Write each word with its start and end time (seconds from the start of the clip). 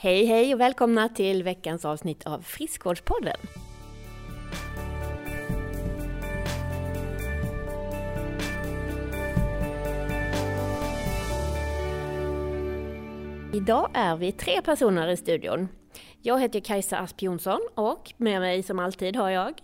Hej 0.00 0.24
hej 0.24 0.54
och 0.54 0.60
välkomna 0.60 1.08
till 1.08 1.42
veckans 1.42 1.84
avsnitt 1.84 2.26
av 2.26 2.42
Friskvårdspodden. 2.42 3.36
Idag 13.54 13.90
är 13.94 14.16
vi 14.16 14.32
tre 14.32 14.62
personer 14.62 15.08
i 15.08 15.16
studion. 15.16 15.68
Jag 16.22 16.40
heter 16.40 16.60
Kajsa 16.60 16.98
Asp 16.98 17.22
Jonsson 17.22 17.60
och 17.74 18.12
med 18.16 18.40
mig 18.40 18.62
som 18.62 18.78
alltid 18.78 19.16
har 19.16 19.30
jag 19.30 19.54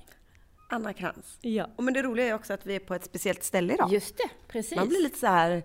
Anna 0.71 0.93
Krantz. 0.93 1.39
Ja. 1.41 1.69
Och 1.77 1.85
men 1.85 1.95
det 1.95 2.03
roliga 2.03 2.27
är 2.27 2.35
också 2.35 2.53
att 2.53 2.67
vi 2.67 2.75
är 2.75 2.81
på 2.81 2.95
ett 2.95 3.05
speciellt 3.05 3.43
ställe 3.43 3.75
idag. 3.75 3.93
Just 3.93 4.17
det, 4.17 4.31
precis. 4.49 4.77
Man 4.77 4.89
blir 4.89 5.03
lite 5.03 5.19
så 5.19 5.27
här, 5.27 5.63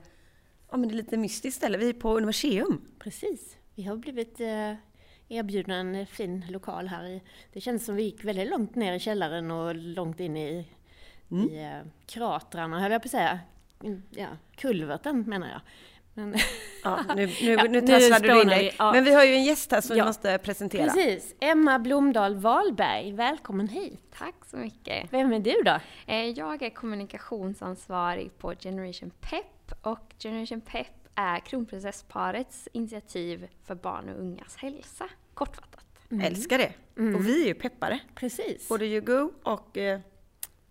ja 0.72 0.78
men 0.78 0.90
det 0.90 0.94
är 0.94 0.98
lite 0.98 1.18
mystiskt 1.18 1.58
ställe. 1.58 1.78
Vi 1.78 1.90
är 1.90 1.94
på 1.94 2.18
Universium. 2.18 2.82
Precis. 3.00 3.56
Vi 3.80 3.86
har 3.86 3.96
blivit 3.98 4.40
eh, 4.40 4.74
erbjudna 5.30 5.76
en 5.76 6.06
fin 6.06 6.46
lokal 6.50 6.88
här. 6.88 7.04
I, 7.06 7.22
det 7.54 7.62
känns 7.62 7.86
som 7.86 7.96
vi 7.96 8.04
gick 8.04 8.24
väldigt 8.24 8.50
långt 8.50 8.76
ner 8.76 8.94
i 8.94 9.00
källaren 9.00 9.52
och 9.52 9.76
långt 9.76 10.20
in 10.20 10.38
i, 10.38 10.68
Mm. 11.32 11.50
i 11.50 11.64
eh, 11.64 11.80
kratrarna, 12.06 12.80
höll 12.80 12.92
jag 12.92 13.02
på 13.02 13.06
att 13.06 13.12
säga. 13.12 13.40
Mm, 13.84 14.04
Ja, 14.10 14.28
kulverten 14.56 15.22
menar 15.22 15.48
jag. 15.50 15.62
Men, 16.14 16.36
Ja, 16.84 17.00
nu, 17.16 17.26
nu, 17.26 17.32
Ja, 17.54 17.64
nu 17.64 17.82
tasslade 17.82 18.28
du 18.34 18.42
in 18.42 18.48
dig. 18.48 18.76
ja. 18.80 18.92
Men 18.92 19.04
vi 19.04 19.14
har 19.14 19.24
ju 19.24 19.34
en 19.34 19.44
gäst 19.44 19.72
här 19.72 19.82
som 19.82 19.98
Ja. 19.98 20.04
vi 20.04 20.08
måste 20.08 20.38
presentera. 20.38 20.84
precis, 20.84 21.36
Emma 21.40 21.80
Blomdahl 21.80 22.36
Wahlberg, 22.36 23.12
välkommen 23.12 23.68
hit. 23.68 24.02
Tack 24.18 24.36
så 24.46 24.58
mycket. 24.58 25.14
Vem 25.14 25.34
är 25.34 25.40
du 25.40 25.56
då? 25.66 25.80
Eh, 26.08 26.26
Jag 26.30 26.62
är 26.62 26.70
kommunikationsansvarig 26.70 28.38
på 28.38 28.54
Generation 28.60 29.10
Pep 29.22 29.72
och 29.82 30.14
Generation 30.20 30.62
Pep 30.62 30.88
är 31.16 31.40
kronprinsessparets 31.40 32.68
initiativ 32.74 33.48
för 33.64 33.76
barn 33.76 34.10
och 34.10 34.20
ungas 34.20 34.56
hälsa, 34.56 35.10
kortfattat. 35.34 35.86
Älskar 36.24 36.58
det. 36.58 36.74
Mm. 36.98 37.16
Och 37.16 37.28
vi 37.28 37.44
är 37.44 37.48
ju 37.48 37.54
peppare. 37.54 38.00
Precis. 38.16 38.70
Både 38.70 38.86
Hugo 38.86 39.30
och, 39.44 39.78
eh, 39.78 40.00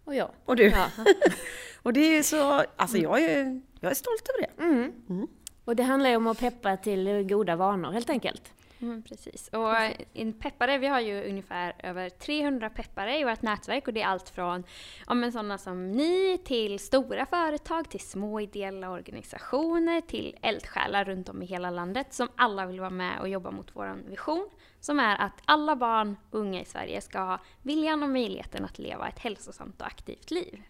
Och 0.05 0.15
jag. 0.15 0.31
och 0.45 0.57
du. 0.57 0.69
Ja. 0.69 0.87
Och 1.83 1.93
det 1.93 2.01
är 2.01 2.17
ju 2.17 2.23
så, 2.23 2.65
alltså 2.77 2.99
jag 2.99 3.23
är, 3.23 3.61
jag 3.81 3.91
är 3.91 3.95
stolt 3.95 4.29
över 4.29 4.47
det. 4.47 4.63
Mm. 4.63 4.93
Mm. 5.09 5.29
Och 5.65 5.77
det 5.77 5.83
handlar 5.83 6.11
ju 6.11 6.17
om 6.17 6.27
att 6.27 6.39
peppa 6.41 6.77
till 6.77 7.23
goda 7.29 7.57
vanor 7.57 7.93
helt 7.93 8.11
enkelt. 8.11 8.53
Mm, 8.81 9.03
precis. 9.03 9.49
Och 9.49 9.75
en 10.13 10.33
peppare, 10.33 10.79
vi 10.79 10.87
har 10.87 11.01
ju 11.01 11.29
ungefär 11.29 11.75
över 11.79 12.11
300 12.11 12.71
peppare 12.71 13.19
i 13.19 13.25
vårt 13.25 13.43
nätverk 13.43 13.89
och 13.89 13.95
det 13.95 14.03
är 14.03 14.07
allt 14.07 14.29
från 14.29 14.65
ja, 15.07 15.15
men 15.15 15.33
sådana 15.33 15.59
som 15.59 15.93
ni 15.93 16.39
till 16.45 16.79
stora 16.79 17.27
företag, 17.27 17.91
till 17.91 18.01
små 18.01 18.41
ideella 18.41 18.91
organisationer, 18.91 20.01
till 20.01 20.37
eldsjälar 20.43 21.05
runt 21.05 21.29
om 21.29 21.43
i 21.43 21.47
hela 21.47 21.71
landet 21.71 22.15
som 22.15 22.29
alla 22.37 22.67
vill 22.67 22.81
vara 22.81 22.91
med 22.91 23.21
och 23.21 23.29
jobba 23.29 23.51
mot 23.51 23.71
vår 23.73 23.99
vision 24.07 24.49
som 24.81 25.01
är 25.01 25.17
att 25.17 25.41
alla 25.45 25.77
barn 25.77 26.17
och 26.31 26.39
unga 26.41 26.61
i 26.61 26.65
Sverige 26.65 27.01
ska 27.01 27.19
ha 27.19 27.41
viljan 27.63 28.03
och 28.03 28.09
möjligheten 28.09 28.65
att 28.65 28.79
leva 28.79 29.09
ett 29.09 29.19
hälsosamt 29.19 29.81
och 29.81 29.87
aktivt 29.87 30.31
liv. 30.31 30.63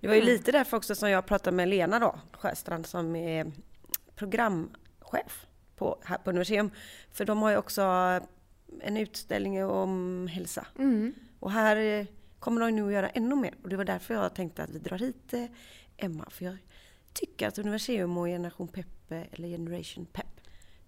Det 0.00 0.08
var 0.08 0.14
ju 0.14 0.22
lite 0.22 0.52
därför 0.52 0.76
också 0.76 0.94
som 0.94 1.10
jag 1.10 1.26
pratade 1.26 1.56
med 1.56 1.68
Lena 1.68 1.98
då, 1.98 2.18
Sjöstrand 2.32 2.86
som 2.86 3.16
är 3.16 3.52
programchef 4.14 5.47
på, 5.78 5.98
här 6.04 6.18
på 6.18 6.30
Universium. 6.30 6.70
För 7.12 7.24
de 7.24 7.42
har 7.42 7.50
ju 7.50 7.56
också 7.56 7.82
en 8.80 8.96
utställning 8.96 9.64
om 9.64 10.26
hälsa. 10.32 10.66
Mm. 10.78 11.14
Och 11.40 11.50
här 11.52 11.76
eh, 11.76 12.06
kommer 12.38 12.60
de 12.60 12.70
nu 12.76 12.86
att 12.86 12.92
göra 12.92 13.08
ännu 13.08 13.34
mer. 13.36 13.54
Och 13.62 13.68
det 13.68 13.76
var 13.76 13.84
därför 13.84 14.14
jag 14.14 14.34
tänkte 14.34 14.62
att 14.62 14.70
vi 14.70 14.78
drar 14.78 14.98
hit 14.98 15.32
eh, 15.34 15.44
Emma. 15.96 16.24
För 16.30 16.44
jag 16.44 16.56
tycker 17.12 17.48
att 17.48 17.58
Universium 17.58 18.18
och 18.18 18.26
Generation 18.26 18.68
Pep, 18.68 19.10
eh, 19.12 19.22
eller 19.32 19.48
Generation 19.48 20.06
Pep, 20.06 20.40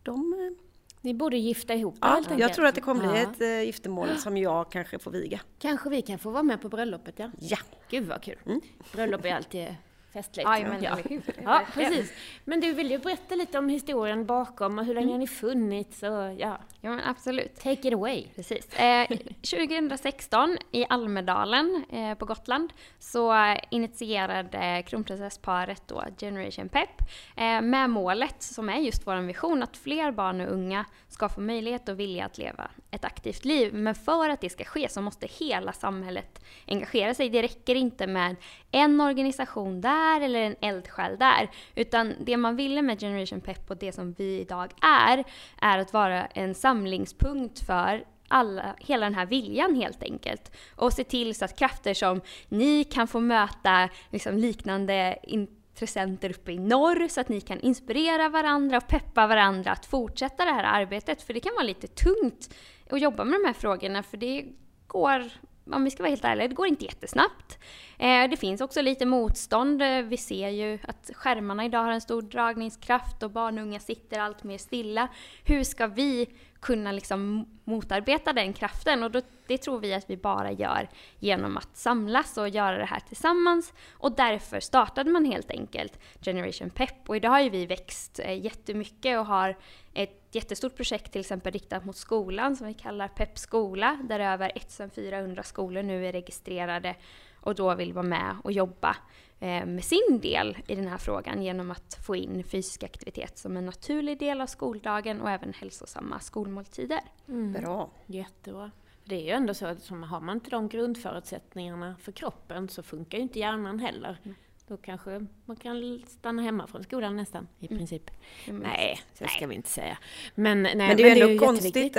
de... 0.02 0.32
eh, 0.32 0.64
Ni 1.00 1.14
borde 1.14 1.36
gifta 1.36 1.74
ihop 1.74 1.96
Ja, 2.00 2.06
helt 2.06 2.18
enkelt. 2.26 2.40
jag 2.40 2.54
tror 2.54 2.66
att 2.66 2.74
det 2.74 2.80
kommer 2.80 3.00
bli 3.12 3.20
Ja. 3.22 3.30
ett 3.32 3.40
eh, 3.40 3.62
giftermål 3.62 4.08
som 4.18 4.36
jag 4.36 4.70
kanske 4.72 4.98
får 4.98 5.10
viga. 5.10 5.40
Kanske 5.58 5.90
vi 5.90 6.02
kan 6.02 6.18
få 6.18 6.30
vara 6.30 6.42
med 6.42 6.62
på 6.62 6.68
bröllopet, 6.68 7.14
ja. 7.18 7.30
Ja! 7.38 7.58
Gud 7.90 8.06
vad 8.06 8.22
kul. 8.22 8.36
Mm. 8.46 8.60
Bröllop 8.92 9.24
är 9.24 9.34
alltid 9.34 9.74
festligt. 10.12 10.48
Ja, 10.52 10.68
men 10.68 10.82
ja. 10.82 10.94
hur? 11.08 11.22
ja, 11.44 11.62
precis. 11.74 12.12
Men 12.44 12.60
du 12.60 12.72
vill 12.72 12.90
ju 12.90 12.98
berätta 12.98 13.34
lite 13.34 13.58
om 13.58 13.68
historien 13.68 14.26
bakom 14.26 14.78
och 14.78 14.84
hur 14.84 14.94
länge 14.94 15.12
har 15.12 15.18
ni 15.18 15.26
funnits 15.26 16.02
och 16.02 16.34
ja, 16.38 16.58
Ja, 16.82 16.90
men 16.90 17.00
absolut. 17.04 17.56
take 17.56 17.88
it 17.88 17.94
away. 17.94 18.26
Precis. 18.34 18.74
Eh, 18.74 19.08
2016 19.08 20.56
i 20.72 20.86
Almedalen 20.88 21.84
eh, 21.92 22.14
på 22.14 22.24
Gotland 22.24 22.72
så 22.98 23.54
initierade 23.70 24.82
kronprinsessparet 24.86 25.82
då 25.86 26.04
Generation 26.18 26.68
Pep 26.68 26.88
eh, 27.36 27.60
med 27.60 27.90
målet 27.90 28.42
som 28.42 28.68
är 28.68 28.76
just 28.76 29.06
vår 29.06 29.16
vision 29.16 29.62
att 29.62 29.76
fler 29.76 30.12
barn 30.12 30.40
och 30.40 30.52
unga 30.52 30.84
ska 31.08 31.28
få 31.28 31.40
möjlighet 31.40 31.88
och 31.88 32.00
vilja 32.00 32.26
att 32.26 32.38
leva 32.38 32.70
ett 32.90 33.04
aktivt 33.04 33.44
liv. 33.44 33.74
Men 33.74 33.94
för 33.94 34.28
att 34.28 34.40
det 34.40 34.50
ska 34.50 34.64
ske 34.64 34.88
så 34.88 35.00
måste 35.00 35.26
hela 35.26 35.72
samhället 35.72 36.44
engagera 36.66 37.14
sig. 37.14 37.30
Det 37.30 37.42
räcker 37.42 37.74
inte 37.74 38.06
med 38.06 38.36
en 38.70 39.00
organisation 39.00 39.80
där 39.80 40.20
eller 40.20 40.40
en 40.40 40.56
eldsjäl 40.60 41.18
där. 41.18 41.50
Utan 41.74 42.14
det 42.20 42.36
man 42.36 42.56
ville 42.56 42.82
med 42.82 43.00
Generation 43.00 43.40
Pep 43.40 43.70
och 43.70 43.76
det 43.76 43.92
som 43.92 44.12
vi 44.12 44.40
idag 44.40 44.72
är, 44.82 45.24
är 45.60 45.78
att 45.78 45.92
vara 45.92 46.26
en 46.26 46.54
samlingspunkt 46.54 47.66
för 47.66 48.04
alla, 48.28 48.74
hela 48.78 49.06
den 49.06 49.14
här 49.14 49.26
viljan 49.26 49.74
helt 49.74 50.02
enkelt. 50.02 50.56
Och 50.76 50.92
se 50.92 51.04
till 51.04 51.34
så 51.34 51.44
att 51.44 51.58
krafter 51.58 51.94
som 51.94 52.20
ni 52.48 52.84
kan 52.84 53.08
få 53.08 53.20
möta 53.20 53.88
liksom 54.10 54.38
liknande 54.38 55.18
intressenter 55.22 56.30
uppe 56.30 56.52
i 56.52 56.58
norr 56.58 57.08
så 57.08 57.20
att 57.20 57.28
ni 57.28 57.40
kan 57.40 57.60
inspirera 57.60 58.28
varandra 58.28 58.76
och 58.76 58.88
peppa 58.88 59.26
varandra 59.26 59.72
att 59.72 59.86
fortsätta 59.86 60.44
det 60.44 60.50
här 60.50 60.82
arbetet. 60.82 61.22
För 61.22 61.34
det 61.34 61.40
kan 61.40 61.54
vara 61.54 61.64
lite 61.64 61.86
tungt 61.86 62.54
att 62.92 63.00
jobba 63.00 63.24
med 63.24 63.40
de 63.40 63.46
här 63.46 63.54
frågorna 63.54 64.02
för 64.02 64.16
det 64.16 64.44
går 64.86 65.30
om 65.72 65.84
vi 65.84 65.90
ska 65.90 66.02
vara 66.02 66.10
helt 66.10 66.24
ärliga, 66.24 66.48
det 66.48 66.54
går 66.54 66.66
inte 66.66 66.84
jättesnabbt. 66.84 67.58
Eh, 67.98 68.30
det 68.30 68.36
finns 68.36 68.60
också 68.60 68.82
lite 68.82 69.06
motstånd. 69.06 69.82
Eh, 69.82 70.02
vi 70.02 70.16
ser 70.16 70.48
ju 70.48 70.78
att 70.88 71.10
skärmarna 71.14 71.64
idag 71.64 71.82
har 71.82 71.92
en 71.92 72.00
stor 72.00 72.22
dragningskraft 72.22 73.22
och 73.22 73.30
barn 73.30 73.58
och 73.58 73.64
unga 73.64 73.80
sitter 73.80 74.20
allt 74.20 74.44
mer 74.44 74.58
stilla. 74.58 75.08
Hur 75.44 75.64
ska 75.64 75.86
vi 75.86 76.28
kunna 76.60 76.92
liksom 76.92 77.46
motarbeta 77.64 78.32
den 78.32 78.52
kraften? 78.52 79.02
Och 79.02 79.10
då, 79.10 79.20
det 79.46 79.58
tror 79.58 79.80
vi 79.80 79.94
att 79.94 80.10
vi 80.10 80.16
bara 80.16 80.52
gör 80.52 80.88
genom 81.18 81.56
att 81.56 81.76
samlas 81.76 82.38
och 82.38 82.48
göra 82.48 82.78
det 82.78 82.84
här 82.84 83.00
tillsammans. 83.00 83.72
Och 83.92 84.12
därför 84.12 84.60
startade 84.60 85.10
man 85.10 85.24
helt 85.24 85.50
enkelt 85.50 85.98
Generation 86.20 86.70
Pep. 86.70 87.08
Och 87.08 87.16
idag 87.16 87.30
har 87.30 87.40
ju 87.40 87.50
vi 87.50 87.66
växt 87.66 88.20
eh, 88.24 88.44
jättemycket 88.44 89.18
och 89.18 89.26
har 89.26 89.56
ett 89.94 90.28
jättestort 90.32 90.76
projekt 90.76 91.12
till 91.12 91.20
exempel 91.20 91.52
riktat 91.52 91.84
mot 91.84 91.96
skolan 91.96 92.56
som 92.56 92.66
vi 92.66 92.74
kallar 92.74 93.08
Pep 93.08 93.38
skola 93.38 93.98
där 94.08 94.20
över 94.20 94.52
1400 94.54 95.42
skolor 95.42 95.82
nu 95.82 96.06
är 96.06 96.12
registrerade 96.12 96.94
och 97.40 97.54
då 97.54 97.74
vill 97.74 97.92
vara 97.92 98.06
med 98.06 98.36
och 98.44 98.52
jobba 98.52 98.96
eh, 99.40 99.66
med 99.66 99.84
sin 99.84 100.20
del 100.22 100.58
i 100.66 100.74
den 100.74 100.88
här 100.88 100.98
frågan 100.98 101.42
genom 101.42 101.70
att 101.70 101.98
få 102.06 102.16
in 102.16 102.44
fysisk 102.44 102.82
aktivitet 102.82 103.38
som 103.38 103.56
en 103.56 103.66
naturlig 103.66 104.18
del 104.18 104.40
av 104.40 104.46
skoldagen 104.46 105.20
och 105.20 105.30
även 105.30 105.52
hälsosamma 105.52 106.20
skolmåltider. 106.20 107.00
Bra! 107.26 107.90
Jättebra. 108.06 108.70
Det 109.04 109.14
är 109.14 109.24
ju 109.24 109.30
ändå 109.30 109.54
så 109.54 109.66
att 109.66 109.88
har 109.88 110.20
man 110.20 110.36
inte 110.36 110.50
de 110.50 110.68
grundförutsättningarna 110.68 111.96
för 112.00 112.12
kroppen 112.12 112.68
så 112.68 112.82
funkar 112.82 113.18
ju 113.18 113.22
inte 113.22 113.38
hjärnan 113.38 113.78
heller. 113.78 114.18
Mm. 114.24 114.36
Då 114.66 114.76
kanske 114.76 115.26
man 115.44 115.56
kan 115.56 116.02
stanna 116.06 116.42
hemma 116.42 116.66
från 116.66 116.82
skolan 116.82 117.16
nästan, 117.16 117.48
i 117.58 117.68
princip. 117.68 118.10
Nej, 118.48 119.00
det 119.18 119.28
ska 119.28 119.46
vi 119.46 119.54
inte 119.54 119.68
säga. 119.68 119.98
Men, 120.34 120.62
nej, 120.62 120.76
Men 120.76 120.96
det 120.96 121.02
är 121.02 121.16
ju 121.16 121.22
ändå 121.22 121.46
konstigt, 121.46 121.96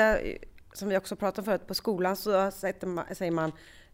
som 0.73 0.89
vi 0.89 0.97
också 0.97 1.15
pratade 1.15 1.41
om 1.41 1.45
förut, 1.45 1.67
på 1.67 1.73
skolan 1.73 2.15
så 2.15 2.51
säger 2.51 3.31
man 3.31 3.51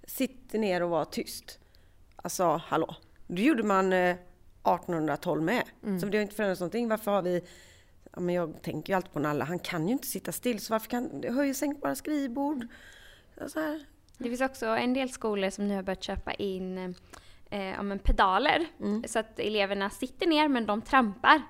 sitt 0.07 0.53
ner 0.53 0.84
och 0.84 0.90
var 0.90 1.06
tyst. 1.06 1.59
Alltså, 2.16 2.62
hallå. 2.66 2.95
Det 3.28 3.41
gjorde 3.41 3.63
man 3.63 3.94
eh, 3.94 4.09
1812 4.09 5.41
med. 5.41 5.63
Mm. 5.84 6.00
Så 6.00 6.06
det 6.06 6.18
har 6.18 6.22
inte 6.22 6.35
förändrats 6.35 6.62
någonting. 6.62 6.90
Varför 6.90 7.12
har 7.12 7.22
vi... 7.22 7.41
Ja, 8.13 8.19
men 8.19 8.35
jag 8.35 8.62
tänker 8.62 8.94
ju 8.94 8.97
alltid 8.97 9.12
på 9.12 9.19
Nalla, 9.19 9.45
han 9.45 9.59
kan 9.59 9.88
ju 9.88 9.94
inte 9.94 10.07
sitta 10.07 10.31
still. 10.31 10.59
Så 10.59 10.73
varför 10.73 10.90
kan... 10.90 11.23
Har 11.35 11.44
ju 11.44 11.53
sänkt 11.53 11.81
bara 11.81 11.95
skrivbord. 11.95 12.68
Så 13.48 13.59
här. 13.59 13.86
Det 14.18 14.30
finns 14.30 14.42
också 14.42 14.65
en 14.65 14.94
del 14.94 15.09
skolor 15.09 15.50
som 15.50 15.68
nu 15.68 15.75
har 15.75 15.83
börjat 15.83 16.04
köpa 16.04 16.33
in 16.33 16.95
eh, 17.50 17.62
ja, 17.62 17.98
pedaler 18.04 18.65
så 19.07 19.19
att 19.19 19.39
eleverna 19.39 19.89
sitter 19.89 20.27
ner 20.27 20.48
men 20.48 20.65
de 20.65 20.81
trampar 20.81 21.42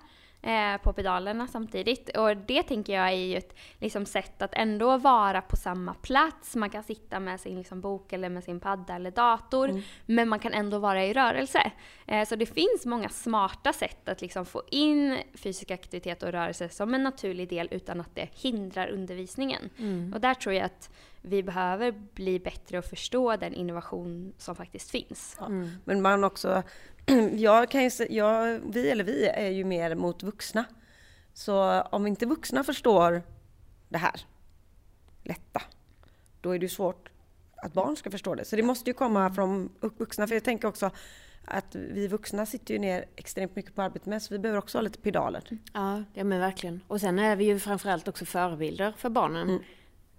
eh, 0.42 0.78
på 0.84 0.94
pedalerna 0.94 1.48
samtidigt. 1.48 2.18
Och 2.18 2.38
det 2.38 2.64
tänker 2.64 2.94
jag 2.94 3.08
är 3.08 3.12
ju 3.16 3.38
ett 3.38 3.56
liksom, 3.80 4.06
sätt 4.06 4.42
att 4.42 4.54
ändå 4.54 4.98
vara 4.98 5.42
på 5.42 5.56
samma 5.56 5.94
plats. 5.94 6.56
Man 6.56 6.70
kan 6.70 6.84
sitta 6.84 7.20
med 7.20 7.40
sin 7.40 7.58
liksom, 7.58 7.82
bok 7.82 8.14
eller 8.14 8.30
med 8.30 8.44
sin 8.44 8.60
padda 8.60 8.96
eller 8.96 9.12
dator 9.12 9.82
men 10.06 10.30
man 10.30 10.40
kan 10.40 10.54
ändå 10.54 10.80
vara 10.80 11.06
i 11.06 11.14
rörelse. 11.14 11.72
Eh, 12.08 12.28
så 12.28 12.36
det 12.36 12.46
finns 12.46 12.86
många 12.86 13.10
smarta 13.10 13.74
sätt 13.74 14.10
att 14.10 14.22
liksom, 14.22 14.46
få 14.46 14.64
in 14.72 15.18
fysisk 15.34 15.72
aktivitet 15.72 16.24
och 16.24 16.32
rörelse 16.32 16.70
som 16.70 16.94
en 16.94 17.04
naturlig 17.04 17.50
del 17.50 17.68
utan 17.72 18.02
att 18.02 18.16
det 18.16 18.30
hindrar 18.34 18.88
undervisningen. 18.88 19.70
Och 20.14 20.22
där 20.22 20.34
tror 20.34 20.56
jag 20.56 20.66
att 20.66 20.90
vi 21.22 21.44
behöver 21.44 21.92
bli 21.92 22.40
bättre 22.40 22.78
och 22.78 22.86
förstå 22.86 23.36
den 23.36 23.54
innovation 23.54 24.34
som 24.38 24.56
faktiskt 24.56 24.92
finns. 24.92 25.38
Ja. 25.40 25.50
Men 25.86 26.02
man 26.02 26.24
också... 26.24 26.64
Jag 27.38 27.70
kan 27.70 27.84
ju, 27.84 27.90
jag, 28.10 28.60
vi 28.60 28.90
eller 28.90 29.04
vi 29.04 29.28
är 29.28 29.50
ju 29.50 29.64
mer 29.64 29.96
mot 29.96 30.24
vuxna. 30.24 30.66
Så 31.34 31.82
om 31.82 32.08
inte 32.08 32.26
vuxna 32.26 32.64
förstår 32.64 33.24
det 33.90 33.98
här 33.98 34.22
lätta, 35.24 35.62
då 36.42 36.52
är 36.52 36.60
det 36.60 36.70
svårt 36.70 37.10
att 37.56 37.74
barn 37.74 37.96
ska 37.96 38.12
förstå 38.12 38.36
det. 38.36 38.46
Så 38.46 38.56
det 38.56 38.64
måste 38.64 38.90
ju 38.90 38.94
komma 38.94 39.34
från 39.34 39.70
vuxna. 39.80 40.28
För 40.28 40.36
jag 40.36 40.44
tänker 40.44 40.68
också 40.68 40.92
att 41.46 41.76
vi 41.76 42.08
vuxna 42.08 42.46
sitter 42.46 42.74
ju 42.74 42.80
ner 42.80 43.06
extremt 43.16 43.56
mycket 43.56 43.76
på 43.76 43.82
arbetet 43.82 44.06
med, 44.06 44.22
så 44.22 44.34
vi 44.34 44.40
behöver 44.40 44.60
också 44.60 44.78
ha 44.78 44.82
lite 44.82 45.00
pedaler. 45.00 45.44
Ja, 45.74 46.04
ja 46.14 46.24
men 46.24 46.40
verkligen. 46.40 46.82
Och 46.88 47.02
sen 47.02 47.20
är 47.20 47.36
vi 47.36 47.46
ju 47.46 47.60
framförallt 47.60 48.08
också 48.08 48.26
förebilder 48.26 48.94
för 48.98 49.10
barnen. 49.10 49.50
Mm. 49.50 49.64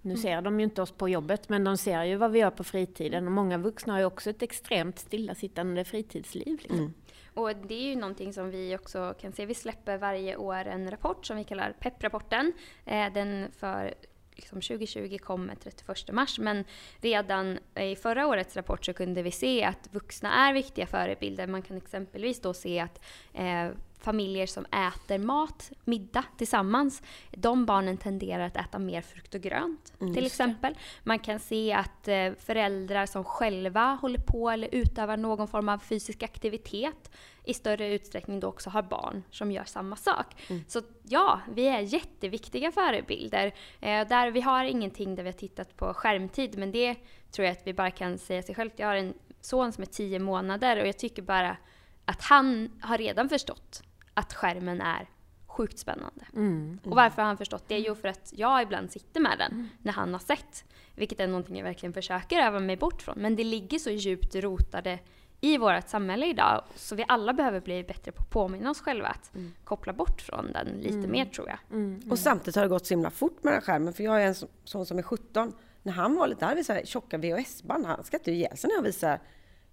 Nu 0.01 0.17
ser 0.17 0.41
de 0.41 0.59
ju 0.59 0.63
inte 0.63 0.81
oss 0.81 0.91
på 0.91 1.09
jobbet, 1.09 1.49
men 1.49 1.63
de 1.63 1.77
ser 1.77 2.03
ju 2.03 2.15
vad 2.15 2.31
vi 2.31 2.39
gör 2.39 2.51
på 2.51 2.63
fritiden. 2.63 3.25
Och 3.25 3.31
många 3.31 3.57
vuxna 3.57 3.93
har 3.93 3.99
ju 3.99 4.05
också 4.05 4.29
ett 4.29 4.41
extremt 4.41 4.99
stillasittande 4.99 5.85
fritidsliv. 5.85 6.59
Liksom. 6.61 6.79
Mm. 6.79 6.93
Och 7.33 7.55
det 7.55 7.73
är 7.73 7.89
ju 7.89 7.95
någonting 7.95 8.33
som 8.33 8.49
vi 8.49 8.75
också 8.75 9.13
kan 9.21 9.33
se. 9.33 9.45
Vi 9.45 9.53
släpper 9.53 9.97
varje 9.97 10.35
år 10.35 10.65
en 10.65 10.91
rapport 10.91 11.25
som 11.25 11.37
vi 11.37 11.43
kallar 11.43 11.73
PEP-rapporten. 11.79 12.53
Eh, 12.85 13.13
den 13.13 13.51
för 13.51 13.93
liksom 14.35 14.61
2020 14.61 15.17
kommer 15.17 15.55
31 15.55 16.11
mars, 16.11 16.39
men 16.39 16.65
redan 17.01 17.59
i 17.75 17.95
förra 17.95 18.27
årets 18.27 18.55
rapport 18.55 18.85
så 18.85 18.93
kunde 18.93 19.21
vi 19.21 19.31
se 19.31 19.63
att 19.63 19.89
vuxna 19.91 20.33
är 20.33 20.53
viktiga 20.53 20.87
förebilder. 20.87 21.47
Man 21.47 21.61
kan 21.61 21.77
exempelvis 21.77 22.41
då 22.41 22.53
se 22.53 22.79
att 22.79 23.01
eh, 23.33 23.69
familjer 23.99 24.47
som 24.47 24.65
äter 24.65 25.17
mat, 25.17 25.71
middag 25.85 26.23
tillsammans, 26.37 27.01
de 27.31 27.65
barnen 27.65 27.97
tenderar 27.97 28.45
att 28.45 28.57
äta 28.57 28.79
mer 28.79 29.01
frukt 29.01 29.35
och 29.35 29.41
grönt 29.41 29.93
mm, 30.01 30.13
till 30.13 30.25
exempel. 30.25 30.77
Man 31.03 31.19
kan 31.19 31.39
se 31.39 31.73
att 31.73 32.07
eh, 32.07 32.31
föräldrar 32.39 33.05
som 33.05 33.23
själva 33.23 33.97
håller 34.01 34.19
på 34.19 34.49
eller 34.49 34.69
utövar 34.71 35.17
någon 35.17 35.47
form 35.47 35.69
av 35.69 35.77
fysisk 35.77 36.23
aktivitet 36.23 37.11
i 37.43 37.53
större 37.53 37.93
utsträckning 37.93 38.39
då 38.39 38.47
också 38.47 38.69
har 38.69 38.81
barn 38.81 39.23
som 39.31 39.51
gör 39.51 39.63
samma 39.63 39.95
sak. 39.95 40.49
Mm. 40.49 40.63
Så 40.67 40.81
ja, 41.03 41.39
vi 41.53 41.67
är 41.67 41.79
jätteviktiga 41.79 42.71
förebilder. 42.71 43.53
Eh, 43.79 44.07
där 44.07 44.31
vi 44.31 44.41
har 44.41 44.63
ingenting 44.63 45.15
där 45.15 45.23
vi 45.23 45.29
har 45.29 45.37
tittat 45.37 45.77
på 45.77 45.93
skärmtid, 45.93 46.57
men 46.57 46.71
det 46.71 46.95
tror 47.31 47.45
jag 47.45 47.51
att 47.51 47.67
vi 47.67 47.73
bara 47.73 47.91
kan 47.91 48.17
säga 48.17 48.43
sig 48.43 48.55
självt. 48.55 48.73
Jag 48.75 48.87
har 48.87 48.95
en 48.95 49.13
son 49.41 49.71
som 49.71 49.81
är 49.81 49.85
tio 49.85 50.19
månader 50.19 50.81
och 50.81 50.87
jag 50.87 50.97
tycker 50.97 51.21
bara 51.21 51.57
att 52.05 52.21
han 52.21 52.71
har 52.81 52.97
redan 52.97 53.29
förstått 53.29 53.83
att 54.19 54.33
skärmen 54.33 54.81
är 54.81 55.09
sjukt 55.47 55.79
spännande. 55.79 56.25
Mm. 56.35 56.79
Och 56.83 56.95
varför 56.95 57.21
har 57.21 57.27
han 57.27 57.37
förstått 57.37 57.63
det? 57.67 57.79
Jo, 57.79 57.95
för 57.95 58.07
att 58.07 58.33
jag 58.35 58.61
ibland 58.61 58.91
sitter 58.91 59.19
med 59.19 59.37
den 59.37 59.51
mm. 59.51 59.69
när 59.81 59.91
han 59.91 60.13
har 60.13 60.19
sett. 60.19 60.65
Vilket 60.95 61.19
är 61.19 61.27
någonting 61.27 61.57
jag 61.57 61.63
verkligen 61.63 61.93
försöker 61.93 62.39
öva 62.39 62.59
mig 62.59 62.77
bort 62.77 63.01
från. 63.01 63.15
Men 63.17 63.35
det 63.35 63.43
ligger 63.43 63.79
så 63.79 63.89
djupt 63.89 64.35
rotade 64.35 64.99
i 65.41 65.57
vårt 65.57 65.89
samhälle 65.89 66.25
idag. 66.25 66.63
Så 66.75 66.95
vi 66.95 67.05
alla 67.07 67.33
behöver 67.33 67.59
bli 67.59 67.83
bättre 67.83 68.11
på 68.11 68.21
att 68.21 68.29
påminna 68.29 68.69
oss 68.69 68.81
själva 68.81 69.07
att 69.07 69.35
mm. 69.35 69.53
koppla 69.63 69.93
bort 69.93 70.21
från 70.21 70.51
den 70.51 70.67
lite 70.67 70.97
mm. 70.97 71.11
mer 71.11 71.25
tror 71.25 71.47
jag. 71.49 71.59
Mm. 71.71 72.01
Och 72.11 72.19
samtidigt 72.19 72.55
har 72.55 72.63
det 72.63 72.69
gått 72.69 72.85
så 72.85 72.93
himla 72.93 73.09
fort 73.09 73.43
med 73.43 73.53
den 73.53 73.61
skärmen. 73.61 73.93
För 73.93 74.03
jag 74.03 74.23
är 74.23 74.27
en 74.27 74.35
sån 74.63 74.85
som 74.85 74.97
är 74.97 75.03
17. 75.03 75.53
När 75.83 75.93
han 75.93 76.15
var 76.15 76.27
lite, 76.27 76.45
han 76.45 76.55
visade 76.55 76.85
tjocka 76.85 77.17
VHS-band. 77.17 77.85
Han 77.85 78.03
skrattade 78.03 78.31
ihjäl 78.31 78.57
sig 78.57 78.67
när 78.67 78.75
jag 78.75 78.83
visar. 78.83 79.19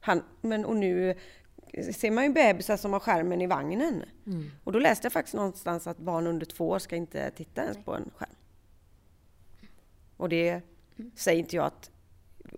Han, 0.01 0.23
men, 0.41 0.65
och 0.65 0.77
nu 0.77 1.15
ser 1.95 2.11
man 2.11 2.25
ju 2.25 2.33
bebisar 2.33 2.77
som 2.77 2.93
har 2.93 3.01
skärmen 3.01 3.43
i 3.43 3.47
vagnen. 3.47 4.05
Mm. 4.27 4.51
Och 4.65 4.73
då 4.73 4.79
läste 4.79 5.07
jag 5.07 5.13
faktiskt 5.13 5.35
någonstans 5.35 5.87
att 5.87 5.99
barn 5.99 6.27
under 6.27 6.47
två 6.47 6.69
år 6.69 6.79
ska 6.79 6.97
inte 6.97 7.31
titta 7.31 7.63
ens 7.63 7.79
på 7.85 7.95
en 7.95 8.11
skärm. 8.17 8.37
Och 10.17 10.29
det 10.29 10.49
mm. 10.97 11.11
säger 11.15 11.39
inte 11.39 11.57
jag 11.57 11.67
att... 11.67 11.91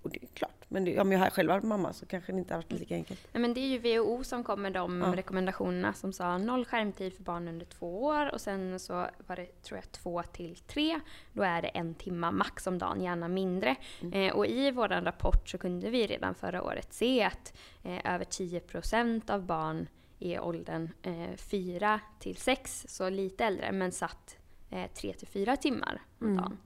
Och 0.03 0.11
det 0.11 0.23
är 0.23 0.27
klart, 0.27 0.58
men 0.69 0.85
det, 0.85 1.01
om 1.01 1.13
jag 1.13 1.33
själv 1.33 1.49
varit 1.49 1.65
mamma 1.65 1.93
så 1.93 2.07
kanske 2.07 2.33
det 2.33 2.39
inte 2.39 2.55
hade 2.55 2.67
varit 2.67 2.81
lika 2.81 2.95
enkelt. 2.95 3.29
Nej, 3.33 3.41
men 3.41 3.55
det 3.55 3.61
är 3.61 3.69
ju 3.69 3.99
WHO 3.99 4.25
som 4.25 4.45
kom 4.45 4.63
med 4.63 4.73
de 4.73 5.01
ja. 5.01 5.17
rekommendationerna 5.17 5.93
som 5.93 6.13
sa 6.13 6.39
noll 6.39 6.65
skärmtid 6.65 7.15
för 7.15 7.23
barn 7.23 7.49
under 7.49 7.67
två 7.67 8.03
år 8.05 8.33
och 8.33 8.41
sen 8.41 8.81
så 8.81 9.07
var 9.27 9.37
det, 9.37 9.63
tror 9.63 9.79
jag, 9.79 9.93
två 9.93 10.23
till 10.23 10.57
tre. 10.57 11.01
Då 11.33 11.43
är 11.43 11.63
det 11.63 11.69
en 11.69 11.95
timma 11.95 12.31
max 12.31 12.67
om 12.67 12.79
dagen, 12.79 13.03
gärna 13.03 13.29
mindre. 13.29 13.77
Mm. 14.01 14.13
Eh, 14.13 14.37
och 14.37 14.47
i 14.47 14.71
vår 14.71 14.89
rapport 14.89 15.49
så 15.49 15.59
kunde 15.59 15.91
vi 15.91 16.07
redan 16.07 16.35
förra 16.35 16.63
året 16.63 16.93
se 16.93 17.23
att 17.23 17.57
eh, 17.83 18.15
över 18.15 18.25
10 18.25 18.61
procent 18.61 19.31
av 19.31 19.43
barn 19.43 19.89
i 20.19 20.39
åldern 20.39 20.91
eh, 21.03 21.37
4 21.37 22.01
till 22.19 22.37
6, 22.37 22.87
så 22.89 23.09
lite 23.09 23.45
äldre, 23.45 23.73
men 23.73 23.93
satt 23.93 24.37
eh, 24.71 24.91
3 24.95 25.13
till 25.13 25.29
4 25.29 25.57
timmar 25.57 26.03
om 26.19 26.27
mm. 26.27 26.37
dagen. 26.37 26.59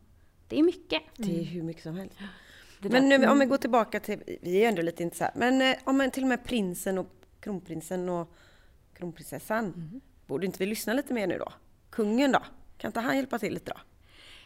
Det 0.49 0.59
är 0.59 0.63
mycket. 0.63 1.03
Det 1.17 1.41
är 1.41 1.45
hur 1.45 1.63
mycket 1.63 1.83
som 1.83 1.97
helst. 1.97 2.19
Men 2.91 3.09
nu, 3.09 3.29
om 3.29 3.39
vi 3.39 3.47
går 3.47 3.57
tillbaka 3.57 4.01
till, 4.01 4.23
vi 4.43 4.57
är 4.57 4.61
ju 4.61 4.65
ändå 4.65 4.83
lite 4.83 5.03
intresserade, 5.03 5.39
men 5.39 5.63
eh, 5.63 5.77
om 5.85 5.99
man 5.99 6.11
till 6.11 6.23
och 6.23 6.29
med 6.29 6.45
prinsen 6.45 6.99
och 6.99 7.07
kronprinsen 7.41 8.09
och 8.09 8.35
kronprinsessan, 8.95 9.65
mm. 9.65 10.01
borde 10.27 10.47
inte 10.47 10.59
vi 10.59 10.67
lyssna 10.67 10.93
lite 10.93 11.15
mer 11.15 11.27
nu 11.27 11.39
då? 11.39 11.53
Kungen 11.91 12.33
då? 12.33 12.43
Kan 12.79 12.89
inte 12.89 13.01
han 13.01 13.17
hjälpa 13.17 13.39
till 13.39 13.55
lite 13.55 13.71
då? 13.71 13.81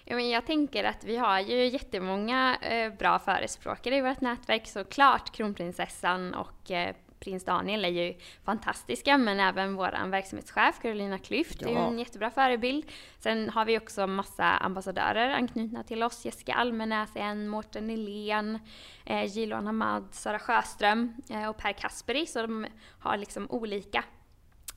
Ja, 0.04 0.16
men 0.16 0.30
jag 0.30 0.46
tänker 0.46 0.84
att 0.84 1.04
vi 1.04 1.16
har 1.16 1.40
ju 1.40 1.66
jättemånga 1.66 2.56
eh, 2.56 2.92
bra 2.92 3.18
förespråkare 3.18 3.96
i 3.96 4.00
vårt 4.00 4.20
nätverk 4.20 4.66
såklart. 4.66 5.36
Kronprinsessan 5.36 6.34
och 6.34 6.70
eh, 6.70 6.94
prins 7.20 7.44
Daniel 7.44 7.84
är 7.84 7.88
ju 7.88 8.14
fantastiska, 8.44 9.18
men 9.18 9.40
även 9.40 9.74
vår 9.74 10.10
verksamhetschef 10.10 10.78
Carolina 10.82 11.18
Klyft 11.18 11.62
ja. 11.62 11.68
är 11.68 11.72
ju 11.72 11.78
en 11.78 11.98
jättebra 11.98 12.30
förebild. 12.30 12.84
Sen 13.18 13.50
har 13.50 13.64
vi 13.64 13.78
också 13.78 14.06
massa 14.06 14.44
ambassadörer 14.44 15.30
anknutna 15.30 15.82
till 15.82 16.02
oss. 16.02 16.24
Jessica 16.24 16.54
Almenäs 16.54 17.16
är 17.16 17.20
en, 17.20 17.48
Mårten 17.48 17.86
Nylén, 17.86 18.58
eh, 19.04 19.24
Jiloan 19.24 19.66
Hamad, 19.66 20.08
Sara 20.12 20.38
Sjöström 20.38 21.16
eh, 21.30 21.48
och 21.48 21.56
Per 21.56 21.72
Kasperi. 21.72 22.26
Så 22.26 22.42
de 22.42 22.66
har 22.98 23.16
liksom 23.16 23.50
olika 23.50 24.04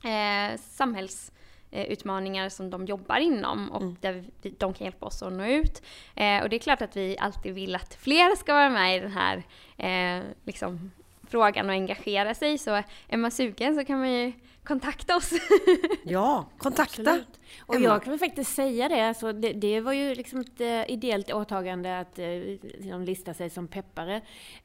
eh, 0.04 0.58
samhälls 0.58 1.32
utmaningar 1.72 2.48
som 2.48 2.70
de 2.70 2.86
jobbar 2.86 3.16
inom 3.16 3.70
och 3.70 3.82
mm. 3.82 3.96
där 4.00 4.24
de 4.58 4.74
kan 4.74 4.84
hjälpa 4.84 5.06
oss 5.06 5.22
att 5.22 5.32
nå 5.32 5.44
ut. 5.44 5.82
Eh, 6.14 6.42
och 6.42 6.48
det 6.48 6.56
är 6.56 6.58
klart 6.58 6.82
att 6.82 6.96
vi 6.96 7.18
alltid 7.18 7.54
vill 7.54 7.74
att 7.74 7.94
fler 7.94 8.36
ska 8.36 8.54
vara 8.54 8.70
med 8.70 8.96
i 8.96 9.00
den 9.00 9.12
här 9.12 9.42
eh, 9.76 10.24
liksom, 10.44 10.90
frågan 11.30 11.66
och 11.66 11.72
engagera 11.72 12.34
sig. 12.34 12.58
Så 12.58 12.82
är 13.08 13.16
man 13.16 13.30
sugen 13.30 13.74
så 13.74 13.84
kan 13.84 13.98
man 13.98 14.12
ju 14.12 14.32
kontakta 14.64 15.16
oss. 15.16 15.32
ja, 16.04 16.46
kontakta! 16.58 17.00
Absolut. 17.00 17.40
Och 17.66 17.74
Emma. 17.74 17.84
jag 17.84 18.02
kan 18.02 18.18
faktiskt 18.18 18.54
säga 18.54 18.88
det, 18.88 19.08
alltså 19.08 19.32
det, 19.32 19.52
det, 19.52 19.80
var 19.80 19.92
ju 19.92 20.14
liksom 20.14 20.40
ett 20.40 20.60
uh, 20.60 20.90
ideellt 20.90 21.32
åtagande 21.32 21.98
att 21.98 22.18
uh, 22.18 22.24
liksom 22.62 23.04
lista 23.04 23.34
sig 23.34 23.50
som 23.50 23.68
peppare. 23.68 24.16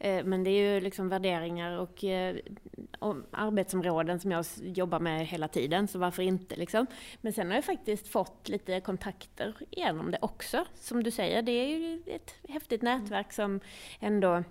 Uh, 0.06 0.24
men 0.24 0.44
det 0.44 0.50
är 0.50 0.74
ju 0.74 0.80
liksom 0.82 1.10
värderingar 1.10 1.78
och, 1.78 2.04
och, 3.00 3.16
arbetsområden 3.32 4.20
som 4.20 4.32
jag 4.32 4.46
jobbar 4.62 5.00
med 5.00 5.28
hela 5.28 5.48
tiden, 5.48 5.88
så 5.88 6.00
varför 6.00 6.24
inte 6.24 6.56
liksom. 6.56 6.88
Men 7.22 7.34
sen 7.34 7.48
har 7.48 7.56
jag 7.56 7.66
faktiskt 7.66 8.08
fått 8.08 8.50
lite 8.50 8.82
kontakter 8.82 9.54
genom 9.72 10.12
det 10.12 10.18
också. 10.22 10.66
Som 10.76 11.04
du 11.04 11.12
säger, 11.12 11.42
det 11.42 11.52
är 11.52 11.68
ju 11.68 12.04
ett 12.08 12.36
häftigt 12.50 12.82
nätverk 12.82 13.34
som 13.34 13.60
ändå 14.00 14.44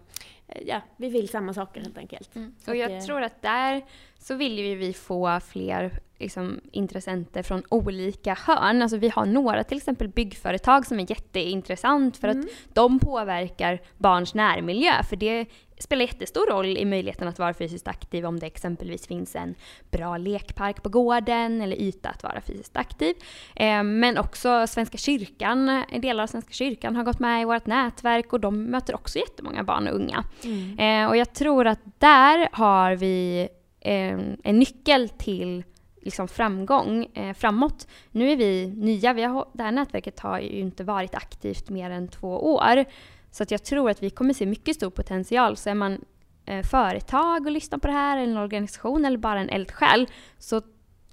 ja, 0.67 0.81
vi 0.97 1.09
vill 1.09 1.29
samma 1.29 1.55
saker 1.55 1.81
helt 1.81 1.99
enkelt. 1.99 2.37
Mm. 2.37 2.55
Och 2.67 2.77
jag 2.77 2.93
att, 2.93 3.07
tror 3.07 3.23
att 3.23 3.43
där 3.43 3.85
så 4.19 4.35
vill 4.35 4.59
ju 4.59 4.75
vi 4.75 4.93
få 4.93 5.41
fler 5.41 6.01
liksom, 6.19 6.61
intressenter 6.73 7.43
från 7.43 7.63
olika 7.69 8.39
hörn. 8.47 8.83
Alltså 8.83 8.97
vi 8.97 9.09
har 9.09 9.27
några 9.27 9.65
till 9.65 9.77
exempel 9.77 10.09
byggföretag 10.09 10.87
som 10.87 11.01
är 11.01 11.11
jätteintressant 11.11 12.17
för 12.17 12.29
mm. 12.29 12.41
att 12.41 12.75
de 12.75 12.99
påverkar 12.99 13.83
barns 13.99 14.35
närmiljö. 14.35 15.03
För 15.03 15.17
det 15.17 15.47
spelar 15.79 16.03
jättestor 16.03 16.47
roll 16.47 16.77
i 16.77 16.85
möjligheten 16.85 17.29
att 17.29 17.39
vara 17.39 17.55
fysiskt 17.55 17.89
aktiv 17.89 18.27
om 18.27 18.39
det 18.39 18.47
exempelvis 18.47 19.07
finns 19.07 19.37
en 19.37 19.55
bra 19.91 20.17
lekpark 20.17 20.83
på 20.83 20.89
gården 20.89 21.61
eller 21.61 21.77
yta 21.77 22.09
att 22.09 22.23
vara 22.23 22.41
fysiskt 22.41 22.77
aktiv. 22.77 23.15
Eh, 23.57 23.83
men 23.83 24.19
också 24.19 24.67
Svenska 24.67 24.99
kyrkan, 24.99 25.83
delar 26.03 26.23
av 26.23 26.27
Svenska 26.27 26.53
kyrkan 26.53 26.97
har 26.97 27.05
gått 27.05 27.19
med 27.19 27.43
i 27.43 27.45
vårt 27.45 27.67
nätverk 27.67 28.33
och 28.33 28.41
de 28.41 28.65
möter 28.65 28.95
också 28.95 29.19
jättemånga 29.19 29.63
barn 29.63 29.89
och 29.89 29.95
unga. 29.95 30.25
Mm. 30.45 30.79
Eh, 30.79 31.09
och 31.09 31.17
jag 31.17 31.33
tror 31.33 31.67
att 31.67 31.81
där 31.99 32.49
har 32.53 32.95
vi 32.95 33.49
eh, 33.81 34.19
en 34.45 34.59
nyckel 34.59 35.09
till 35.09 35.65
liksom 36.05 36.29
framgång 36.29 37.07
eh, 37.15 37.35
framåt. 37.35 37.89
Nu 38.11 38.31
är 38.31 38.37
vi 38.37 38.67
nya, 38.67 39.13
vi 39.13 39.23
har, 39.23 39.49
det 39.53 39.63
här 39.63 39.73
nätverket 39.73 40.21
har 40.21 40.41
ju 40.41 40.59
inte 40.59 40.85
varit 40.85 41.15
aktivt 41.15 41.71
mer 41.71 41.91
än 41.91 42.09
två 42.09 42.55
år. 42.55 42.85
Så 43.35 43.43
att 43.43 43.51
jag 43.51 43.63
tror 43.65 43.91
att 43.91 44.03
vi 44.03 44.11
kommer 44.11 44.35
se 44.35 44.47
mycket 44.47 44.77
stor 44.77 44.91
potential. 44.91 45.57
Så 45.57 45.71
är 45.71 45.75
man 45.75 46.05
eh, 46.45 46.63
företag 46.63 47.47
och 47.47 47.53
lyssnar 47.53 47.79
på 47.79 47.87
det 47.87 47.93
här, 47.93 48.17
eller 48.17 48.33
en 48.33 48.39
organisation 48.39 49.05
eller 49.05 49.19
bara 49.19 49.41
en 49.41 49.49
eldsjäl, 49.49 50.09
så 50.39 50.63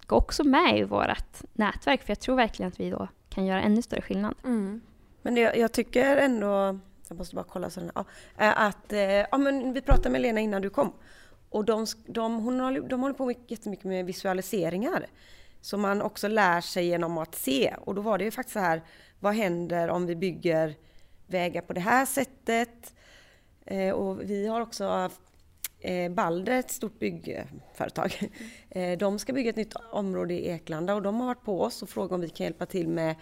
gå 0.05 0.15
också 0.15 0.43
med 0.43 0.79
i 0.79 0.83
vårt 0.83 1.41
nätverk. 1.53 2.03
För 2.03 2.11
jag 2.11 2.19
tror 2.19 2.35
verkligen 2.35 2.71
att 2.71 2.79
vi 2.79 2.89
då 2.89 3.07
kan 3.29 3.45
göra 3.45 3.61
ännu 3.61 3.81
större 3.81 4.01
skillnad. 4.01 4.35
Mm. 4.43 4.81
Men 5.21 5.35
det, 5.35 5.41
jag 5.41 5.71
tycker 5.71 6.17
ändå, 6.17 6.79
jag 7.07 7.17
måste 7.17 7.35
bara 7.35 7.45
kolla 7.49 7.69
så 7.69 7.81
ja, 7.95 8.05
eh, 8.37 8.61
att, 8.61 8.93
eh, 8.93 9.01
ja, 9.01 9.37
men 9.37 9.73
vi 9.73 9.81
pratade 9.81 10.09
med 10.09 10.21
Lena 10.21 10.39
innan 10.39 10.61
du 10.61 10.69
kom. 10.69 10.93
Och 11.49 11.65
de, 11.65 11.85
de, 12.05 12.35
hon 12.39 12.59
håller, 12.59 12.81
de 12.81 13.01
håller 13.01 13.15
på 13.15 13.25
mycket, 13.25 13.51
jättemycket 13.51 13.85
med 13.85 14.05
visualiseringar. 14.05 15.05
Som 15.61 15.81
man 15.81 16.01
också 16.01 16.27
lär 16.27 16.61
sig 16.61 16.85
genom 16.85 17.17
att 17.17 17.35
se. 17.35 17.75
Och 17.81 17.95
då 17.95 18.01
var 18.01 18.17
det 18.17 18.23
ju 18.23 18.31
faktiskt 18.31 18.53
så 18.53 18.59
här, 18.59 18.81
vad 19.19 19.33
händer 19.33 19.87
om 19.89 20.05
vi 20.05 20.15
bygger 20.15 20.75
vägar 21.31 21.61
på 21.61 21.73
det 21.73 21.81
här 21.81 22.05
sättet? 22.05 22.93
Eh, 23.65 23.93
och 23.93 24.21
vi 24.21 24.47
har 24.47 24.61
också 24.61 25.09
eh, 25.79 26.11
Balder, 26.11 26.59
ett 26.59 26.71
stort 26.71 26.99
byggföretag. 26.99 28.31
Eh, 28.69 28.97
de 28.97 29.19
ska 29.19 29.33
bygga 29.33 29.49
ett 29.49 29.55
nytt 29.55 29.73
område 29.91 30.33
i 30.33 30.47
Eklanda 30.47 30.95
och 30.95 31.01
de 31.01 31.19
har 31.19 31.27
varit 31.27 31.43
på 31.43 31.61
oss 31.61 31.81
och 31.81 31.89
frågat 31.89 32.11
om 32.11 32.21
vi 32.21 32.29
kan 32.29 32.43
hjälpa 32.43 32.65
till 32.65 32.87
med 32.87 33.15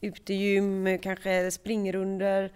utegym, 0.00 0.98
kanske 0.98 1.50
springrunder 1.50 2.52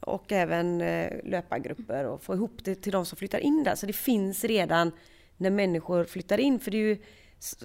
och 0.00 0.32
även 0.32 0.78
löpargrupper 1.24 2.04
och 2.04 2.22
få 2.22 2.34
ihop 2.34 2.64
det 2.64 2.74
till 2.74 2.92
de 2.92 3.06
som 3.06 3.18
flyttar 3.18 3.38
in 3.38 3.64
där. 3.64 3.74
Så 3.74 3.86
det 3.86 3.92
finns 3.92 4.44
redan 4.44 4.92
när 5.36 5.50
människor 5.50 6.04
flyttar 6.04 6.38
in. 6.38 6.60
För 6.60 6.70
det 6.70 6.76
är 6.76 6.88
ju, 6.88 6.98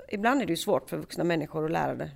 ibland 0.10 0.42
är 0.42 0.46
det 0.46 0.54
ju 0.54 0.58
svårt 0.58 0.90
för 0.90 0.98
vuxna 0.98 1.24
människor 1.24 1.66
att 1.66 1.72
lära 1.72 2.10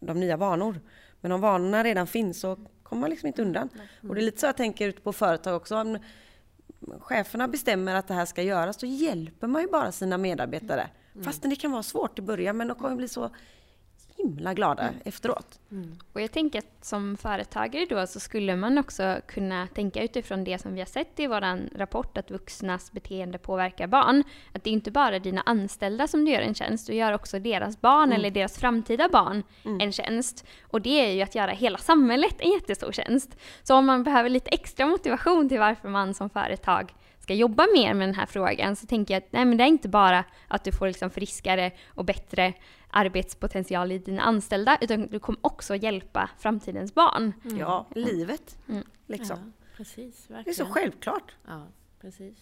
de 0.00 0.20
nya 0.20 0.36
vanor. 0.36 0.80
Men 1.20 1.32
om 1.32 1.40
vanorna 1.40 1.84
redan 1.84 2.06
finns 2.06 2.40
så 2.40 2.56
kommer 2.90 3.00
man 3.00 3.10
liksom 3.10 3.26
inte 3.26 3.42
undan. 3.42 3.68
Och 4.08 4.14
det 4.14 4.20
är 4.20 4.24
lite 4.24 4.40
så 4.40 4.46
jag 4.46 4.56
tänker 4.56 4.88
ute 4.88 5.00
på 5.00 5.12
företag 5.12 5.56
också. 5.56 5.76
Om 5.76 5.98
cheferna 7.00 7.48
bestämmer 7.48 7.94
att 7.94 8.08
det 8.08 8.14
här 8.14 8.24
ska 8.24 8.42
göras, 8.42 8.76
då 8.76 8.86
hjälper 8.86 9.46
man 9.46 9.62
ju 9.62 9.68
bara 9.68 9.92
sina 9.92 10.18
medarbetare. 10.18 10.88
Mm. 11.12 11.24
Fastän 11.24 11.50
det 11.50 11.56
kan 11.56 11.72
vara 11.72 11.82
svårt 11.82 12.18
i 12.18 12.22
början, 12.22 12.56
men 12.56 12.68
de 12.68 12.76
kommer 12.76 12.96
bli 12.96 13.08
så 13.08 13.30
himla 14.16 14.54
glada 14.54 14.82
mm. 14.82 14.94
efteråt. 15.04 15.60
Mm. 15.70 15.98
Och 16.12 16.20
jag 16.20 16.32
tänker 16.32 16.58
att 16.58 16.84
som 16.84 17.16
företagare 17.16 17.86
då 17.88 18.06
så 18.06 18.20
skulle 18.20 18.56
man 18.56 18.78
också 18.78 19.20
kunna 19.26 19.66
tänka 19.66 20.02
utifrån 20.02 20.44
det 20.44 20.58
som 20.58 20.74
vi 20.74 20.80
har 20.80 20.86
sett 20.86 21.20
i 21.20 21.26
vår 21.26 21.78
rapport 21.78 22.18
att 22.18 22.30
vuxnas 22.30 22.92
beteende 22.92 23.38
påverkar 23.38 23.86
barn. 23.86 24.24
Att 24.52 24.64
det 24.64 24.70
är 24.70 24.72
inte 24.72 24.90
bara 24.90 25.18
dina 25.18 25.42
anställda 25.46 26.06
som 26.08 26.24
du 26.24 26.30
gör 26.30 26.40
en 26.40 26.54
tjänst, 26.54 26.86
du 26.86 26.94
gör 26.94 27.12
också 27.12 27.38
deras 27.38 27.80
barn 27.80 28.08
mm. 28.08 28.16
eller 28.16 28.30
deras 28.30 28.58
framtida 28.58 29.08
barn 29.08 29.42
mm. 29.64 29.80
en 29.80 29.92
tjänst. 29.92 30.46
Och 30.62 30.80
det 30.80 31.06
är 31.06 31.12
ju 31.12 31.22
att 31.22 31.34
göra 31.34 31.50
hela 31.50 31.78
samhället 31.78 32.34
en 32.38 32.50
jättestor 32.50 32.92
tjänst. 32.92 33.36
Så 33.62 33.74
om 33.76 33.86
man 33.86 34.04
behöver 34.04 34.28
lite 34.28 34.50
extra 34.50 34.86
motivation 34.86 35.48
till 35.48 35.58
varför 35.58 35.88
man 35.88 36.14
som 36.14 36.30
företag 36.30 36.94
ska 37.30 37.34
jobba 37.34 37.66
mer 37.74 37.94
med 37.94 38.08
den 38.08 38.14
här 38.14 38.26
frågan 38.26 38.76
så 38.76 38.86
tänker 38.86 39.14
jag 39.14 39.22
att 39.22 39.32
nej, 39.32 39.44
men 39.44 39.58
det 39.58 39.64
är 39.64 39.68
inte 39.68 39.88
bara 39.88 40.24
att 40.48 40.64
du 40.64 40.72
får 40.72 40.86
liksom 40.86 41.10
friskare 41.10 41.72
och 41.88 42.04
bättre 42.04 42.52
arbetspotential 42.90 43.92
i 43.92 43.98
dina 43.98 44.22
anställda 44.22 44.78
utan 44.80 45.06
du 45.06 45.18
kommer 45.18 45.40
också 45.42 45.76
hjälpa 45.76 46.30
framtidens 46.38 46.94
barn. 46.94 47.32
Mm. 47.44 47.58
Ja, 47.58 47.86
livet. 47.94 48.58
Mm. 48.68 48.84
Liksom. 49.06 49.38
Ja, 49.44 49.66
precis, 49.76 50.30
verkligen. 50.30 50.44
Det 50.44 50.50
är 50.50 50.66
så 50.66 50.66
självklart. 50.66 51.36
Ja, 51.46 51.66
precis. 52.00 52.38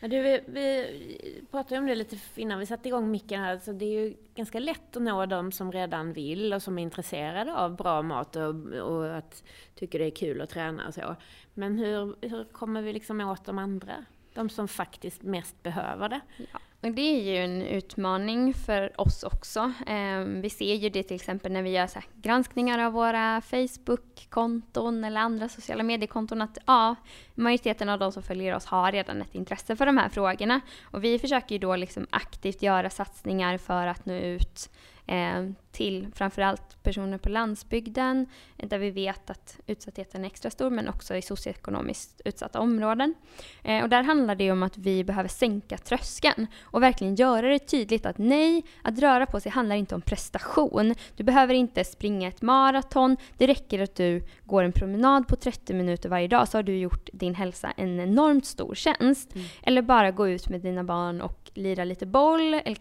Du, 0.00 0.22
vi, 0.22 0.40
vi 0.46 1.44
pratade 1.50 1.78
om 1.78 1.86
det 1.86 1.94
lite 1.94 2.16
innan 2.34 2.58
vi 2.58 2.66
satte 2.66 2.88
igång 2.88 3.10
micken 3.10 3.40
här. 3.40 3.58
Så 3.58 3.72
det 3.72 3.84
är 3.84 4.00
ju 4.00 4.16
ganska 4.34 4.58
lätt 4.58 4.96
att 4.96 5.02
nå 5.02 5.26
de 5.26 5.52
som 5.52 5.72
redan 5.72 6.12
vill 6.12 6.52
och 6.52 6.62
som 6.62 6.78
är 6.78 6.82
intresserade 6.82 7.56
av 7.56 7.76
bra 7.76 8.02
mat 8.02 8.36
och, 8.36 8.54
och 8.72 9.16
att 9.16 9.44
tycker 9.74 9.98
det 9.98 10.04
är 10.04 10.10
kul 10.10 10.40
att 10.40 10.50
träna 10.50 10.86
och 10.86 10.94
så. 10.94 11.16
Men 11.54 11.78
hur, 11.78 12.28
hur 12.28 12.44
kommer 12.44 12.82
vi 12.82 12.92
liksom 12.92 13.20
åt 13.20 13.44
de 13.44 13.58
andra? 13.58 14.04
De 14.34 14.48
som 14.48 14.68
faktiskt 14.68 15.22
mest 15.22 15.62
behöver 15.62 16.08
det. 16.08 16.20
Ja. 16.52 16.58
Och 16.82 16.92
det 16.92 17.02
är 17.02 17.22
ju 17.22 17.36
en 17.36 17.62
utmaning 17.62 18.54
för 18.54 19.00
oss 19.00 19.22
också. 19.22 19.72
Eh, 19.86 20.20
vi 20.20 20.50
ser 20.50 20.74
ju 20.74 20.88
det 20.88 21.02
till 21.02 21.16
exempel 21.16 21.52
när 21.52 21.62
vi 21.62 21.70
gör 21.70 21.86
så 21.86 22.00
granskningar 22.22 22.78
av 22.78 22.92
våra 22.92 23.40
Facebook-konton 23.40 25.04
eller 25.04 25.20
andra 25.20 25.48
sociala 25.48 25.82
mediekonton 25.82 26.42
att 26.42 26.58
ja, 26.66 26.94
majoriteten 27.34 27.88
av 27.88 27.98
de 27.98 28.12
som 28.12 28.22
följer 28.22 28.54
oss 28.54 28.64
har 28.64 28.92
redan 28.92 29.22
ett 29.22 29.34
intresse 29.34 29.76
för 29.76 29.86
de 29.86 29.98
här 29.98 30.08
frågorna. 30.08 30.60
Och 30.82 31.04
vi 31.04 31.18
försöker 31.18 31.54
ju 31.54 31.58
då 31.58 31.76
liksom 31.76 32.06
aktivt 32.10 32.62
göra 32.62 32.90
satsningar 32.90 33.58
för 33.58 33.86
att 33.86 34.06
nå 34.06 34.14
ut 34.14 34.70
eh, 35.10 35.50
till 35.72 36.08
framförallt 36.14 36.82
personer 36.82 37.18
på 37.18 37.28
landsbygden 37.28 38.26
där 38.56 38.78
vi 38.78 38.90
vet 38.90 39.30
att 39.30 39.58
utsattheten 39.66 40.24
är 40.24 40.26
extra 40.26 40.50
stor 40.50 40.70
men 40.70 40.88
också 40.88 41.16
i 41.16 41.22
socioekonomiskt 41.22 42.20
utsatta 42.24 42.60
områden. 42.60 43.14
Eh, 43.62 43.82
och 43.82 43.88
där 43.88 44.02
handlar 44.02 44.34
det 44.34 44.52
om 44.52 44.62
att 44.62 44.78
vi 44.78 45.04
behöver 45.04 45.28
sänka 45.28 45.78
tröskeln 45.78 46.46
och 46.62 46.82
verkligen 46.82 47.14
göra 47.14 47.48
det 47.48 47.58
tydligt 47.58 48.06
att 48.06 48.18
nej, 48.18 48.62
att 48.82 48.98
röra 48.98 49.26
på 49.26 49.40
sig 49.40 49.52
handlar 49.52 49.76
inte 49.76 49.94
om 49.94 50.00
prestation. 50.00 50.94
Du 51.16 51.24
behöver 51.24 51.54
inte 51.54 51.84
springa 51.84 52.28
ett 52.28 52.42
maraton. 52.42 53.16
Det 53.38 53.46
räcker 53.46 53.82
att 53.82 53.94
du 53.94 54.22
går 54.44 54.62
en 54.62 54.72
promenad 54.72 55.28
på 55.28 55.36
30 55.36 55.74
minuter 55.74 56.08
varje 56.08 56.28
dag 56.28 56.48
så 56.48 56.58
har 56.58 56.62
du 56.62 56.76
gjort 56.76 57.08
din 57.12 57.34
hälsa 57.34 57.72
en 57.76 58.00
enormt 58.00 58.46
stor 58.46 58.74
tjänst. 58.74 59.34
Mm. 59.34 59.46
Eller 59.62 59.82
bara 59.82 60.10
gå 60.10 60.28
ut 60.28 60.48
med 60.48 60.60
dina 60.60 60.84
barn 60.84 61.20
och 61.20 61.50
lira 61.54 61.84
lite 61.84 62.06
boll 62.06 62.54
eller 62.54 62.74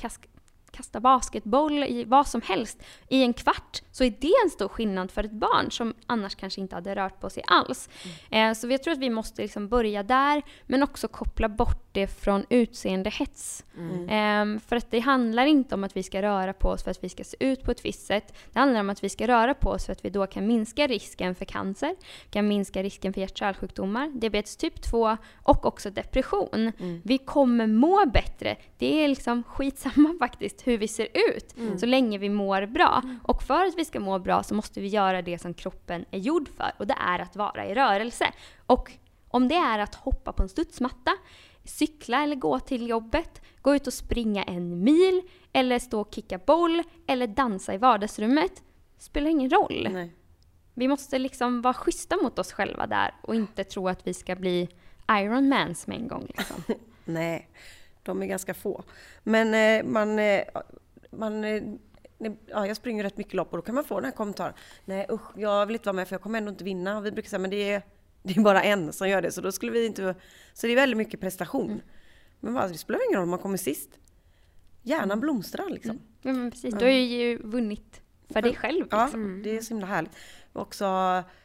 kasta 0.71 0.99
basketboll, 0.99 1.83
i 1.83 2.03
vad 2.03 2.27
som 2.27 2.41
helst, 2.41 2.83
i 3.09 3.23
en 3.23 3.33
kvart 3.33 3.81
så 3.91 4.03
är 4.03 4.13
det 4.19 4.33
en 4.43 4.49
stor 4.49 4.67
skillnad 4.67 5.11
för 5.11 5.23
ett 5.23 5.31
barn 5.31 5.71
som 5.71 5.93
annars 6.05 6.35
kanske 6.35 6.61
inte 6.61 6.75
hade 6.75 6.95
rört 6.95 7.19
på 7.19 7.29
sig 7.29 7.43
alls. 7.47 7.89
Mm. 8.29 8.49
Eh, 8.51 8.55
så 8.55 8.67
jag 8.67 8.83
tror 8.83 8.93
att 8.93 8.99
vi 8.99 9.09
måste 9.09 9.41
liksom 9.41 9.67
börja 9.67 10.03
där, 10.03 10.41
men 10.65 10.83
också 10.83 11.07
koppla 11.07 11.49
bort 11.49 11.89
det 11.91 12.07
från 12.07 12.45
utseendehets. 12.49 13.65
Mm. 13.77 14.55
Eh, 14.55 14.61
för 14.67 14.75
att 14.75 14.91
det 14.91 14.99
handlar 14.99 15.45
inte 15.45 15.75
om 15.75 15.83
att 15.83 15.97
vi 15.97 16.03
ska 16.03 16.21
röra 16.21 16.53
på 16.53 16.69
oss 16.69 16.83
för 16.83 16.91
att 16.91 17.03
vi 17.03 17.09
ska 17.09 17.23
se 17.23 17.38
ut 17.39 17.63
på 17.63 17.71
ett 17.71 17.85
visst 17.85 18.05
sätt. 18.05 18.33
Det 18.53 18.59
handlar 18.59 18.79
om 18.79 18.89
att 18.89 19.03
vi 19.03 19.09
ska 19.09 19.27
röra 19.27 19.53
på 19.53 19.69
oss 19.69 19.85
för 19.85 19.91
att 19.91 20.05
vi 20.05 20.09
då 20.09 20.27
kan 20.27 20.47
minska 20.47 20.88
risken 20.88 21.35
för 21.35 21.45
cancer, 21.45 21.95
kan 22.29 22.47
minska 22.47 22.83
risken 22.83 23.13
för 23.13 23.21
hjärt-kärlsjukdomar, 23.21 24.07
diabetes 24.07 24.57
typ 24.57 24.81
2 24.81 25.17
och 25.43 25.65
också 25.65 25.89
depression. 25.89 26.71
Mm. 26.79 27.01
Vi 27.05 27.17
kommer 27.17 27.67
må 27.67 28.05
bättre. 28.05 28.55
Det 28.77 29.03
är 29.03 29.07
liksom 29.07 29.43
skitsamma 29.43 30.15
faktiskt 30.19 30.58
hur 30.61 30.77
vi 30.77 30.87
ser 30.87 31.07
ut, 31.13 31.57
mm. 31.57 31.79
så 31.79 31.85
länge 31.85 32.17
vi 32.17 32.29
mår 32.29 32.65
bra. 32.65 33.01
Mm. 33.03 33.19
Och 33.23 33.43
för 33.43 33.65
att 33.65 33.77
vi 33.77 33.85
ska 33.85 33.99
må 33.99 34.19
bra 34.19 34.43
så 34.43 34.55
måste 34.55 34.81
vi 34.81 34.87
göra 34.87 35.21
det 35.21 35.39
som 35.39 35.53
kroppen 35.53 36.05
är 36.11 36.19
gjord 36.19 36.49
för 36.57 36.71
och 36.77 36.87
det 36.87 36.95
är 36.99 37.19
att 37.19 37.35
vara 37.35 37.65
i 37.65 37.73
rörelse. 37.73 38.33
Och 38.65 38.91
om 39.27 39.47
det 39.47 39.55
är 39.55 39.79
att 39.79 39.95
hoppa 39.95 40.33
på 40.33 40.43
en 40.43 40.49
studsmatta, 40.49 41.11
cykla 41.63 42.23
eller 42.23 42.35
gå 42.35 42.59
till 42.59 42.89
jobbet, 42.89 43.41
gå 43.61 43.75
ut 43.75 43.87
och 43.87 43.93
springa 43.93 44.43
en 44.43 44.83
mil 44.83 45.21
eller 45.53 45.79
stå 45.79 46.01
och 46.01 46.13
kicka 46.13 46.37
boll 46.37 46.83
eller 47.07 47.27
dansa 47.27 47.73
i 47.73 47.77
vardagsrummet, 47.77 48.63
spelar 48.97 49.29
ingen 49.29 49.49
roll. 49.49 49.87
Nej. 49.91 50.15
Vi 50.73 50.87
måste 50.87 51.19
liksom 51.19 51.61
vara 51.61 51.73
schyssta 51.73 52.17
mot 52.23 52.39
oss 52.39 52.51
själva 52.51 52.87
där 52.87 53.15
och 53.21 53.35
inte 53.35 53.63
tro 53.63 53.87
att 53.87 54.07
vi 54.07 54.13
ska 54.13 54.35
bli 54.35 54.69
Iron 55.11 55.49
Mans 55.49 55.87
med 55.87 55.97
en 55.97 56.07
gång. 56.07 56.25
Liksom. 56.37 56.63
Nej, 57.05 57.49
de 58.09 58.23
är 58.23 58.27
ganska 58.27 58.53
få. 58.53 58.83
Men 59.23 59.53
eh, 59.53 59.91
man, 59.91 60.19
eh, 60.19 60.43
man 61.11 61.43
eh, 61.43 61.63
ja, 62.47 62.67
jag 62.67 62.77
springer 62.77 63.03
rätt 63.03 63.17
mycket 63.17 63.33
lopp 63.33 63.51
och 63.51 63.57
då 63.57 63.61
kan 63.61 63.75
man 63.75 63.83
få 63.83 63.95
den 63.95 64.05
här 64.05 64.11
kommentaren. 64.11 64.53
Nej 64.85 65.05
usch, 65.09 65.37
jag 65.37 65.65
vill 65.65 65.75
inte 65.75 65.85
vara 65.85 65.95
med 65.95 66.07
för 66.07 66.13
jag 66.13 66.21
kommer 66.21 66.37
ändå 66.37 66.51
inte 66.51 66.63
vinna. 66.63 66.97
Och 66.97 67.05
vi 67.05 67.11
brukar 67.11 67.29
säga, 67.29 67.39
men 67.39 67.49
det 67.49 67.71
är, 67.71 67.81
det 68.23 68.37
är 68.37 68.41
bara 68.41 68.63
en 68.63 68.93
som 68.93 69.09
gör 69.09 69.21
det, 69.21 69.31
så 69.31 69.41
då 69.41 69.51
skulle 69.51 69.71
vi 69.71 69.85
inte... 69.85 70.15
Så 70.53 70.67
det 70.67 70.73
är 70.73 70.75
väldigt 70.75 70.97
mycket 70.97 71.19
prestation. 71.19 71.71
Mm. 71.71 71.81
Men 72.39 72.53
bara, 72.53 72.67
det 72.67 72.77
spelar 72.77 72.99
ingen 73.09 73.17
roll 73.17 73.23
om 73.23 73.29
man 73.29 73.39
kommer 73.39 73.57
sist. 73.57 73.89
Hjärnan 74.83 75.11
mm. 75.11 75.19
blomstrar 75.19 75.69
liksom. 75.69 75.91
Mm. 75.91 76.03
Ja, 76.21 76.33
men 76.33 76.51
precis, 76.51 76.75
du 76.75 76.85
har 76.85 76.91
ju 76.91 77.37
vunnit 77.37 78.01
för 78.29 78.41
dig 78.41 78.55
själv. 78.55 78.83
Liksom. 78.83 79.37
Ja, 79.37 79.43
det 79.43 79.57
är 79.57 79.61
så 79.61 79.73
himla 79.73 79.87
härligt. 79.87 80.11
Också 80.53 80.85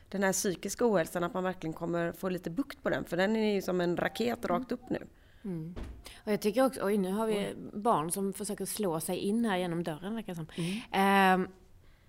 den 0.09 0.23
här 0.23 0.33
psykiska 0.33 0.87
ohälsan, 0.87 1.25
att 1.25 1.35
man 1.35 1.45
verkligen 1.45 1.75
kommer 1.75 2.13
få 2.13 2.29
lite 2.29 2.51
bukt 2.51 2.83
på 2.83 2.91
den. 2.91 3.05
För 3.05 3.17
den 3.17 3.37
är 3.37 3.55
ju 3.55 3.63
som 3.63 3.81
en 3.81 3.97
raket 3.97 4.45
rakt 4.45 4.73
upp 4.73 4.91
nu. 4.91 5.07
Mm. 5.45 5.75
Och 6.25 6.33
jag 6.33 6.41
tycker 6.41 6.67
också, 6.67 6.81
oj 6.85 6.99
nu 6.99 7.13
har 7.13 7.27
vi 7.27 7.39
mm. 7.39 7.71
barn 7.73 8.11
som 8.11 8.33
försöker 8.33 8.65
slå 8.65 9.01
sig 9.01 9.17
in 9.17 9.45
här 9.45 9.57
genom 9.57 9.83
dörren 9.83 10.15
verkar 10.15 10.35
som. 10.35 10.47
Mm. 10.91 11.41
Um, 11.41 11.49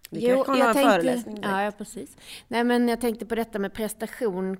det 0.09 0.19
jo, 0.19 0.43
kanske 0.43 0.63
jag 0.63 0.73
tänkte, 0.73 0.91
föreläsning 0.91 1.39
ja, 1.43 1.63
ja, 1.63 1.71
precis. 1.71 2.17
Nej 2.47 2.63
men 2.63 2.87
jag 2.87 3.01
tänkte 3.01 3.25
på 3.25 3.35
detta 3.35 3.59
med 3.59 3.73
prestation 3.73 4.57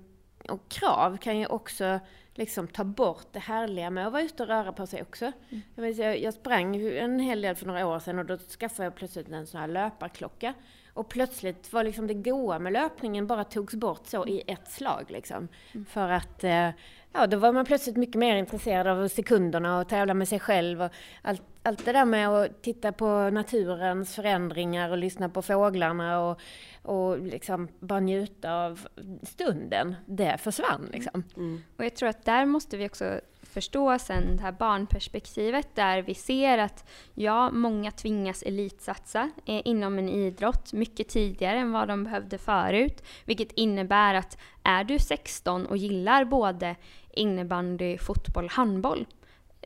och 0.48 0.68
krav 0.68 1.16
kan 1.16 1.38
ju 1.38 1.46
också 1.46 2.00
liksom 2.34 2.68
ta 2.68 2.84
bort 2.84 3.26
det 3.32 3.38
härliga 3.38 3.90
med 3.90 4.06
att 4.06 4.12
vara 4.12 4.22
ute 4.22 4.42
och 4.42 4.48
röra 4.48 4.72
på 4.72 4.86
sig 4.86 5.02
också. 5.02 5.32
Mm. 5.48 5.62
Jag, 5.74 5.92
jag, 5.92 6.20
jag 6.20 6.34
sprang 6.34 6.76
en 6.76 7.20
hel 7.20 7.40
del 7.40 7.54
för 7.54 7.66
några 7.66 7.86
år 7.86 7.98
sedan 7.98 8.18
och 8.18 8.26
då 8.26 8.38
skaffade 8.38 8.84
jag 8.84 8.94
plötsligt 8.94 9.28
en 9.28 9.46
sån 9.46 9.60
här 9.60 9.68
löparklocka. 9.68 10.54
Och 10.92 11.08
plötsligt 11.08 11.72
var 11.72 11.84
liksom 11.84 12.06
det 12.06 12.14
goa 12.14 12.58
med 12.58 12.72
löpningen 12.72 13.26
bara 13.26 13.44
togs 13.44 13.74
bort 13.74 14.06
så 14.06 14.26
i 14.26 14.42
ett 14.46 14.70
slag. 14.70 15.04
Liksom. 15.08 15.48
Mm. 15.72 15.86
För 15.86 16.08
att 16.08 16.44
eh, 16.44 16.70
ja, 17.16 17.26
då 17.26 17.36
var 17.36 17.52
man 17.52 17.64
plötsligt 17.64 17.96
mycket 17.96 18.16
mer 18.16 18.36
intresserad 18.36 18.86
av 18.86 19.08
sekunderna 19.08 19.80
och 19.80 19.88
tävla 19.88 20.14
med 20.14 20.28
sig 20.28 20.40
själv. 20.40 20.82
Och 20.82 20.90
allt, 21.22 21.42
allt 21.62 21.84
det 21.84 21.92
där 21.92 22.04
med 22.04 22.28
att 22.28 22.62
titta 22.62 22.92
på 22.92 23.30
naturens 23.30 24.14
förändringar 24.14 24.90
och 24.90 24.98
lyssna 24.98 25.28
på 25.28 25.42
fåglarna 25.42 26.20
och, 26.20 26.40
och 26.82 27.18
liksom 27.18 27.68
bara 27.80 28.00
njuta 28.00 28.54
av 28.54 28.88
stunden, 29.22 29.96
det 30.06 30.38
försvann. 30.38 30.88
Liksom. 30.92 31.24
Mm. 31.36 31.48
mm. 31.48 31.62
Och 31.76 31.84
jag 31.84 31.94
tror 31.94 32.08
att 32.08 32.24
där 32.24 32.46
måste 32.46 32.76
vi 32.76 32.88
också 32.88 33.20
förstå 33.56 33.98
sen 33.98 34.36
det 34.36 34.42
här 34.42 34.52
barnperspektivet 34.52 35.74
där 35.74 36.02
vi 36.02 36.14
ser 36.14 36.58
att 36.58 36.88
ja, 37.14 37.50
många 37.50 37.90
tvingas 37.90 38.42
elitsatsa 38.42 39.30
eh, 39.46 39.62
inom 39.64 39.98
en 39.98 40.08
idrott 40.08 40.72
mycket 40.72 41.08
tidigare 41.08 41.58
än 41.58 41.72
vad 41.72 41.88
de 41.88 42.04
behövde 42.04 42.38
förut. 42.38 43.02
Vilket 43.24 43.52
innebär 43.52 44.14
att 44.14 44.38
är 44.62 44.84
du 44.84 44.98
16 44.98 45.66
och 45.66 45.76
gillar 45.76 46.24
både 46.24 46.76
innebandy, 47.10 47.98
fotboll, 47.98 48.48
handboll 48.48 49.06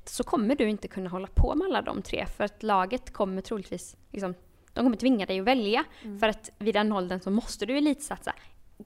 så 0.04 0.24
kommer 0.24 0.54
du 0.54 0.68
inte 0.68 0.88
kunna 0.88 1.10
hålla 1.10 1.28
på 1.34 1.54
med 1.54 1.66
alla 1.66 1.82
de 1.82 2.02
tre 2.02 2.26
för 2.26 2.44
att 2.44 2.62
laget 2.62 3.12
kommer 3.12 3.42
troligtvis 3.42 3.96
liksom, 4.10 4.34
de 4.72 4.84
kommer 4.84 4.96
tvinga 4.96 5.26
dig 5.26 5.40
att 5.40 5.46
välja. 5.46 5.84
Mm. 6.02 6.18
För 6.18 6.28
att 6.28 6.50
vid 6.58 6.74
den 6.74 6.92
åldern 6.92 7.20
så 7.20 7.30
måste 7.30 7.66
du 7.66 7.78
elitsatsa 7.78 8.34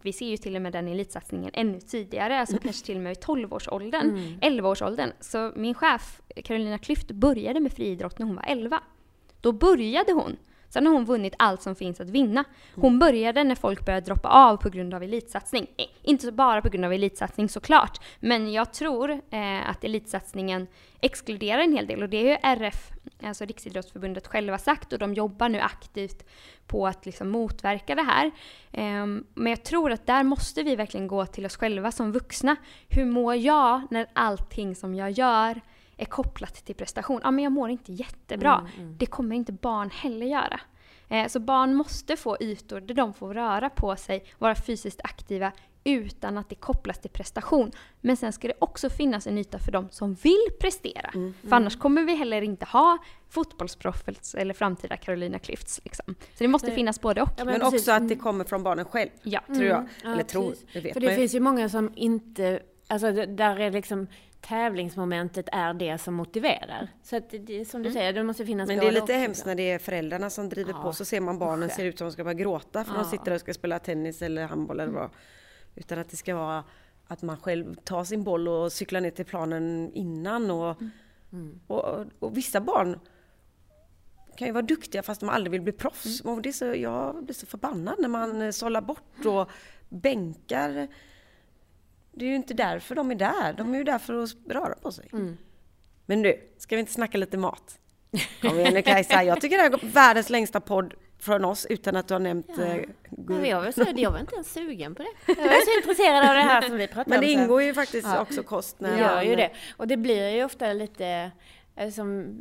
vi 0.03 0.13
ser 0.13 0.27
ju 0.27 0.37
till 0.37 0.57
och 0.57 0.63
med 0.63 0.73
den 0.73 0.89
elitsatsningen 0.89 1.51
ännu 1.55 1.81
tidigare, 1.81 2.41
alltså 2.41 2.59
kanske 2.59 2.87
till 2.87 2.97
och 2.97 3.03
med 3.03 3.13
i 3.13 3.21
12-årsåldern, 3.21 4.11
mm. 4.11 4.41
11-årsåldern. 4.41 5.11
Så 5.21 5.53
min 5.57 5.75
chef 5.75 6.21
Carolina 6.45 6.79
Klüft 6.79 7.13
började 7.13 7.61
med 7.61 7.73
friidrott 7.73 8.19
när 8.19 8.27
hon 8.27 8.37
var 8.37 8.45
11. 8.49 8.81
Då 9.41 9.53
började 9.53 10.13
hon. 10.13 10.37
Sen 10.75 10.87
har 10.87 10.95
hon 10.95 11.05
vunnit 11.05 11.35
allt 11.39 11.63
som 11.63 11.75
finns 11.75 12.01
att 12.01 12.11
vinna. 12.11 12.45
Hon 12.75 12.99
började 12.99 13.45
när 13.45 13.55
folk 13.55 13.85
började 13.85 14.07
droppa 14.07 14.29
av 14.29 14.57
på 14.57 14.69
grund 14.69 14.95
av 14.95 15.03
elitsatsning. 15.03 15.67
Eh, 15.77 15.87
Inte 16.03 16.33
bara 16.33 16.63
på 16.63 16.69
grund 16.69 16.85
av 16.85 16.93
elitsatsning 16.93 17.49
såklart, 17.49 18.01
men 18.21 18.53
jag 18.53 18.73
tror 18.73 19.11
eh, 19.11 19.71
att 19.71 19.85
elitsatsningen 19.85 20.67
exkluderar 21.01 21.61
en 21.61 21.73
hel 21.73 21.87
del 21.87 22.03
och 22.03 22.09
det 22.09 22.17
är 22.17 22.25
ju 22.25 22.37
RF, 22.43 22.91
alltså 23.23 23.45
Riksidrottsförbundet 23.45 24.27
själva 24.27 24.59
sagt 24.59 24.93
och 24.93 24.99
de 24.99 25.15
jobbar 25.15 25.49
nu 25.49 25.61
aktivt 25.61 26.25
på 26.67 26.87
att 26.87 27.07
liksom 27.07 27.31
motverka 27.31 27.95
det 27.95 28.03
här. 28.03 28.31
Um, 29.03 29.27
men 29.35 29.51
jag 29.51 29.65
tror 29.65 29.93
att 29.93 30.07
där 30.07 30.23
måste 30.23 30.63
vi 30.63 30.77
verkligen 30.77 31.07
gå 31.07 31.27
till 31.27 31.47
oss 31.47 31.57
själva 31.57 31.93
som 31.93 32.13
vuxna. 32.13 32.57
Hur 32.89 33.05
mår 33.05 33.35
jag 33.35 33.83
när 33.91 34.07
allting 34.13 34.77
som 34.77 34.95
jag 34.95 35.11
gör 35.11 35.61
är 35.97 36.05
kopplat 36.05 36.55
till 36.55 36.75
prestation? 36.75 37.21
Ja, 37.25 37.31
men 37.31 37.45
jag 37.45 37.53
mår 37.53 37.71
inte 37.71 37.93
jättebra. 37.93 38.55
Mm, 38.55 38.73
mm. 38.79 38.97
Det 38.99 39.07
kommer 39.07 39.37
inte 39.37 39.53
barn 39.53 39.91
heller 39.91 40.27
göra. 40.27 40.61
Eh, 41.09 41.29
så 41.29 41.41
barn 41.41 41.75
måste 41.75 42.17
få 42.17 42.37
ytor 42.41 42.81
där 42.81 42.95
de 42.95 43.15
får 43.15 43.35
röra 43.35 43.71
på 43.71 43.97
sig, 43.97 44.25
vara 44.39 44.55
fysiskt 44.55 45.01
aktiva 45.05 45.53
utan 45.85 46.39
att 46.39 46.49
det 46.49 46.55
kopplas 46.55 46.99
till 46.99 47.11
prestation. 47.11 47.73
Men 48.01 48.17
sen 48.17 48.33
ska 48.33 48.49
det 48.49 48.55
också 48.59 48.91
finnas 48.91 49.27
en 49.27 49.39
yta 49.39 49.59
för 49.59 49.73
dem 49.73 49.89
som 49.91 50.15
vill 50.15 50.49
prestera. 50.61 51.11
Mm. 51.15 51.35
För 51.43 51.57
annars 51.57 51.77
kommer 51.77 52.03
vi 52.03 52.15
heller 52.15 52.43
inte 52.43 52.65
ha 52.65 52.99
fotbollsproffs 53.29 54.35
eller 54.35 54.55
framtida 54.55 54.97
Carolina 54.97 55.39
Klüfts. 55.39 55.81
Liksom. 55.85 56.15
Så 56.19 56.45
det 56.45 56.49
måste 56.49 56.67
Nej. 56.67 56.77
finnas 56.77 57.01
både 57.01 57.23
och. 57.23 57.29
Ja, 57.37 57.45
men, 57.45 57.59
men 57.59 57.63
också 57.63 57.93
att 57.93 58.09
det 58.09 58.17
kommer 58.17 58.45
från 58.45 58.63
barnen 58.63 58.85
själv. 58.85 59.11
Ja. 59.23 59.41
Tror 59.47 59.65
jag. 59.65 59.79
Mm. 59.79 59.89
Eller 60.05 60.17
ja, 60.17 60.25
tror, 60.25 60.55
det 60.73 60.81
vet 60.81 60.93
För 60.93 61.01
det 61.01 61.15
finns 61.15 61.35
ju 61.35 61.41
många 61.41 61.69
som 61.69 61.93
inte, 61.95 62.61
alltså 62.89 63.13
där 63.13 63.61
är 63.61 63.71
liksom 63.71 64.07
tävlingsmomentet 64.49 65.49
är 65.53 65.75
det 65.75 65.99
som 65.99 66.15
motiverar. 66.15 66.89
Så 67.03 67.17
att 67.17 67.31
det, 67.31 67.65
som 67.65 67.83
du 67.83 67.89
mm. 67.89 67.93
säger, 68.01 68.13
det 68.13 68.23
måste 68.23 68.47
finnas 68.47 68.69
Men 68.69 68.79
det 68.79 68.87
är 68.87 68.93
lite 68.93 69.13
hemskt 69.13 69.47
när 69.47 69.55
det 69.55 69.71
är 69.71 69.79
föräldrarna 69.79 70.31
som 70.31 70.49
driver 70.49 70.73
ja. 70.73 70.83
på, 70.83 70.93
så 70.93 71.05
ser 71.05 71.21
man 71.21 71.39
barnen 71.39 71.71
ser 71.71 71.85
ut 71.85 71.99
som 71.99 72.07
de 72.07 72.13
ska 72.13 72.25
börja 72.25 72.35
gråta 72.35 72.85
för 72.85 72.95
ja. 72.95 72.99
de 72.99 73.11
sitter 73.11 73.33
och 73.33 73.41
ska 73.41 73.55
spela 73.55 73.79
tennis 73.79 74.23
eller 74.23 74.47
handboll 74.47 74.81
eller 74.81 74.93
vad. 74.93 75.11
Utan 75.75 75.99
att 75.99 76.11
det 76.11 76.17
ska 76.17 76.35
vara 76.35 76.65
att 77.07 77.23
man 77.23 77.37
själv 77.37 77.75
tar 77.75 78.05
sin 78.05 78.25
boll 78.25 78.49
och 78.49 78.73
cyklar 78.73 79.01
ner 79.01 79.11
till 79.11 79.25
planen 79.25 79.91
innan. 79.95 80.51
Och, 80.51 80.81
mm. 80.81 80.91
mm. 81.33 81.61
och, 81.67 81.85
och, 81.85 82.07
och, 82.19 82.37
vissa 82.37 82.61
barn 82.61 83.01
kan 84.37 84.47
ju 84.47 84.53
vara 84.53 84.63
duktiga 84.63 85.03
fast 85.03 85.21
de 85.21 85.29
aldrig 85.29 85.51
vill 85.51 85.63
bli 85.63 85.73
proffs. 85.73 86.21
Mm. 86.21 86.35
Och 86.35 86.43
det 86.43 86.49
är 86.49 86.53
så, 86.53 86.65
jag 86.65 87.25
blir 87.25 87.35
så 87.35 87.47
förbannad 87.47 87.95
när 87.99 88.09
man 88.09 88.53
sållar 88.53 88.81
bort 88.81 89.27
och 89.27 89.51
bänkar. 89.89 90.89
Det 92.17 92.25
är 92.25 92.29
ju 92.29 92.37
inte 92.37 92.55
därför 92.55 92.95
de 92.95 93.11
är 93.11 93.15
där. 93.15 93.53
De 93.53 93.75
är 93.75 93.79
ju 93.79 93.85
där 93.85 93.99
för 93.99 94.23
att 94.23 94.31
röra 94.49 94.75
på 94.75 94.93
sig. 94.93 95.09
Mm. 95.13 95.37
Men 96.07 96.23
du, 96.23 96.55
ska 96.59 96.77
vi 96.77 96.81
inte 96.81 96.93
snacka 96.93 97.19
lite 97.19 97.37
mat? 97.37 97.79
Kom 98.43 98.59
igen 98.59 98.75
nu 98.75 98.83
Kajsa, 98.83 99.25
jag 99.25 99.41
tycker 99.41 99.57
det 99.57 99.63
här 99.63 99.71
är 99.73 99.93
världens 99.93 100.31
längsta 100.31 100.61
podd 100.61 100.95
från 101.19 101.45
oss 101.45 101.67
utan 101.67 101.97
att 101.97 102.09
du 102.09 102.15
har 102.15 102.19
nämnt 102.19 102.51
ja. 102.57 102.65
eh, 102.65 102.83
guld. 103.11 103.47
Jag, 103.47 103.61
var 103.61 103.99
jag 103.99 104.11
var 104.11 104.19
inte 104.19 104.35
ens 104.35 104.53
sugen 104.53 104.95
på 104.95 105.03
det. 105.03 105.09
Jag 105.43 105.45
var 105.45 105.65
så 105.65 105.77
intresserad 105.81 106.29
av 106.29 106.35
det 106.35 106.43
här 106.43 106.63
som 106.63 106.77
vi 106.77 106.87
pratade 106.87 107.05
om. 107.05 107.11
Men 107.11 107.21
det 107.21 107.43
ingår 107.43 107.63
ju 107.63 107.75
faktiskt 107.75 108.07
ja. 108.07 108.21
också 108.21 108.43
kost. 108.43 108.81
När 108.81 108.91
det 108.91 109.01
gör 109.01 109.23
ju 109.23 109.37
det. 109.37 109.51
Och 109.77 109.89
det 109.89 109.97
blir 109.97 110.29
ju 110.29 110.45
ofta 110.45 110.73
lite 110.73 111.31
eh, 111.77 111.91
som... 111.91 112.39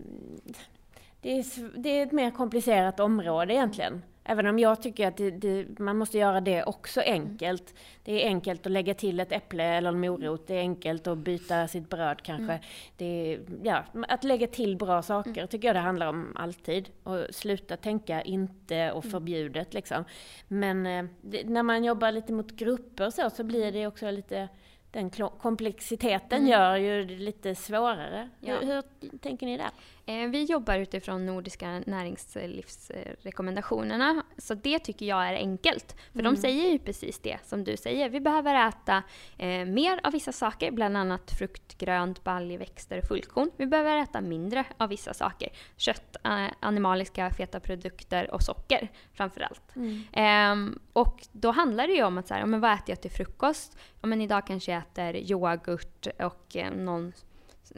Det 1.21 1.39
är, 1.39 1.77
det 1.77 1.89
är 1.89 2.03
ett 2.03 2.11
mer 2.11 2.31
komplicerat 2.31 2.99
område 2.99 3.53
egentligen. 3.53 4.01
Även 4.25 4.47
om 4.47 4.59
jag 4.59 4.81
tycker 4.81 5.07
att 5.07 5.17
det, 5.17 5.31
det, 5.31 5.79
man 5.79 5.97
måste 5.97 6.17
göra 6.17 6.41
det 6.41 6.63
också 6.63 7.01
enkelt. 7.01 7.73
Det 8.03 8.23
är 8.23 8.27
enkelt 8.27 8.65
att 8.65 8.71
lägga 8.71 8.93
till 8.93 9.19
ett 9.19 9.31
äpple 9.31 9.63
eller 9.63 9.89
en 9.89 9.99
morot. 9.99 10.47
Det 10.47 10.55
är 10.55 10.59
enkelt 10.59 11.07
att 11.07 11.17
byta 11.17 11.67
sitt 11.67 11.89
bröd 11.89 12.21
kanske. 12.21 12.53
Mm. 12.53 12.63
Det 12.97 13.39
ja, 13.63 13.83
att 14.07 14.23
lägga 14.23 14.47
till 14.47 14.77
bra 14.77 15.01
saker 15.01 15.31
mm. 15.31 15.47
tycker 15.47 15.67
jag 15.67 15.75
det 15.75 15.79
handlar 15.79 16.07
om 16.07 16.33
alltid. 16.35 16.89
Och 17.03 17.25
sluta 17.29 17.77
tänka 17.77 18.21
inte 18.21 18.91
och 18.91 19.03
mm. 19.03 19.11
förbjudet 19.11 19.73
liksom. 19.73 20.03
Men 20.47 20.85
eh, 20.85 21.05
det, 21.21 21.43
när 21.43 21.63
man 21.63 21.83
jobbar 21.83 22.11
lite 22.11 22.33
mot 22.33 22.51
grupper 22.51 23.09
så, 23.09 23.29
så 23.29 23.43
blir 23.43 23.71
det 23.71 23.87
också 23.87 24.11
lite 24.11 24.49
den 24.93 25.09
komplexiteten 25.41 26.37
mm. 26.37 26.51
gör 26.51 26.75
ju 26.75 27.05
det 27.05 27.15
lite 27.15 27.55
svårare. 27.55 28.29
Ja. 28.39 28.55
Hur, 28.61 28.73
hur 28.73 29.17
tänker 29.17 29.45
ni 29.45 29.57
där? 29.57 29.69
Eh, 30.05 30.29
vi 30.29 30.43
jobbar 30.43 30.77
utifrån 30.77 31.25
Nordiska 31.25 31.83
näringslivsrekommendationerna. 31.85 34.23
Så 34.37 34.53
det 34.53 34.79
tycker 34.79 35.05
jag 35.05 35.27
är 35.27 35.33
enkelt. 35.33 35.95
För 36.11 36.19
mm. 36.19 36.33
de 36.33 36.41
säger 36.41 36.71
ju 36.71 36.79
precis 36.79 37.19
det 37.19 37.37
som 37.45 37.63
du 37.63 37.77
säger. 37.77 38.09
Vi 38.09 38.19
behöver 38.19 38.67
äta 38.67 39.03
eh, 39.37 39.65
mer 39.65 39.99
av 40.03 40.11
vissa 40.11 40.31
saker, 40.31 40.71
bland 40.71 40.97
annat 40.97 41.31
frukt, 41.31 41.77
grönt, 41.77 42.23
baljväxter 42.23 42.97
och 42.97 43.07
fullkorn. 43.07 43.51
Vi 43.57 43.65
behöver 43.65 43.97
äta 43.97 44.21
mindre 44.21 44.63
av 44.77 44.89
vissa 44.89 45.13
saker. 45.13 45.49
Kött, 45.77 46.15
eh, 46.23 46.47
animaliska 46.59 47.29
feta 47.29 47.59
produkter 47.59 48.31
och 48.31 48.41
socker 48.41 48.91
framförallt. 49.13 49.75
Mm. 49.75 50.03
Eh, 50.13 50.55
och 50.93 51.27
då 51.31 51.51
handlar 51.51 51.87
det 51.87 51.93
ju 51.93 52.03
om 52.03 52.17
att 52.17 52.27
så 52.27 52.33
här, 52.33 52.45
men 52.45 52.59
vad 52.59 52.73
äter 52.73 52.89
jag 52.89 53.01
till 53.01 53.11
frukost? 53.11 53.77
Ja, 54.01 54.07
men 54.07 54.21
idag 54.21 54.47
kanske 54.47 54.71
jag 54.71 54.81
äter 54.81 55.15
yoghurt 55.15 56.07
och 56.19 56.55
eh, 56.55 56.71
någon 56.71 57.13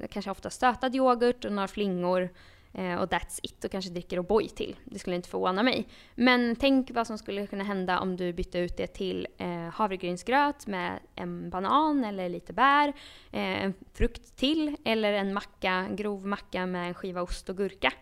kanske 0.09 0.31
ofta 0.31 0.49
stötad 0.49 0.95
yoghurt 0.95 1.45
och 1.45 1.51
några 1.51 1.67
flingor 1.67 2.29
eh, 2.73 2.95
och 2.95 3.09
that's 3.09 3.39
it 3.43 3.65
och 3.65 3.71
kanske 3.71 3.91
dricker 3.91 4.19
O'boy 4.19 4.47
till. 4.47 4.75
Det 4.85 4.99
skulle 4.99 5.15
inte 5.15 5.29
förvåna 5.29 5.63
mig. 5.63 5.87
Men 6.15 6.55
tänk 6.55 6.91
vad 6.91 7.07
som 7.07 7.17
skulle 7.17 7.47
kunna 7.47 7.63
hända 7.63 7.99
om 7.99 8.17
du 8.17 8.33
bytte 8.33 8.59
ut 8.59 8.77
det 8.77 8.87
till 8.87 9.27
eh, 9.37 9.69
havregrynsgröt 9.73 10.67
med 10.67 10.99
en 11.15 11.49
banan 11.49 12.05
eller 12.05 12.29
lite 12.29 12.53
bär, 12.53 12.87
eh, 13.31 13.63
en 13.63 13.73
frukt 13.93 14.35
till 14.35 14.75
eller 14.85 15.13
en 15.13 15.33
macka, 15.33 15.87
grov 15.91 16.27
macka 16.27 16.65
med 16.65 16.87
en 16.87 16.93
skiva 16.93 17.21
ost 17.21 17.49
och 17.49 17.57
gurka. 17.57 17.93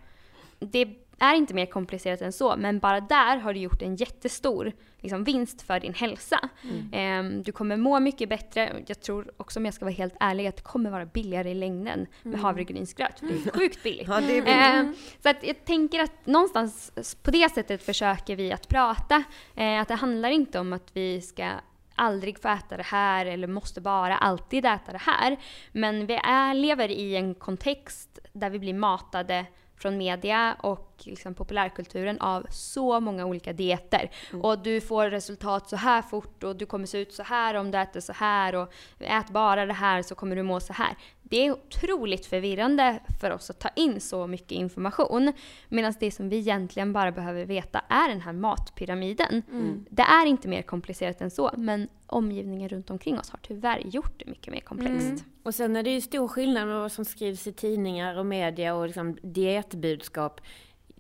Det 0.59 1.02
är 1.23 1.35
inte 1.35 1.53
mer 1.53 1.65
komplicerat 1.65 2.21
än 2.21 2.33
så, 2.33 2.55
men 2.57 2.79
bara 2.79 2.99
där 2.99 3.37
har 3.37 3.53
du 3.53 3.59
gjort 3.59 3.81
en 3.81 3.95
jättestor 3.95 4.71
liksom, 4.99 5.23
vinst 5.23 5.61
för 5.61 5.79
din 5.79 5.93
hälsa. 5.93 6.49
Mm. 6.63 7.37
Eh, 7.37 7.43
du 7.43 7.51
kommer 7.51 7.77
må 7.77 7.99
mycket 7.99 8.29
bättre. 8.29 8.83
Jag 8.87 9.01
tror 9.01 9.31
också, 9.37 9.59
om 9.59 9.65
jag 9.65 9.73
ska 9.73 9.85
vara 9.85 9.95
helt 9.95 10.15
ärlig, 10.19 10.47
att 10.47 10.55
det 10.55 10.63
kommer 10.63 10.89
vara 10.89 11.05
billigare 11.05 11.51
i 11.51 11.55
längden 11.55 12.07
med 12.21 12.33
mm. 12.33 12.39
havregrynsgröt. 12.39 13.19
För 13.19 13.27
det 13.27 13.33
är 13.33 13.59
sjukt 13.59 13.83
billigt. 13.83 14.07
ja, 14.07 14.17
är 14.17 14.27
billigt. 14.27 14.47
Eh, 14.47 14.83
så 15.23 15.29
att 15.29 15.43
jag 15.43 15.65
tänker 15.65 15.99
att 15.99 16.25
någonstans 16.25 16.91
på 17.23 17.31
det 17.31 17.51
sättet 17.53 17.83
försöker 17.83 18.35
vi 18.35 18.51
att 18.51 18.67
prata. 18.67 19.23
Eh, 19.55 19.81
att 19.81 19.87
det 19.87 19.95
handlar 19.95 20.29
inte 20.29 20.59
om 20.59 20.73
att 20.73 20.89
vi 20.93 21.21
ska 21.21 21.49
aldrig 21.95 22.41
få 22.41 22.47
äta 22.47 22.77
det 22.77 22.83
här 22.83 23.25
eller 23.25 23.47
måste 23.47 23.81
bara 23.81 24.17
alltid 24.17 24.65
äta 24.65 24.91
det 24.91 25.01
här. 25.01 25.37
Men 25.71 26.05
vi 26.05 26.13
är, 26.13 26.53
lever 26.53 26.91
i 26.91 27.15
en 27.15 27.35
kontext 27.35 28.19
där 28.33 28.49
vi 28.49 28.59
blir 28.59 28.73
matade 28.73 29.45
från 29.83 29.97
media 29.97 30.55
och 30.59 30.93
liksom 31.05 31.33
populärkulturen 31.33 32.21
av 32.21 32.45
så 32.49 32.99
många 32.99 33.25
olika 33.25 33.53
dieter. 33.53 34.11
Mm. 34.31 34.41
Och 34.41 34.59
du 34.59 34.81
får 34.81 35.09
resultat 35.09 35.69
så 35.69 35.75
här 35.75 36.01
fort 36.01 36.43
och 36.43 36.55
du 36.55 36.65
kommer 36.65 36.85
se 36.85 36.97
ut 36.97 37.13
så 37.13 37.23
här 37.23 37.53
om 37.53 37.71
du 37.71 37.77
äter 37.77 37.99
så 37.99 38.13
här 38.13 38.55
och 38.55 38.73
ät 38.99 39.29
bara 39.29 39.65
det 39.65 39.73
här 39.73 40.01
så 40.01 40.15
kommer 40.15 40.35
du 40.35 40.43
må 40.43 40.59
så 40.59 40.73
här. 40.73 40.95
Det 41.33 41.45
är 41.45 41.51
otroligt 41.51 42.25
förvirrande 42.25 42.99
för 43.21 43.31
oss 43.31 43.49
att 43.49 43.59
ta 43.59 43.69
in 43.75 44.01
så 44.01 44.27
mycket 44.27 44.51
information. 44.51 45.33
Medan 45.69 45.93
det 45.99 46.11
som 46.11 46.29
vi 46.29 46.37
egentligen 46.37 46.93
bara 46.93 47.11
behöver 47.11 47.45
veta 47.45 47.81
är 47.89 48.09
den 48.09 48.21
här 48.21 48.33
matpyramiden. 48.33 49.41
Mm. 49.51 49.85
Det 49.89 50.01
är 50.01 50.25
inte 50.25 50.47
mer 50.47 50.61
komplicerat 50.61 51.21
än 51.21 51.31
så, 51.31 51.51
men 51.57 51.87
omgivningen 52.07 52.69
runt 52.69 52.89
omkring 52.89 53.19
oss 53.19 53.29
har 53.29 53.39
tyvärr 53.41 53.79
gjort 53.79 54.19
det 54.19 54.25
mycket 54.25 54.53
mer 54.53 54.59
komplext. 54.59 55.07
Mm. 55.07 55.19
Och 55.43 55.55
sen 55.55 55.75
är 55.75 55.83
det 55.83 55.89
ju 55.89 56.01
stor 56.01 56.27
skillnad 56.27 56.67
med 56.67 56.79
vad 56.79 56.91
som 56.91 57.05
skrivs 57.05 57.47
i 57.47 57.53
tidningar 57.53 58.17
och 58.17 58.25
media 58.25 58.75
och 58.75 58.87
liksom 58.87 59.17
dietbudskap 59.21 60.41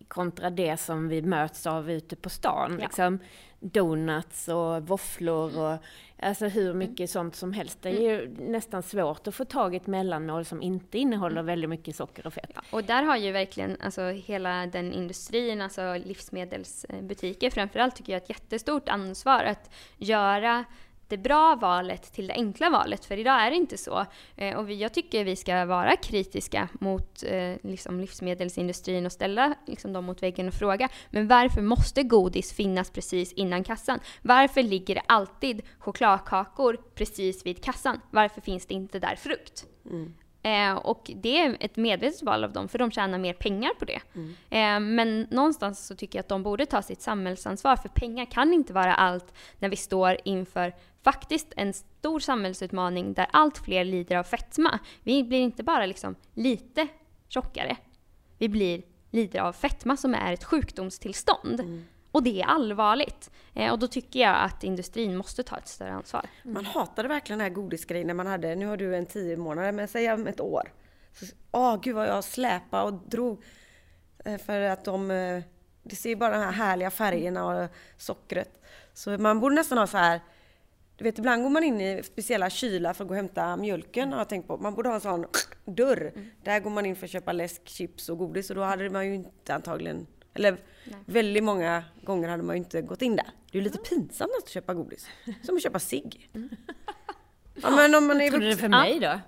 kontra 0.07 0.49
det 0.49 0.77
som 0.77 1.07
vi 1.07 1.21
möts 1.21 1.67
av 1.67 1.91
ute 1.91 2.15
på 2.15 2.29
stan. 2.29 2.71
Ja. 2.79 2.85
Liksom 2.85 3.19
donuts 3.63 4.47
och 4.47 4.87
våfflor 4.87 5.59
och 5.59 5.77
alltså 6.19 6.45
hur 6.47 6.65
mm. 6.65 6.77
mycket 6.77 6.99
mm. 6.99 7.07
sånt 7.07 7.35
som 7.35 7.53
helst. 7.53 7.77
Det 7.81 7.89
är 7.89 8.01
ju 8.01 8.23
mm. 8.23 8.51
nästan 8.51 8.83
svårt 8.83 9.27
att 9.27 9.35
få 9.35 9.45
tag 9.45 9.73
i 9.73 9.77
ett 9.77 9.87
mellanmål 9.87 10.45
som 10.45 10.61
inte 10.61 10.97
innehåller 10.97 11.35
mm. 11.35 11.45
väldigt 11.45 11.69
mycket 11.69 11.95
socker 11.95 12.27
och 12.27 12.33
fett. 12.33 12.51
Och 12.71 12.83
där 12.83 13.03
har 13.03 13.17
ju 13.17 13.31
verkligen 13.31 13.77
alltså, 13.81 14.01
hela 14.01 14.65
den 14.65 14.93
industrin, 14.93 15.61
alltså 15.61 15.95
livsmedelsbutiker 16.05 17.49
framförallt, 17.49 17.95
tycker 17.95 18.13
jag 18.13 18.21
ett 18.21 18.29
jättestort 18.29 18.89
ansvar 18.89 19.43
att 19.43 19.73
göra 19.97 20.65
det 21.13 21.23
bra 21.23 21.55
valet 21.55 22.13
till 22.13 22.27
det 22.27 22.33
enkla 22.33 22.69
valet. 22.69 23.05
För 23.05 23.17
idag 23.17 23.41
är 23.41 23.49
det 23.49 23.55
inte 23.55 23.77
så. 23.77 24.05
Eh, 24.35 24.57
och 24.57 24.69
vi, 24.69 24.75
jag 24.75 24.93
tycker 24.93 25.25
vi 25.25 25.35
ska 25.35 25.65
vara 25.65 25.95
kritiska 25.95 26.69
mot 26.73 27.23
eh, 27.23 27.55
liksom 27.63 27.99
livsmedelsindustrin 27.99 29.05
och 29.05 29.11
ställa 29.11 29.55
liksom, 29.67 29.93
dem 29.93 30.05
mot 30.05 30.23
väggen 30.23 30.47
och 30.47 30.53
fråga. 30.53 30.89
Men 31.09 31.27
varför 31.27 31.61
måste 31.61 32.03
godis 32.03 32.53
finnas 32.53 32.91
precis 32.91 33.33
innan 33.33 33.63
kassan? 33.63 33.99
Varför 34.21 34.63
ligger 34.63 34.95
det 34.95 35.03
alltid 35.07 35.61
chokladkakor 35.79 36.77
precis 36.95 37.45
vid 37.45 37.63
kassan? 37.63 37.99
Varför 38.11 38.41
finns 38.41 38.65
det 38.65 38.73
inte 38.73 38.99
där 38.99 39.15
frukt? 39.15 39.65
Mm. 39.85 40.13
Eh, 40.43 40.73
och 40.73 41.11
det 41.15 41.37
är 41.37 41.57
ett 41.59 41.75
medvetet 41.75 42.23
val 42.23 42.43
av 42.43 42.53
dem, 42.53 42.67
för 42.67 42.79
de 42.79 42.91
tjänar 42.91 43.17
mer 43.17 43.33
pengar 43.33 43.71
på 43.79 43.85
det. 43.85 44.01
Mm. 44.15 44.35
Eh, 44.49 44.95
men 44.95 45.27
någonstans 45.31 45.87
så 45.87 45.95
tycker 45.95 46.19
jag 46.19 46.23
att 46.23 46.29
de 46.29 46.43
borde 46.43 46.65
ta 46.65 46.81
sitt 46.81 47.01
samhällsansvar, 47.01 47.75
för 47.75 47.89
pengar 47.89 48.25
kan 48.25 48.53
inte 48.53 48.73
vara 48.73 48.95
allt 48.95 49.33
när 49.59 49.69
vi 49.69 49.75
står 49.75 50.17
inför 50.25 50.73
faktiskt 51.03 51.53
en 51.57 51.73
stor 51.73 52.19
samhällsutmaning 52.19 53.13
där 53.13 53.27
allt 53.31 53.57
fler 53.57 53.85
lider 53.85 54.15
av 54.15 54.23
fetma. 54.23 54.79
Vi 55.03 55.23
blir 55.23 55.39
inte 55.39 55.63
bara 55.63 55.85
liksom 55.85 56.15
lite 56.33 56.87
tjockare, 57.29 57.77
vi 58.37 58.49
blir 58.49 58.81
lider 59.11 59.39
av 59.39 59.53
fetma 59.53 59.97
som 59.97 60.13
är 60.13 60.33
ett 60.33 60.43
sjukdomstillstånd. 60.43 61.59
Mm. 61.59 61.85
Och 62.13 62.23
det 62.23 62.41
är 62.41 62.45
allvarligt. 62.45 63.31
Eh, 63.53 63.71
och 63.71 63.79
då 63.79 63.87
tycker 63.87 64.19
jag 64.19 64.35
att 64.35 64.63
industrin 64.63 65.17
måste 65.17 65.43
ta 65.43 65.57
ett 65.57 65.67
större 65.67 65.91
ansvar. 65.91 66.25
Mm. 66.43 66.53
Man 66.53 66.65
hatade 66.65 67.07
verkligen 67.07 67.39
den 67.39 67.47
här 67.47 67.55
godisgrejen 67.55 68.07
när 68.07 68.13
man 68.13 68.27
hade, 68.27 68.55
nu 68.55 68.65
har 68.65 68.77
du 68.77 68.95
en 68.95 69.05
tio 69.05 69.37
månader, 69.37 69.71
men 69.71 69.87
säg 69.87 70.13
om 70.13 70.27
ett 70.27 70.39
år. 70.39 70.71
Åh 71.51 71.79
gud 71.81 71.95
vad 71.95 72.07
jag 72.07 72.23
släpade 72.23 72.83
och 72.83 72.93
drog. 72.93 73.43
Eh, 74.25 74.37
för 74.37 74.61
att 74.61 74.85
de, 74.85 75.11
eh, 75.11 75.43
det 75.83 75.95
ser 75.95 76.15
bara 76.15 76.31
de 76.31 76.43
här 76.43 76.51
härliga 76.51 76.91
färgerna 76.91 77.45
och 77.45 77.69
sockret. 77.97 78.61
Så 78.93 79.17
man 79.17 79.39
borde 79.39 79.55
nästan 79.55 79.77
ha 79.77 79.87
så 79.87 79.97
här 79.97 80.21
du 80.97 81.03
vet 81.03 81.19
ibland 81.19 81.43
går 81.43 81.49
man 81.49 81.63
in 81.63 81.81
i 81.81 82.03
speciella 82.03 82.49
kylar 82.49 82.93
för 82.93 83.03
att 83.03 83.07
gå 83.07 83.11
och 83.11 83.15
hämta 83.15 83.57
mjölken 83.57 84.11
har 84.11 84.19
jag 84.19 84.29
tänkt 84.29 84.47
på. 84.47 84.57
Man 84.57 84.73
borde 84.73 84.89
ha 84.89 84.95
en 84.95 85.01
sån 85.01 85.25
dörr. 85.65 86.11
Mm. 86.15 86.29
Där 86.43 86.59
går 86.59 86.69
man 86.69 86.85
in 86.85 86.95
för 86.95 87.05
att 87.05 87.11
köpa 87.11 87.31
läsk, 87.31 87.61
chips 87.67 88.09
och 88.09 88.17
godis 88.17 88.49
och 88.49 88.55
då 88.55 88.61
hade 88.63 88.89
man 88.89 89.05
ju 89.05 89.15
inte 89.15 89.55
antagligen 89.55 90.07
eller 90.33 90.51
Nej. 90.51 90.99
väldigt 91.05 91.43
många 91.43 91.83
gånger 92.03 92.29
hade 92.29 92.43
man 92.43 92.55
ju 92.55 92.57
inte 92.57 92.81
gått 92.81 93.01
in 93.01 93.15
där. 93.15 93.25
Det 93.51 93.57
är 93.57 93.61
ju 93.61 93.63
lite 93.63 93.77
mm. 93.77 94.07
pinsamt 94.07 94.31
att 94.43 94.49
köpa 94.49 94.73
godis. 94.73 95.07
Som 95.43 95.55
att 95.55 95.63
köpa 95.63 95.79
cigg. 95.79 96.29
Mm. 96.33 96.49
Ja, 97.61 97.69
men 97.69 97.95
om 97.95 98.07
man 98.07 98.21
är 98.21 98.29
Trodde 98.29 98.49
det 98.49 98.57
för 98.57 98.69
mig 98.69 98.99
då? 98.99 99.19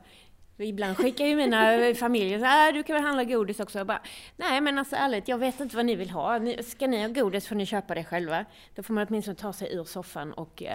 Ibland 0.58 0.98
skickar 0.98 1.26
ju 1.26 1.36
mina 1.36 1.94
familjer 2.00 2.40
så 2.40 2.46
här, 2.46 2.68
äh, 2.68 2.74
du 2.74 2.84
kan 2.84 2.94
väl 2.94 3.04
handla 3.04 3.24
godis 3.24 3.60
också. 3.60 3.78
Jag 3.78 3.88
bara, 3.88 4.02
Nej 4.38 4.62
men 4.62 4.78
alltså 4.78 4.96
ärligt, 4.96 5.28
jag 5.28 5.38
vet 5.38 5.60
inte 5.60 5.76
vad 5.76 5.86
ni 5.86 5.96
vill 5.96 6.10
ha. 6.10 6.40
Ska 6.64 6.88
ni 6.88 7.02
ha 7.02 7.08
godis 7.08 7.48
får 7.48 7.56
ni 7.56 7.66
köpa 7.66 7.96
det 7.96 8.04
själva. 8.04 8.46
Då 8.76 8.84
får 8.84 8.94
man 8.94 9.08
åtminstone 9.10 9.36
ta 9.36 9.54
sig 9.54 9.76
ur 9.76 9.84
soffan 9.84 10.34
och 10.34 10.62
uh, 10.62 10.70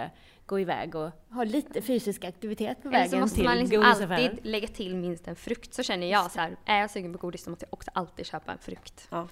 gå 0.45 0.59
iväg 0.59 0.95
och 0.95 1.11
ha 1.29 1.43
lite 1.43 1.81
fysisk 1.81 2.23
aktivitet 2.23 2.83
på 2.83 2.89
vägen 2.89 3.09
till 3.09 3.19
godisaffären. 3.19 3.29
så 3.29 3.35
måste 3.35 3.43
man 3.43 3.57
liksom 3.57 4.09
alltid 4.19 4.45
lägga 4.45 4.67
till 4.67 4.95
minst 4.95 5.27
en 5.27 5.35
frukt. 5.35 5.73
Så 5.73 5.83
känner 5.83 6.11
jag 6.11 6.31
så 6.31 6.39
här, 6.39 6.57
är 6.65 6.79
jag 6.79 6.91
sugen 6.91 7.13
på 7.13 7.19
godis 7.19 7.43
så 7.43 7.49
måste 7.49 7.65
jag 7.65 7.73
också 7.73 7.91
alltid 7.93 8.25
köpa 8.25 8.51
en 8.51 8.57
frukt. 8.57 9.07
Ja. 9.09 9.27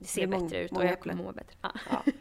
Det 0.00 0.06
ser 0.06 0.20
det 0.20 0.26
bättre 0.26 0.64
ut 0.64 0.72
och 0.72 0.84
jag 0.84 1.00
kommer 1.00 1.14
må 1.14 1.32
bättre. 1.32 1.56
Ja. 1.62 1.70
Ja. 1.90 2.02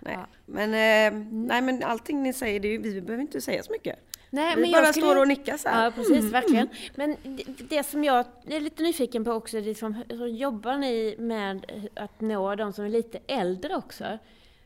Nej. 0.00 0.18
Men, 0.46 0.70
eh, 0.70 1.20
nej 1.30 1.62
men 1.62 1.82
allting 1.82 2.22
ni 2.22 2.32
säger, 2.32 2.60
det 2.60 2.68
är, 2.68 2.78
vi 2.78 3.00
behöver 3.00 3.22
inte 3.22 3.40
säga 3.40 3.62
så 3.62 3.72
mycket. 3.72 3.98
Nej, 4.30 4.56
vi 4.56 4.62
men 4.62 4.72
bara 4.72 4.92
skulle... 4.92 5.06
står 5.06 5.20
och 5.20 5.28
nickar 5.28 5.56
så 5.56 5.68
här. 5.68 5.84
Ja, 5.84 5.90
precis, 5.90 6.18
mm. 6.18 6.30
verkligen. 6.30 6.68
Men 6.94 7.16
det, 7.22 7.44
det, 7.68 7.82
som 7.82 8.04
jag 8.04 8.26
är 8.46 8.60
lite 8.60 8.82
nyfiken 8.82 9.24
på 9.24 9.32
också, 9.32 9.60
det 9.60 9.74
som, 9.74 10.02
hur 10.08 10.26
jobbar 10.26 10.76
ni 10.76 11.16
med 11.18 11.66
att 11.94 12.20
nå 12.20 12.54
de 12.54 12.72
som 12.72 12.84
är 12.84 12.88
lite 12.88 13.18
äldre 13.26 13.76
också? 13.76 14.18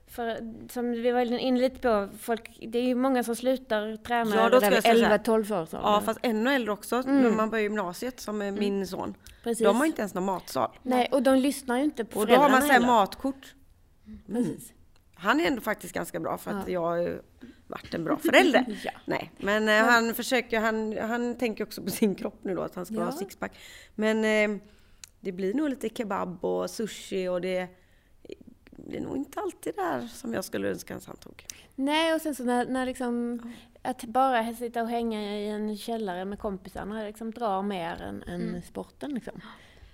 För 0.08 0.38
som 0.72 0.92
vi 0.92 1.10
var 1.10 1.20
inne 1.20 1.60
lite 1.60 1.78
på, 1.78 2.08
folk, 2.18 2.58
det 2.68 2.78
är 2.78 2.82
ju 2.82 2.94
många 2.94 3.22
som 3.22 3.36
slutar 3.36 3.96
träna 3.96 4.36
ja, 4.36 4.48
där 4.48 4.70
11-12 4.70 5.62
år. 5.62 5.68
Ja, 5.72 6.02
fast 6.04 6.20
ännu 6.22 6.54
äldre 6.54 6.72
också, 6.72 6.96
mm. 6.96 7.22
när 7.22 7.30
man 7.30 7.50
börjar 7.50 7.62
gymnasiet 7.62 8.20
som 8.20 8.42
är 8.42 8.52
min 8.52 8.74
mm. 8.74 8.86
son. 8.86 9.14
Precis. 9.42 9.64
De 9.64 9.76
har 9.76 9.86
inte 9.86 10.00
ens 10.00 10.14
någon 10.14 10.24
matsal. 10.24 10.70
Nej, 10.82 11.08
och 11.12 11.22
de 11.22 11.36
lyssnar 11.36 11.78
ju 11.78 11.84
inte 11.84 12.04
på 12.04 12.20
Och 12.20 12.26
då 12.26 12.34
har 12.34 12.50
man 12.50 12.62
så 12.62 12.80
matkort. 12.80 13.54
Mm. 14.06 14.44
Precis. 14.44 14.72
Han 15.14 15.40
är 15.40 15.46
ändå 15.46 15.60
faktiskt 15.60 15.94
ganska 15.94 16.20
bra 16.20 16.38
för 16.38 16.50
att 16.50 16.68
ja. 16.68 16.72
jag 16.72 16.80
har 16.80 17.22
varit 17.66 17.94
en 17.94 18.04
bra 18.04 18.16
förälder. 18.16 18.64
ja. 18.84 18.90
Nej, 19.04 19.32
men 19.38 19.68
eh, 19.68 19.74
han 19.74 20.14
försöker, 20.14 20.60
han, 20.60 20.98
han 20.98 21.34
tänker 21.38 21.64
också 21.64 21.82
på 21.82 21.90
sin 21.90 22.14
kropp 22.14 22.38
nu 22.42 22.54
då, 22.54 22.62
att 22.62 22.74
han 22.74 22.86
ska 22.86 22.94
ja. 22.94 23.04
ha 23.04 23.12
sixpack. 23.12 23.52
Men 23.94 24.24
eh, 24.24 24.60
det 25.20 25.32
blir 25.32 25.54
nog 25.54 25.70
lite 25.70 25.88
kebab 25.88 26.44
och 26.44 26.70
sushi 26.70 27.28
och 27.28 27.40
det 27.40 27.68
det 28.90 28.96
är 28.96 29.00
nog 29.00 29.16
inte 29.16 29.40
alltid 29.40 29.74
där 29.76 30.06
som 30.06 30.34
jag 30.34 30.44
skulle 30.44 30.68
önska 30.68 30.96
att 30.96 31.04
han 31.04 31.16
tog. 31.16 31.44
Nej, 31.74 32.14
och 32.14 32.20
sen 32.20 32.34
så 32.34 32.44
när, 32.44 32.66
när 32.66 32.86
liksom, 32.86 33.40
att 33.82 34.04
bara 34.04 34.54
sitta 34.54 34.82
och 34.82 34.88
hänga 34.88 35.38
i 35.38 35.48
en 35.48 35.76
källare 35.76 36.24
med 36.24 36.38
kompisarna 36.38 37.04
liksom 37.04 37.30
drar 37.30 37.62
mer 37.62 38.02
än, 38.02 38.22
än 38.22 38.48
mm. 38.48 38.62
sporten. 38.62 39.14
Liksom. 39.14 39.40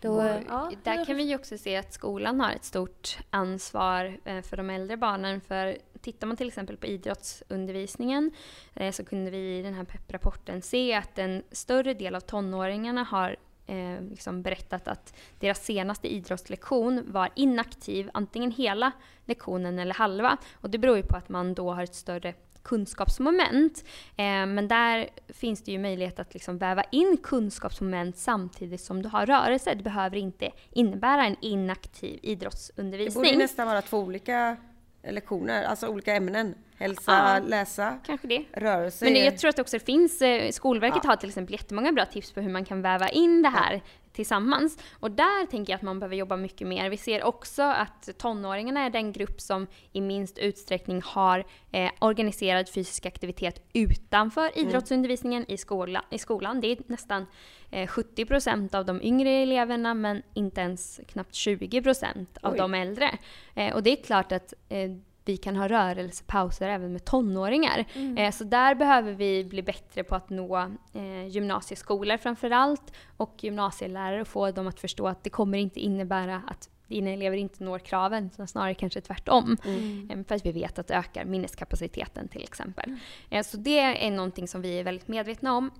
Då, 0.00 0.40
ja, 0.48 0.72
där 0.83 1.05
kan 1.05 1.16
vi 1.16 1.22
ju 1.22 1.35
också 1.35 1.59
se 1.59 1.76
att 1.76 1.92
skolan 1.92 2.40
har 2.40 2.52
ett 2.52 2.64
stort 2.64 3.18
ansvar 3.31 4.18
eh, 4.24 4.42
för 4.42 4.57
de 4.57 4.70
äldre 4.70 4.96
barnen. 4.96 5.40
För 5.40 5.78
tittar 6.00 6.26
man 6.26 6.37
till 6.37 6.48
exempel 6.48 6.76
på 6.76 6.87
idrottsundervisningen 6.87 8.31
eh, 8.74 8.92
så 8.92 9.05
kunde 9.05 9.31
vi 9.31 9.59
i 9.59 9.62
den 9.62 9.74
här 9.74 9.85
PEP-rapporten 9.85 10.62
se 10.62 10.94
att 10.94 11.18
en 11.18 11.42
större 11.50 11.94
del 11.94 12.14
av 12.14 12.20
tonåringarna 12.20 13.02
har 13.02 13.37
eh, 13.72 14.02
liksom 14.11 14.42
berättat 14.42 14.88
att 14.88 15.14
deras 15.38 15.64
senaste 15.64 16.14
idrottslektion 16.14 17.02
var 17.06 17.28
inaktiv, 17.35 18.11
antingen 18.14 18.50
hela 18.50 18.92
lektionen 19.24 19.78
eller 19.78 19.94
halva. 19.94 20.37
Och 20.54 20.70
det 20.70 20.78
beror 20.78 20.96
ju 20.96 21.02
på 21.02 21.16
att 21.16 21.28
man 21.28 21.54
då 21.54 21.72
har 21.72 21.82
ett 21.82 21.94
större 21.94 22.35
kunskapsmoment. 22.62 23.85
Eh, 24.16 24.46
men 24.46 24.68
där 24.68 25.08
finns 25.28 25.62
det 25.62 25.72
ju 25.72 25.78
möjlighet 25.78 26.18
att 26.18 26.35
liksom 26.35 26.58
väva 26.58 26.82
in 26.82 27.16
kunskapsmoment 27.22 28.16
samtidigt 28.16 28.80
som 28.80 29.02
du 29.02 29.08
har 29.08 29.26
rörelse. 29.26 29.74
Det 29.74 29.82
behöver 29.82 30.16
inte 30.16 30.50
innebära 30.70 31.26
en 31.26 31.37
inaktiv 31.40 32.18
idrottsundervisning. 32.22 33.24
Det 33.24 33.30
borde 33.30 33.38
nästan 33.44 33.66
vara 33.66 33.82
två 33.82 33.98
olika 33.98 34.56
lektioner, 35.02 35.64
alltså 35.64 35.88
olika 35.88 36.14
ämnen. 36.14 36.54
Hälsa, 36.82 37.12
ja, 37.12 37.48
läsa, 37.48 37.98
kanske 38.06 38.26
det. 38.26 38.44
rörelse. 38.52 39.04
Men 39.04 39.14
jag 39.14 39.38
tror 39.38 39.48
att 39.48 39.58
också 39.58 39.78
det 39.78 39.84
finns, 39.84 40.22
eh, 40.22 40.50
Skolverket 40.50 41.00
ja. 41.04 41.10
har 41.10 41.16
till 41.16 41.28
exempel 41.28 41.52
jättemånga 41.52 41.92
bra 41.92 42.06
tips 42.06 42.32
på 42.32 42.40
hur 42.40 42.50
man 42.50 42.64
kan 42.64 42.82
väva 42.82 43.08
in 43.08 43.42
det 43.42 43.48
här 43.48 43.82
tillsammans. 44.12 44.78
Och 45.00 45.10
där 45.10 45.46
tänker 45.46 45.72
jag 45.72 45.76
att 45.76 45.82
man 45.82 46.00
behöver 46.00 46.16
jobba 46.16 46.36
mycket 46.36 46.66
mer. 46.66 46.90
Vi 46.90 46.96
ser 46.96 47.24
också 47.24 47.62
att 47.62 48.08
tonåringarna 48.18 48.80
är 48.80 48.90
den 48.90 49.12
grupp 49.12 49.40
som 49.40 49.66
i 49.92 50.00
minst 50.00 50.38
utsträckning 50.38 51.02
har 51.04 51.44
eh, 51.72 51.90
organiserad 51.98 52.68
fysisk 52.68 53.06
aktivitet 53.06 53.62
utanför 53.72 54.50
mm. 54.54 54.68
idrottsundervisningen 54.68 55.50
i, 55.50 55.56
skola, 55.56 56.04
i 56.10 56.18
skolan. 56.18 56.60
Det 56.60 56.72
är 56.72 56.78
nästan 56.86 57.26
eh, 57.70 57.86
70 57.86 58.24
procent 58.24 58.74
av 58.74 58.84
de 58.84 59.02
yngre 59.02 59.30
eleverna 59.30 59.94
men 59.94 60.22
inte 60.34 60.60
ens 60.60 61.00
knappt 61.08 61.34
20 61.34 61.82
procent 61.82 62.38
av 62.42 62.52
Oj. 62.52 62.58
de 62.58 62.74
äldre. 62.74 63.18
Eh, 63.54 63.74
och 63.74 63.82
det 63.82 63.90
är 63.90 64.04
klart 64.04 64.32
att 64.32 64.54
eh, 64.68 64.90
vi 65.24 65.37
kan 65.37 65.56
ha 65.56 65.68
rörelsepauser 65.68 66.68
även 66.68 66.92
med 66.92 67.04
tonåringar. 67.04 67.85
Mm. 67.94 68.18
Eh, 68.18 68.30
så 68.30 68.44
där 68.44 68.74
behöver 68.74 69.12
vi 69.12 69.44
bli 69.44 69.62
bättre 69.62 70.04
på 70.04 70.14
att 70.14 70.30
nå 70.30 70.56
eh, 70.92 71.26
gymnasieskolor 71.26 72.16
framförallt 72.16 72.92
och 73.16 73.35
gymnasielärare 73.44 74.20
och 74.20 74.28
få 74.28 74.50
dem 74.50 74.66
att 74.66 74.80
förstå 74.80 75.08
att 75.08 75.24
det 75.24 75.30
kommer 75.30 75.58
inte 75.58 75.80
innebära 75.80 76.42
att 76.46 76.68
dina 76.92 77.11
elever 77.11 77.37
inte 77.37 77.64
når 77.64 77.78
kraven, 77.78 78.26
utan 78.26 78.48
snarare 78.48 78.74
kanske 78.74 79.00
tvärtom. 79.00 79.56
Mm. 79.64 80.11
Eh, 80.11 80.24
för 80.24 80.35
att 80.35 80.46
vi 80.46 80.52
vet 80.52 80.78
att 80.78 80.87
det 80.87 80.94
ökar 80.94 81.24
minneskapaciteten 81.24 82.28
till 82.28 82.42
exempel. 82.42 82.85
Mm. 82.85 82.98
Eh, 83.30 83.42
så 83.42 83.56
det 83.56 83.78
är 83.78 84.11
någonting 84.11 84.48
som 84.48 84.62
vi 84.62 84.78
är 84.78 84.85
väldigt 84.85 85.08
medvetna 85.08 85.56
om 85.56 85.70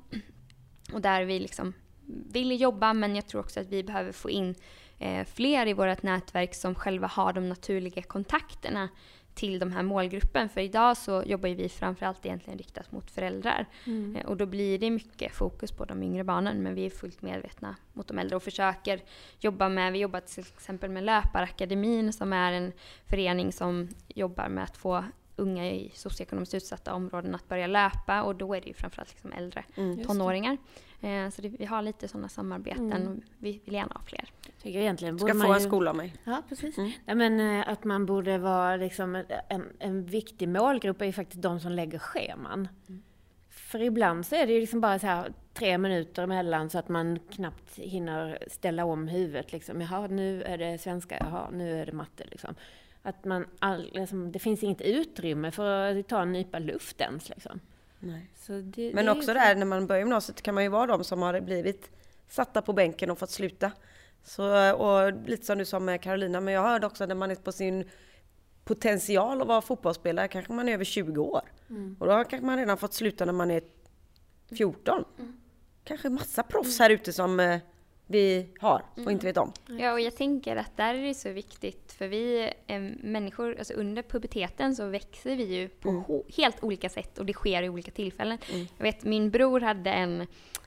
och 0.93 1.01
där 1.01 1.25
vi 1.25 1.39
liksom 1.39 1.73
vill 2.07 2.61
jobba 2.61 2.93
men 2.93 3.17
jag 3.17 3.27
tror 3.27 3.41
också 3.41 3.61
att 3.61 3.69
vi 3.69 3.85
behöver 3.85 4.13
få 4.13 4.31
in 4.31 4.55
eh, 4.99 5.25
fler 5.25 5.67
i 5.67 5.73
vårt 5.73 6.03
nätverk 6.03 6.55
som 6.55 6.75
själva 6.75 7.07
har 7.07 7.33
de 7.33 7.49
naturliga 7.49 8.03
kontakterna 8.03 8.89
till 9.35 9.59
de 9.59 9.73
här 9.73 9.83
målgruppen. 9.83 10.49
För 10.49 10.61
idag 10.61 10.97
så 10.97 11.23
jobbar 11.27 11.49
vi 11.49 11.69
framförallt 11.69 12.27
egentligen 12.27 12.59
riktat 12.59 12.93
mot 12.93 13.11
föräldrar. 13.11 13.67
Mm. 13.87 14.17
Eh, 14.17 14.27
och 14.27 14.37
då 14.37 14.47
blir 14.47 14.79
det 14.79 14.91
mycket 14.91 15.35
fokus 15.35 15.73
på 15.73 15.85
de 15.85 16.03
yngre 16.03 16.25
barnen 16.25 16.63
men 16.63 16.75
vi 16.75 16.87
är 16.87 16.91
fullt 16.91 17.23
medvetna 17.23 17.77
mot 17.93 18.09
de 18.09 18.19
äldre 18.19 18.37
och 18.37 18.43
försöker 18.43 19.01
jobba 19.41 19.69
med, 19.69 19.93
vi 19.93 19.99
jobbar 19.99 20.21
till 20.21 20.45
exempel 20.57 20.91
med 20.91 21.05
Löparakademin 21.05 22.13
som 22.13 22.33
är 22.33 22.53
en 22.53 22.73
förening 23.07 23.53
som 23.53 23.89
jobbar 24.09 24.49
med 24.49 24.65
att 24.65 24.77
få 24.77 25.05
unga 25.37 25.71
i 25.71 25.91
socioekonomiskt 25.95 26.55
utsatta 26.55 26.95
områden 26.95 27.35
att 27.35 27.49
börja 27.49 27.67
löpa 27.67 28.23
och 28.23 28.37
då 28.37 28.55
är 28.55 28.61
det 28.61 28.67
ju 28.67 28.75
framförallt 28.75 29.11
liksom 29.11 29.33
äldre 29.33 29.65
mm, 29.77 30.05
tonåringar. 30.05 30.57
Eh, 31.01 31.31
så 31.31 31.43
det, 31.43 31.49
vi 31.49 31.65
har 31.65 31.83
lite 31.83 32.09
sådana 32.09 32.29
samarbeten 32.29 32.93
mm. 32.93 33.09
och 33.09 33.19
vi 33.39 33.61
vill 33.65 33.75
gärna 33.75 33.95
ha 33.95 34.03
fler. 34.03 34.29
Tycker 34.63 34.81
egentligen 34.81 35.19
Ska 35.19 35.35
få 35.35 35.53
en 35.53 35.61
skola 35.61 35.91
av 35.91 35.97
mig. 35.97 36.15
Ja, 36.25 36.43
precis. 36.49 36.79
Mm. 36.79 36.91
Ja, 37.07 37.15
men, 37.15 37.41
eh, 37.41 37.69
att 37.69 37.85
man 37.85 38.07
borde 38.07 38.39
vara 38.39 38.77
liksom 38.77 39.25
en, 39.49 39.65
en 39.79 40.05
viktig 40.05 40.49
målgrupp 40.49 41.01
är 41.03 41.07
ju 41.07 41.13
faktiskt 41.13 41.43
de 41.43 41.61
som 41.61 41.73
lägger 41.73 41.99
scheman. 41.99 42.69
Mm. 42.89 43.03
För 43.51 43.83
ibland 43.83 44.27
så 44.27 44.35
är 44.35 44.47
det 44.47 44.53
ju 44.53 44.61
liksom 44.61 44.81
bara 44.81 44.99
så 44.99 45.07
här 45.07 45.33
tre 45.55 45.79
minuter 45.79 46.23
emellan 46.23 46.71
så 46.71 46.79
att 46.79 46.89
man 46.89 47.19
knappt 47.31 47.79
hinner 47.79 48.39
ställa 48.47 48.85
om 48.85 49.09
huvudet. 49.09 49.53
Liksom. 49.53 49.81
Jaha, 49.81 50.07
nu 50.07 50.43
är 50.43 50.59
det 50.59 50.79
svenska, 50.79 51.17
jaha, 51.21 51.51
nu 51.53 51.81
är 51.81 51.87
det 51.87 51.93
matte. 51.93 52.25
Liksom. 52.31 52.55
Att 53.03 53.25
man 53.25 53.47
all, 53.59 53.91
liksom, 53.93 54.33
det 54.33 54.39
finns 54.39 54.63
inget 54.63 54.81
utrymme 54.81 55.51
för 55.51 55.99
att 55.99 56.09
ta 56.09 56.23
en 56.23 56.33
nypa 56.33 56.59
luft 56.59 57.01
ens. 57.01 57.29
Liksom. 57.29 57.61
Det, 58.63 58.95
Men 58.95 59.05
det 59.05 59.13
också 59.13 59.35
där 59.35 59.55
när 59.55 59.67
man 59.67 59.87
börjar 59.87 60.01
gymnasiet 60.01 60.43
kan 60.43 60.55
man 60.55 60.63
ju 60.65 60.69
vara 60.69 60.87
de 60.87 61.05
som 61.05 61.23
har 61.23 61.41
blivit 61.41 61.91
satta 62.29 62.63
på 62.63 62.73
bänken 62.73 63.11
och 63.11 63.19
fått 63.19 63.31
sluta. 63.31 63.73
Så, 64.25 64.75
och 64.75 65.13
lite 65.29 65.47
som 65.47 65.59
du 65.59 65.65
sa 65.65 65.81
med 65.81 66.01
Carolina, 66.01 66.41
men 66.41 66.55
jag 66.55 66.63
hörde 66.63 66.87
också 66.87 67.07
när 67.07 67.15
man 67.15 67.31
är 67.31 67.35
på 67.35 67.53
sin 67.53 67.85
potential 68.65 69.43
att 69.43 69.49
vara 69.49 69.61
fotbollsspelare 69.61 70.29
kanske 70.29 70.53
man 70.53 70.69
är 70.69 70.73
över 70.73 70.85
20 70.85 71.23
år. 71.23 71.43
Mm. 71.71 71.97
Och 72.01 72.07
då 72.07 72.13
kanske 72.13 72.47
man 72.47 72.59
redan 72.59 72.77
fått 72.77 72.95
sluta 72.95 73.25
när 73.25 73.33
man 73.33 73.51
är 73.51 73.63
14. 74.57 75.05
Mm. 75.19 75.41
Kanske 75.85 76.09
massa 76.09 76.43
proffs 76.43 76.79
här 76.79 76.91
ute 76.91 77.13
som 77.13 77.41
eh, 77.41 77.59
vi 78.07 78.49
har 78.59 78.85
och 78.93 78.99
mm. 78.99 79.11
inte 79.11 79.27
vet 79.27 79.37
om. 79.37 79.53
Ja, 79.67 79.93
och 79.93 80.01
jag 80.01 80.17
tänker 80.17 80.57
att 80.57 80.77
där 80.77 80.95
är 80.95 81.03
det 81.03 81.15
så 81.15 81.31
viktigt 81.31 81.93
för 81.93 82.09
vi 82.09 82.53
är 82.67 82.81
människor, 83.03 83.57
alltså 83.59 83.75
under 83.75 84.03
puberteten 84.03 84.77
så 84.77 84.87
växer 84.87 85.37
vi 85.37 85.45
ju 85.45 85.69
på 85.69 85.89
mm. 85.89 86.05
helt 86.37 86.65
olika 86.65 86.89
sätt 86.89 87.19
och 87.19 87.27
det 87.27 87.33
sker 87.33 87.63
i 87.63 87.69
olika 87.69 87.91
tillfällen. 87.91 88.39
Mm. 88.53 88.67
Jag 88.77 88.85
vet 88.85 89.05
min 89.05 89.31
bror 89.31 89.61
hade 89.61 89.91
en 89.91 90.27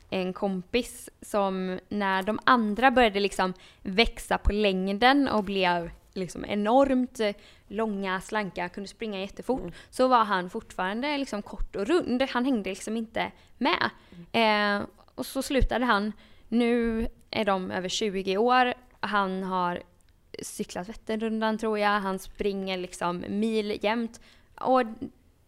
en 0.09 0.33
kompis 0.33 1.09
som 1.21 1.79
när 1.89 2.23
de 2.23 2.39
andra 2.43 2.91
började 2.91 3.19
liksom 3.19 3.53
växa 3.81 4.37
på 4.37 4.51
längden 4.51 5.27
och 5.27 5.43
blev 5.43 5.91
liksom 6.13 6.45
enormt 6.45 7.19
långa, 7.67 8.21
slanka, 8.21 8.69
kunde 8.69 8.87
springa 8.87 9.19
jättefort. 9.19 9.61
Mm. 9.61 9.73
Så 9.89 10.07
var 10.07 10.25
han 10.25 10.49
fortfarande 10.49 11.17
liksom 11.17 11.41
kort 11.41 11.75
och 11.75 11.87
rund. 11.87 12.21
Han 12.21 12.45
hängde 12.45 12.69
liksom 12.69 12.97
inte 12.97 13.31
med. 13.57 13.89
Mm. 14.31 14.81
Eh, 14.81 14.87
och 15.15 15.25
så 15.25 15.41
slutade 15.41 15.85
han. 15.85 16.13
Nu 16.47 17.07
är 17.31 17.45
de 17.45 17.71
över 17.71 17.89
20 17.89 18.37
år. 18.37 18.73
Han 18.99 19.43
har 19.43 19.83
cyklat 20.41 20.89
Vätternrundan 20.89 21.57
tror 21.57 21.79
jag. 21.79 21.99
Han 21.99 22.19
springer 22.19 22.77
liksom 22.77 23.23
mil 23.29 23.79
jämt. 23.81 24.21
Och 24.61 24.81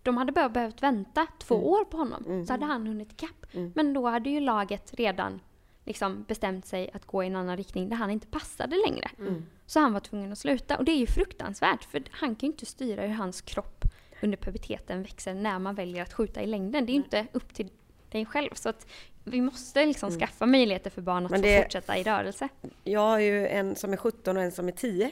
de 0.08 0.18
hade 0.18 0.32
bara 0.32 0.50
behövt 0.50 0.84
vänta 0.84 1.28
två 1.40 1.56
mm. 1.56 1.68
år 1.68 1.86
på 1.86 1.98
honom. 1.98 2.24
Mm. 2.26 2.46
Så 2.46 2.54
hade 2.54 2.66
han 2.66 2.88
hunnit 2.88 3.12
ikapp. 3.12 3.54
Mm. 3.54 3.72
Men 3.76 3.94
då 3.94 4.08
hade 4.08 4.30
ju 4.30 4.40
laget 4.40 4.94
redan 4.94 5.40
liksom 5.86 6.24
bestämt 6.28 6.66
sig 6.66 6.92
att 6.94 7.06
gå 7.06 7.24
i 7.24 7.28
en 7.28 7.36
annan 7.36 7.58
riktning 7.58 7.90
där 7.90 7.96
han 7.96 8.12
inte 8.12 8.28
passade 8.28 8.76
längre. 8.88 9.10
Mm. 9.20 9.46
Så 9.66 9.80
han 9.80 9.94
var 9.94 10.00
tvungen 10.00 10.32
att 10.32 10.38
sluta. 10.38 10.78
Och 10.78 10.86
det 10.86 10.92
är 10.92 10.98
ju 10.98 11.08
fruktansvärt 11.08 11.84
för 11.84 12.04
han 12.12 12.36
kan 12.36 12.48
ju 12.48 12.54
inte 12.54 12.66
styra 12.66 13.02
hur 13.02 13.14
hans 13.14 13.42
kropp 13.42 13.86
under 14.22 14.38
puberteten 14.38 15.04
växer 15.04 15.34
när 15.34 15.60
man 15.60 15.76
väljer 15.76 16.04
att 16.04 16.14
skjuta 16.14 16.42
i 16.42 16.46
längden. 16.46 16.86
Det 16.86 16.92
är 16.92 16.94
ju 16.94 17.04
inte 17.04 17.28
upp 17.32 17.54
till 17.54 17.70
dig 18.12 18.26
själv. 18.26 18.50
Så 18.54 18.70
att 18.70 18.88
vi 19.24 19.42
måste 19.42 19.86
liksom 19.86 20.10
mm. 20.10 20.20
skaffa 20.20 20.46
möjligheter 20.46 20.90
för 20.90 21.02
barn 21.02 21.26
att 21.26 21.32
Men 21.32 21.44
få 21.44 21.62
fortsätta 21.64 21.98
i 21.98 22.04
rörelse. 22.04 22.50
Jag 22.84 23.00
har 23.00 23.20
ju 23.20 23.48
en 23.48 23.76
som 23.76 23.94
är 23.94 23.98
17 23.98 24.38
och 24.38 24.44
en 24.44 24.52
som 24.52 24.68
är 24.68 24.72
10. 24.72 25.12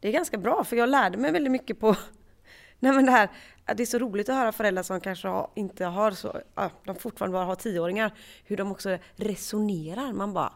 Det 0.00 0.08
är 0.08 0.12
ganska 0.12 0.38
bra 0.38 0.64
för 0.64 0.76
jag 0.76 0.88
lärde 0.88 1.18
mig 1.18 1.32
väldigt 1.32 1.52
mycket 1.52 1.80
på 1.80 1.96
Nej 2.78 2.92
men 2.92 3.06
det 3.06 3.12
här, 3.12 3.28
det 3.74 3.82
är 3.82 3.86
så 3.86 3.98
roligt 3.98 4.28
att 4.28 4.34
höra 4.34 4.52
föräldrar 4.52 4.82
som 4.82 5.00
kanske 5.00 5.28
har, 5.28 5.50
inte 5.54 5.84
har 5.84 6.10
så, 6.10 6.40
ja, 6.54 6.70
de 6.84 6.96
fortfarande 6.96 7.32
bara 7.32 7.44
har 7.44 7.54
tioåringar, 7.54 8.14
hur 8.44 8.56
de 8.56 8.72
också 8.72 8.98
resonerar. 9.16 10.12
Man 10.12 10.32
bara, 10.32 10.52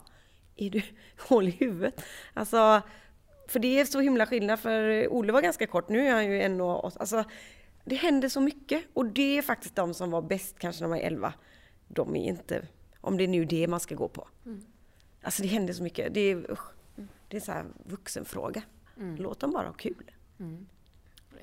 är 0.57 0.71
du 0.71 0.83
hål 1.29 1.49
i 1.49 1.51
huvudet? 1.51 2.05
Alltså, 2.35 2.83
för 3.49 3.59
det 3.59 3.81
är 3.81 3.85
så 3.85 4.01
himla 4.01 4.27
skillnad, 4.27 4.61
för 4.61 5.09
Olle 5.13 5.33
var 5.33 5.43
ganska 5.43 5.67
kort, 5.67 5.89
nu 5.89 6.07
är 6.07 6.13
han 6.13 6.27
ju 6.27 6.43
en 6.43 6.61
och 6.61 6.85
alltså, 6.85 7.25
det 7.85 7.95
händer 7.95 8.29
så 8.29 8.41
mycket 8.41 8.85
och 8.95 9.07
det 9.07 9.39
är 9.39 9.43
faktiskt 9.43 9.77
de 9.77 9.95
som 9.95 10.11
var 10.11 10.23
bäst 10.23 10.59
kanske 10.59 10.83
när 10.83 10.89
man 10.89 10.99
är 10.99 11.03
11. 11.03 11.33
De 11.89 12.17
är 12.17 12.29
inte, 12.29 12.67
om 13.01 13.17
det 13.17 13.25
är 13.25 13.29
nu 13.29 13.45
det 13.45 13.69
man 13.69 13.81
ska 13.81 13.95
gå 13.95 14.09
på. 14.09 14.29
Mm. 14.47 14.65
Alltså 15.23 15.43
det 15.43 15.49
händer 15.49 15.73
så 15.73 15.83
mycket. 15.83 16.15
Det 16.15 16.21
är, 16.21 16.51
usch, 16.51 16.73
det 17.29 17.37
är 17.37 17.41
sån 17.41 17.55
här 17.55 17.65
vuxenfråga. 17.85 18.63
Mm. 18.97 19.17
Låt 19.17 19.41
dem 19.41 19.53
bara 19.53 19.67
ha 19.67 19.73
kul. 19.73 20.11
Mm. 20.41 20.67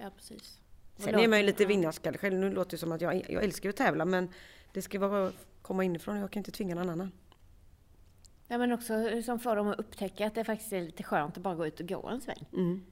Ja, 0.01 0.09
precis. 0.15 0.59
Sen 0.97 1.15
är 1.15 1.27
man 1.27 1.39
ju 1.39 1.45
lite 1.45 1.65
vinnarskalle 1.65 2.17
själv. 2.17 2.35
Nu 2.35 2.49
låter 2.49 2.71
det 2.71 2.77
som 2.77 2.91
att 2.91 3.01
jag, 3.01 3.25
jag 3.29 3.43
älskar 3.43 3.69
att 3.69 3.75
tävla 3.75 4.05
men 4.05 4.29
det 4.73 4.81
ska 4.81 4.99
vara, 4.99 5.31
komma 5.61 5.83
inifrån. 5.83 6.17
Jag 6.17 6.31
kan 6.31 6.39
inte 6.39 6.51
tvinga 6.51 6.75
någon 6.75 6.89
annan. 6.89 7.11
Ja 8.47 8.57
men 8.57 8.71
också 8.71 8.93
som 9.25 9.39
får 9.39 9.55
dem 9.55 9.67
att 9.67 9.79
upptäcka 9.79 10.27
att 10.27 10.35
det 10.35 10.43
faktiskt 10.43 10.73
är 10.73 10.81
lite 10.81 11.03
skönt 11.03 11.37
att 11.37 11.43
bara 11.43 11.55
gå 11.55 11.67
ut 11.67 11.79
och 11.79 11.87
gå 11.87 12.07
en 12.07 12.21
sväng. 12.21 12.45
Mm. 12.53 12.85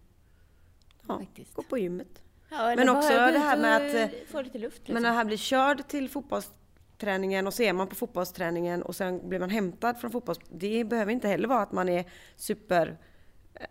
Ja, 1.07 1.19
faktiskt. 1.19 1.53
gå 1.53 1.63
på 1.63 1.77
gymmet. 1.77 2.21
Ja, 2.49 2.75
men 2.75 2.89
också 2.89 3.09
det 3.09 3.39
här 3.39 3.57
med 3.57 3.75
att 3.75 4.13
eh, 4.13 4.19
få 4.27 4.41
lite 4.41 4.57
luft. 4.57 4.77
Liksom. 4.77 4.93
Men 4.93 5.03
när 5.03 5.11
han 5.11 5.27
blir 5.27 5.37
körd 5.37 5.87
till 5.87 6.09
fotbollsträningen 6.09 7.47
och 7.47 7.53
så 7.53 7.63
är 7.63 7.73
man 7.73 7.87
på 7.87 7.95
fotbollsträningen 7.95 8.81
och 8.81 8.95
sen 8.95 9.29
blir 9.29 9.39
man 9.39 9.49
hämtad 9.49 9.99
från 9.99 10.11
fotbolls... 10.11 10.39
Det 10.49 10.83
behöver 10.83 11.11
inte 11.11 11.27
heller 11.27 11.47
vara 11.47 11.61
att 11.61 11.71
man 11.71 11.89
är 11.89 12.05
super 12.35 12.97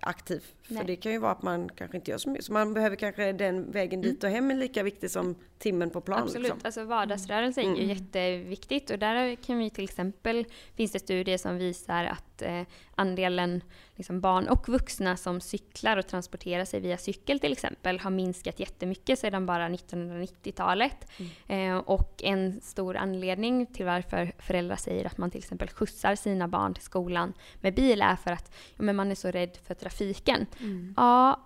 aktiv. 0.01 0.45
Nej. 0.69 0.79
För 0.79 0.87
det 0.87 0.97
kan 0.97 1.13
ju 1.13 1.19
vara 1.19 1.33
att 1.33 1.43
man 1.43 1.69
kanske 1.69 1.97
inte 1.97 2.11
gör 2.11 2.19
så 2.19 2.29
mycket. 2.29 2.45
Så 2.45 2.53
man 2.53 2.75
behöver 2.75 2.97
kanske 2.97 3.33
den 3.33 3.71
vägen 3.71 4.01
dit 4.01 4.25
mm. 4.25 4.33
och 4.33 4.37
hem 4.37 4.51
är 4.51 4.55
lika 4.55 4.83
viktig 4.83 5.11
som 5.11 5.35
timmen 5.59 5.91
på 5.91 6.01
plan. 6.01 6.23
Absolut, 6.23 6.43
liksom. 6.43 6.61
alltså 6.65 6.85
vardagsrörelse 6.85 7.61
är 7.61 7.65
ju 7.65 7.71
mm. 7.71 7.89
jätteviktigt 7.89 8.91
och 8.91 8.99
där 8.99 9.35
kan 9.35 9.59
vi 9.59 9.71
till 9.71 9.85
exempel, 9.85 10.47
finns 10.77 10.93
det 10.93 10.99
studier 10.99 11.39
som 11.39 11.59
visar 11.59 12.05
att 12.05 12.34
eh, 12.43 12.63
andelen 12.95 13.63
liksom 13.95 14.21
barn 14.21 14.49
och 14.49 14.69
vuxna 14.69 15.17
som 15.17 15.41
cyklar 15.41 15.97
och 15.97 16.07
transporterar 16.07 16.65
sig 16.65 16.81
via 16.81 16.99
cykel 16.99 17.41
till 17.41 17.53
exempel 17.53 18.01
har 18.01 18.11
minskat 18.11 18.61
jättemycket 18.61 19.19
sedan 19.19 19.47
bara 19.47 19.69
1990-talet. 19.69 21.11
Mm. 21.17 21.77
Eh, 21.77 21.79
och 21.79 22.23
en 22.25 22.61
stor 22.61 22.97
anledning 22.97 23.67
till 23.67 23.87
varför 23.87 24.33
föräldrar 24.39 24.77
säger 24.77 25.05
att 25.05 25.19
man 25.19 25.31
till 25.31 25.39
exempel 25.39 25.69
skjutsar 25.69 26.15
sina 26.15 26.49
barn 26.49 26.75
till 26.75 26.85
skolan 26.85 27.33
med 27.61 27.75
bil 27.75 28.03
är 28.03 28.17
för 28.17 28.33
att 28.33 28.55
ja, 28.77 28.83
men 28.83 28.97
man 28.97 29.11
är 29.11 29.15
så 29.15 29.31
rädd 29.31 29.59
för 29.67 29.75
trafiken. 29.75 30.47
Mm. 30.61 30.95
Ja, 30.97 31.41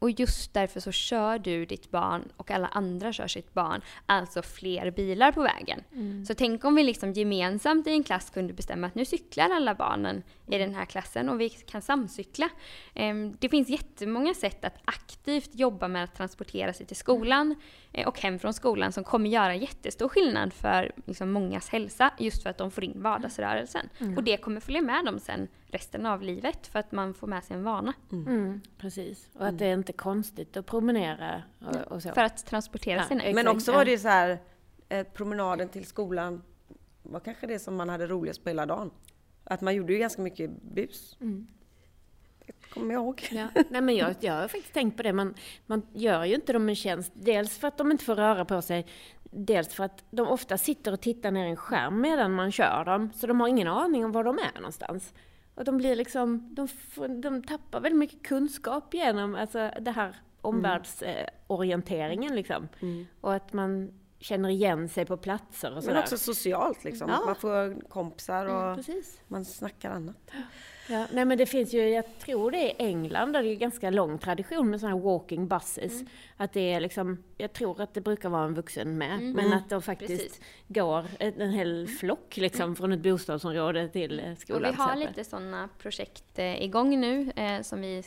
och 0.00 0.10
just 0.10 0.54
därför 0.54 0.80
så 0.80 0.92
kör 0.92 1.38
du 1.38 1.66
ditt 1.66 1.90
barn 1.90 2.32
och 2.36 2.50
alla 2.50 2.66
andra 2.66 3.12
kör 3.12 3.26
sitt 3.26 3.54
barn, 3.54 3.80
alltså 4.06 4.42
fler 4.42 4.90
bilar 4.90 5.32
på 5.32 5.42
vägen. 5.42 5.84
Mm. 5.92 6.24
Så 6.24 6.34
tänk 6.34 6.64
om 6.64 6.74
vi 6.74 6.82
liksom 6.82 7.12
gemensamt 7.12 7.86
i 7.86 7.90
en 7.90 8.04
klass 8.04 8.30
kunde 8.30 8.52
bestämma 8.52 8.86
att 8.86 8.94
nu 8.94 9.04
cyklar 9.04 9.50
alla 9.50 9.74
barnen 9.74 10.22
i 10.46 10.58
den 10.58 10.74
här 10.74 10.84
klassen 10.84 11.28
och 11.28 11.40
vi 11.40 11.48
kan 11.48 11.82
samcykla. 11.82 12.48
Ehm, 12.94 13.36
det 13.38 13.48
finns 13.48 13.68
jättemånga 13.68 14.34
sätt 14.34 14.64
att 14.64 14.74
aktivt 14.84 15.50
jobba 15.52 15.88
med 15.88 16.04
att 16.04 16.14
transportera 16.14 16.72
sig 16.72 16.86
till 16.86 16.96
skolan 16.96 17.54
eh, 17.92 18.08
och 18.08 18.20
hem 18.20 18.38
från 18.38 18.54
skolan 18.54 18.92
som 18.92 19.04
kommer 19.04 19.30
göra 19.30 19.54
jättestor 19.54 20.08
skillnad 20.08 20.52
för 20.52 20.92
liksom 21.06 21.32
mångas 21.32 21.68
hälsa 21.68 22.10
just 22.18 22.42
för 22.42 22.50
att 22.50 22.58
de 22.58 22.70
får 22.70 22.84
in 22.84 23.02
vardagsrörelsen. 23.02 23.88
Mm. 23.98 24.16
Och 24.16 24.24
det 24.24 24.36
kommer 24.36 24.60
följa 24.60 24.82
med 24.82 25.04
dem 25.04 25.18
sen 25.18 25.48
resten 25.70 26.06
av 26.06 26.22
livet 26.22 26.66
för 26.66 26.78
att 26.78 26.92
man 26.92 27.14
får 27.14 27.26
med 27.26 27.44
sig 27.44 27.56
en 27.56 27.64
vana. 27.64 27.92
Mm. 28.12 28.28
Mm, 28.28 28.60
precis, 28.78 29.28
och 29.34 29.46
att 29.46 29.58
det 29.58 29.66
är 29.66 29.74
inte 29.74 29.92
konstigt 29.92 30.56
att 30.56 30.66
promenera 30.66 31.42
och, 31.58 31.92
och 31.92 32.02
så. 32.02 32.12
För 32.12 32.24
att 32.24 32.46
transportera 32.46 33.00
ja, 33.10 33.20
sig. 33.20 33.34
Men 33.34 33.48
också 33.48 33.72
var 33.72 33.84
det 33.84 33.98
så 33.98 34.08
här, 34.08 34.38
eh, 34.88 35.06
promenaden 35.06 35.68
till 35.68 35.86
skolan 35.86 36.42
var 37.02 37.20
kanske 37.20 37.46
det 37.46 37.58
som 37.58 37.76
man 37.76 37.88
hade 37.88 38.06
roligast 38.06 38.42
på 38.42 38.50
hela 38.50 38.66
dagen. 38.66 38.90
Att 39.44 39.60
man 39.60 39.74
gjorde 39.74 39.92
ju 39.92 39.98
ganska 39.98 40.22
mycket 40.22 40.62
bus. 40.62 41.16
Mm. 41.20 41.46
Det 42.46 42.74
kommer 42.74 42.94
jag 42.94 43.02
ihåg. 43.02 43.28
Ja. 43.30 43.48
Nej, 43.68 43.80
men 43.80 43.96
jag, 43.96 44.14
jag 44.20 44.32
har 44.32 44.48
faktiskt 44.48 44.74
tänkt 44.74 44.96
på 44.96 45.02
det. 45.02 45.12
Man, 45.12 45.34
man 45.66 45.82
gör 45.92 46.24
ju 46.24 46.34
inte 46.34 46.52
dem 46.52 46.68
en 46.68 46.76
tjänst. 46.76 47.12
Dels 47.14 47.58
för 47.58 47.68
att 47.68 47.78
de 47.78 47.92
inte 47.92 48.04
får 48.04 48.14
röra 48.14 48.44
på 48.44 48.62
sig. 48.62 48.86
Dels 49.22 49.74
för 49.74 49.84
att 49.84 50.04
de 50.10 50.28
ofta 50.28 50.58
sitter 50.58 50.92
och 50.92 51.00
tittar 51.00 51.30
ner 51.30 51.46
i 51.46 51.50
en 51.50 51.56
skärm 51.56 52.00
medan 52.00 52.32
man 52.32 52.52
kör 52.52 52.84
dem. 52.84 53.10
Så 53.14 53.26
de 53.26 53.40
har 53.40 53.48
ingen 53.48 53.68
aning 53.68 54.04
om 54.04 54.12
var 54.12 54.24
de 54.24 54.38
är 54.38 54.54
någonstans. 54.54 55.14
Och 55.54 55.64
de 55.64 55.76
blir 55.76 55.96
liksom, 55.96 56.54
de, 56.54 56.68
de 57.20 57.42
tappar 57.42 57.80
väldigt 57.80 57.98
mycket 57.98 58.22
kunskap 58.22 58.94
genom 58.94 59.34
alltså, 59.34 59.70
det 59.80 59.90
här 59.90 60.16
omvärldsorienteringen 60.40 62.36
liksom. 62.36 62.68
Mm. 62.80 63.06
Och 63.20 63.34
att 63.34 63.52
man 63.52 63.92
känner 64.18 64.48
igen 64.48 64.88
sig 64.88 65.06
på 65.06 65.16
platser 65.16 65.76
och 65.76 65.82
sådär. 65.82 65.94
Men 65.94 66.02
också 66.02 66.18
socialt 66.18 66.84
liksom. 66.84 67.08
Ja. 67.08 67.22
Man 67.26 67.36
får 67.36 67.88
kompisar 67.88 68.46
och 68.46 68.88
mm, 68.88 69.02
man 69.28 69.44
snackar 69.44 69.90
annat. 69.90 70.30
Ja, 70.90 71.06
nej 71.12 71.24
men 71.24 71.38
det 71.38 71.46
finns 71.46 71.74
ju, 71.74 71.88
jag 71.88 72.18
tror 72.18 72.50
det 72.50 72.70
är 72.70 72.86
England 72.86 73.32
där 73.32 73.42
det 73.42 73.48
är 73.48 73.56
ganska 73.56 73.90
lång 73.90 74.18
tradition 74.18 74.70
med 74.70 74.80
sådana 74.80 74.96
här 74.96 75.02
walking 75.02 75.48
buses. 75.48 75.92
Mm. 75.92 76.06
Att 76.36 76.52
det 76.52 76.72
är 76.72 76.80
liksom, 76.80 77.22
jag 77.38 77.52
tror 77.52 77.80
att 77.80 77.94
det 77.94 78.00
brukar 78.00 78.28
vara 78.28 78.44
en 78.44 78.54
vuxen 78.54 78.98
med, 78.98 79.12
mm. 79.12 79.32
men 79.32 79.52
att 79.52 79.68
de 79.68 79.82
faktiskt 79.82 80.22
Precis. 80.22 80.40
går 80.68 81.06
en 81.18 81.50
hel 81.50 81.88
flock 81.88 82.36
liksom 82.36 82.62
mm. 82.62 82.76
från 82.76 82.92
ett 82.92 83.00
bostadsområde 83.00 83.88
till 83.88 84.36
skolan. 84.38 84.64
Och 84.64 84.78
vi 84.78 84.82
har 84.82 84.96
lite 84.96 85.24
sådana 85.24 85.68
projekt 85.78 86.38
eh, 86.38 86.62
igång 86.62 87.00
nu 87.00 87.32
eh, 87.36 87.62
som 87.62 87.80
vi 87.80 88.02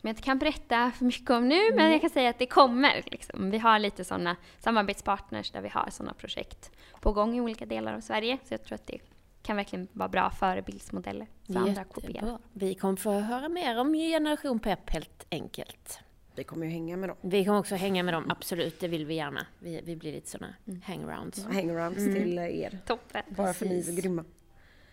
som 0.00 0.08
jag 0.08 0.12
inte 0.12 0.22
kan 0.22 0.38
berätta 0.38 0.90
för 0.90 1.04
mycket 1.04 1.30
om 1.30 1.48
nu, 1.48 1.60
mm. 1.60 1.76
men 1.76 1.92
jag 1.92 2.00
kan 2.00 2.10
säga 2.10 2.30
att 2.30 2.38
det 2.38 2.46
kommer. 2.46 3.04
Liksom. 3.06 3.50
Vi 3.50 3.58
har 3.58 3.78
lite 3.78 4.04
sådana 4.04 4.36
samarbetspartners 4.58 5.50
där 5.50 5.60
vi 5.60 5.68
har 5.68 5.88
sådana 5.90 6.14
projekt 6.14 6.70
på 7.00 7.12
gång 7.12 7.36
i 7.36 7.40
olika 7.40 7.66
delar 7.66 7.94
av 7.94 8.00
Sverige. 8.00 8.38
Så 8.44 8.54
jag 8.54 8.64
tror 8.64 8.74
att 8.74 8.86
det 8.86 8.98
kan 9.46 9.56
verkligen 9.56 9.88
vara 9.92 10.08
bra 10.08 10.30
förebildsmodeller 10.30 11.26
för 11.26 11.52
Jättebra. 11.52 11.68
andra 11.68 11.82
att 11.82 11.92
kopiera. 11.92 12.38
Vi 12.52 12.74
kommer 12.74 12.96
få 12.96 13.12
höra 13.12 13.48
mer 13.48 13.80
om 13.80 13.94
Generation 13.94 14.58
Pep 14.58 14.90
helt 14.90 15.26
enkelt. 15.30 16.00
Vi 16.34 16.44
kommer 16.44 16.66
ju 16.66 16.72
hänga 16.72 16.96
med 16.96 17.08
dem. 17.08 17.16
Vi 17.20 17.44
kommer 17.44 17.58
också 17.58 17.74
hänga 17.74 18.02
med 18.02 18.14
dem, 18.14 18.30
absolut. 18.30 18.80
Det 18.80 18.88
vill 18.88 19.06
vi 19.06 19.14
gärna. 19.14 19.46
Vi, 19.58 19.80
vi 19.84 19.96
blir 19.96 20.12
lite 20.12 20.30
sådana 20.30 20.54
mm. 20.66 20.80
hangarounds. 20.82 21.46
Ja, 21.48 21.54
hangarounds 21.54 21.98
mm. 21.98 22.14
till 22.14 22.38
er. 22.38 22.78
Toppen. 22.86 23.22
Bara 23.28 23.52
för 23.52 23.66
ni 23.66 23.78
är 23.78 23.82
så 23.82 23.92
grymma. 23.92 24.24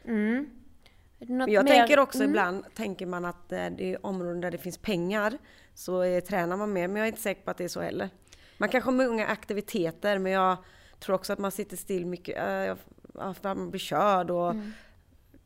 Mm. 0.05 0.49
Jag 1.19 1.47
mer? 1.47 1.63
tänker 1.63 1.99
också 1.99 2.17
mm. 2.17 2.29
ibland, 2.29 2.65
tänker 2.73 3.05
man 3.05 3.25
att 3.25 3.51
eh, 3.51 3.65
det 3.77 3.93
är 3.93 4.05
områden 4.05 4.41
där 4.41 4.51
det 4.51 4.57
finns 4.57 4.77
pengar 4.77 5.37
så 5.73 6.01
är, 6.01 6.21
tränar 6.21 6.57
man 6.57 6.73
mer, 6.73 6.87
men 6.87 6.95
jag 6.95 7.03
är 7.03 7.07
inte 7.07 7.21
säker 7.21 7.41
på 7.41 7.51
att 7.51 7.57
det 7.57 7.63
är 7.63 7.67
så 7.67 7.81
heller. 7.81 8.09
Man 8.57 8.69
kanske 8.69 8.87
har 8.87 9.07
många 9.07 9.27
aktiviteter, 9.27 10.19
men 10.19 10.31
jag 10.31 10.57
tror 10.99 11.15
också 11.15 11.33
att 11.33 11.39
man 11.39 11.51
sitter 11.51 11.77
still 11.77 12.05
mycket, 12.05 12.37
äh, 12.37 12.75
man 13.41 13.69
blir 13.69 13.79
körd 13.79 14.31
och 14.31 14.51
mm. 14.51 14.73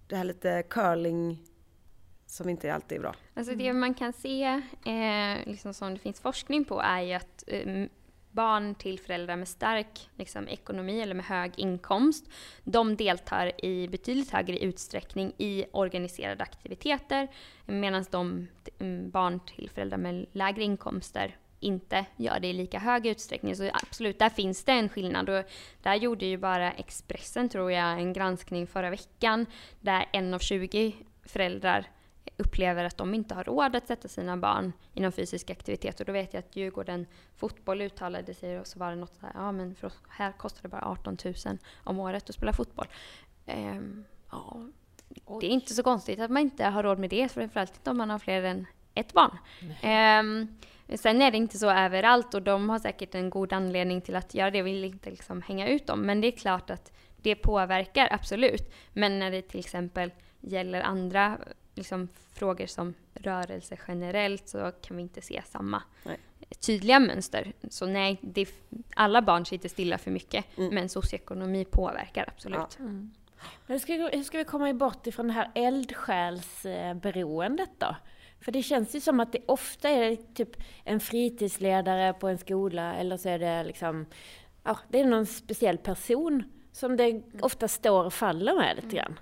det 0.07 0.15
här 0.15 0.23
lite 0.23 0.63
curling 0.69 1.39
som 2.25 2.49
inte 2.49 2.73
alltid 2.73 2.97
är 2.97 3.01
bra. 3.01 3.15
Alltså 3.33 3.55
det 3.55 3.73
man 3.73 3.93
kan 3.93 4.13
se, 4.13 4.43
eh, 4.85 5.45
liksom 5.45 5.73
som 5.73 5.93
det 5.93 5.99
finns 5.99 6.19
forskning 6.19 6.65
på, 6.65 6.81
är 6.81 7.01
ju 7.01 7.13
att 7.13 7.43
eh, 7.47 7.85
barn 8.31 8.75
till 8.75 8.99
föräldrar 8.99 9.35
med 9.35 9.47
stark 9.47 10.09
liksom, 10.15 10.47
ekonomi 10.47 11.01
eller 11.01 11.15
med 11.15 11.25
hög 11.25 11.51
inkomst, 11.57 12.25
de 12.63 12.95
deltar 12.95 13.65
i 13.65 13.87
betydligt 13.87 14.31
högre 14.31 14.59
utsträckning 14.59 15.33
i 15.37 15.65
organiserade 15.71 16.43
aktiviteter 16.43 17.27
medan 17.65 18.05
de 18.11 18.47
mm, 18.79 19.09
barn 19.09 19.39
till 19.39 19.69
föräldrar 19.69 19.97
med 19.97 20.25
lägre 20.31 20.63
inkomster 20.63 21.37
inte 21.59 22.05
gör 22.15 22.39
det 22.39 22.47
i 22.47 22.53
lika 22.53 22.79
hög 22.79 23.05
utsträckning. 23.05 23.55
Så 23.55 23.69
absolut, 23.73 24.19
där 24.19 24.29
finns 24.29 24.63
det 24.63 24.71
en 24.71 24.89
skillnad. 24.89 25.29
Och 25.29 25.45
där 25.81 25.95
gjorde 25.95 26.25
ju 26.25 26.37
bara 26.37 26.71
Expressen, 26.71 27.49
tror 27.49 27.71
jag, 27.71 27.99
en 27.99 28.13
granskning 28.13 28.67
förra 28.67 28.89
veckan 28.89 29.45
där 29.79 30.05
en 30.13 30.33
av 30.33 30.39
20 30.39 30.95
föräldrar 31.23 31.87
upplever 32.37 32.85
att 32.85 32.97
de 32.97 33.13
inte 33.13 33.35
har 33.35 33.43
råd 33.43 33.75
att 33.75 33.87
sätta 33.87 34.07
sina 34.07 34.37
barn 34.37 34.73
i 34.93 35.01
någon 35.01 35.11
fysisk 35.11 35.49
aktivitet. 35.49 35.99
Och 35.99 36.05
då 36.05 36.11
vet 36.11 36.33
jag 36.33 36.39
att 36.39 36.55
Djurgården 36.55 37.05
Fotboll 37.35 37.81
uttalade 37.81 38.33
sig 38.33 38.59
och 38.59 38.67
så 38.67 38.79
var 38.79 38.89
det 38.89 38.95
något 38.95 39.17
här, 39.21 39.31
ja 39.33 39.51
men 39.51 39.75
för 39.75 39.87
oss, 39.87 40.01
här 40.09 40.31
kostar 40.31 40.61
det 40.61 40.69
bara 40.69 40.85
18 40.85 41.17
000 41.25 41.33
om 41.83 41.99
året 41.99 42.29
att 42.29 42.35
spela 42.35 42.53
fotboll. 42.53 42.87
Um, 43.45 44.05
ja, 44.31 44.67
det 45.39 45.45
är 45.45 45.49
inte 45.49 45.73
så 45.73 45.83
konstigt 45.83 46.19
att 46.19 46.31
man 46.31 46.41
inte 46.41 46.65
har 46.65 46.83
råd 46.83 46.99
med 46.99 47.09
det, 47.09 47.29
framförallt 47.31 47.75
inte 47.75 47.89
om 47.89 47.97
man 47.97 48.09
har 48.09 48.19
fler 48.19 48.43
än 48.43 48.65
ett 48.99 49.13
barn. 49.13 49.37
Um, 50.19 50.57
sen 50.97 51.21
är 51.21 51.31
det 51.31 51.37
inte 51.37 51.57
så 51.57 51.69
överallt 51.69 52.33
och 52.33 52.41
de 52.41 52.69
har 52.69 52.79
säkert 52.79 53.15
en 53.15 53.29
god 53.29 53.53
anledning 53.53 54.01
till 54.01 54.15
att 54.15 54.33
göra 54.33 54.51
det. 54.51 54.57
Jag 54.57 54.65
vill 54.65 54.83
inte 54.83 55.09
liksom 55.09 55.41
hänga 55.41 55.67
ut 55.67 55.87
dem. 55.87 56.01
Men 56.01 56.21
det 56.21 56.27
är 56.27 56.31
klart 56.31 56.69
att 56.69 56.91
det 57.17 57.35
påverkar, 57.35 58.07
absolut. 58.11 58.73
Men 58.93 59.19
när 59.19 59.31
det 59.31 59.41
till 59.41 59.59
exempel 59.59 60.11
gäller 60.41 60.81
andra 60.81 61.37
liksom, 61.75 62.09
frågor 62.33 62.65
som 62.65 62.93
rörelse 63.13 63.77
generellt 63.87 64.49
så 64.49 64.71
kan 64.81 64.97
vi 64.97 65.03
inte 65.03 65.21
se 65.21 65.41
samma 65.45 65.83
nej. 66.03 66.17
tydliga 66.59 66.99
mönster. 66.99 67.53
Så 67.69 67.85
nej, 67.85 68.17
det, 68.21 68.49
alla 68.95 69.21
barn 69.21 69.45
sitter 69.45 69.69
stilla 69.69 69.97
för 69.97 70.11
mycket, 70.11 70.57
mm. 70.57 70.75
men 70.75 70.89
socioekonomi 70.89 71.65
påverkar 71.65 72.25
absolut. 72.27 72.77
Ja. 72.79 72.85
Mm. 72.85 73.11
hur, 73.67 73.79
ska, 73.79 73.93
hur 73.93 74.23
ska 74.23 74.37
vi 74.37 74.45
komma 74.45 74.73
bort 74.73 75.07
ifrån 75.07 75.27
det 75.27 75.33
här 75.33 75.51
eldsjälsberoendet 75.55 77.71
då? 77.77 77.95
För 78.41 78.51
det 78.51 78.63
känns 78.63 78.95
ju 78.95 78.99
som 78.99 79.19
att 79.19 79.31
det 79.31 79.39
ofta 79.45 79.89
är 79.89 80.15
typ 80.33 80.49
en 80.83 80.99
fritidsledare 80.99 82.13
på 82.13 82.27
en 82.27 82.37
skola 82.37 82.95
eller 82.95 83.17
så 83.17 83.29
är 83.29 83.39
det 83.39 83.63
liksom, 83.63 84.05
ja, 84.63 84.79
det 84.89 84.99
är 84.99 85.05
någon 85.05 85.25
speciell 85.25 85.77
person 85.77 86.43
som 86.71 86.97
det 86.97 87.21
ofta 87.41 87.67
står 87.67 88.05
och 88.05 88.13
faller 88.13 88.55
med 88.55 88.75
lite 88.75 88.95
grann. 88.95 89.19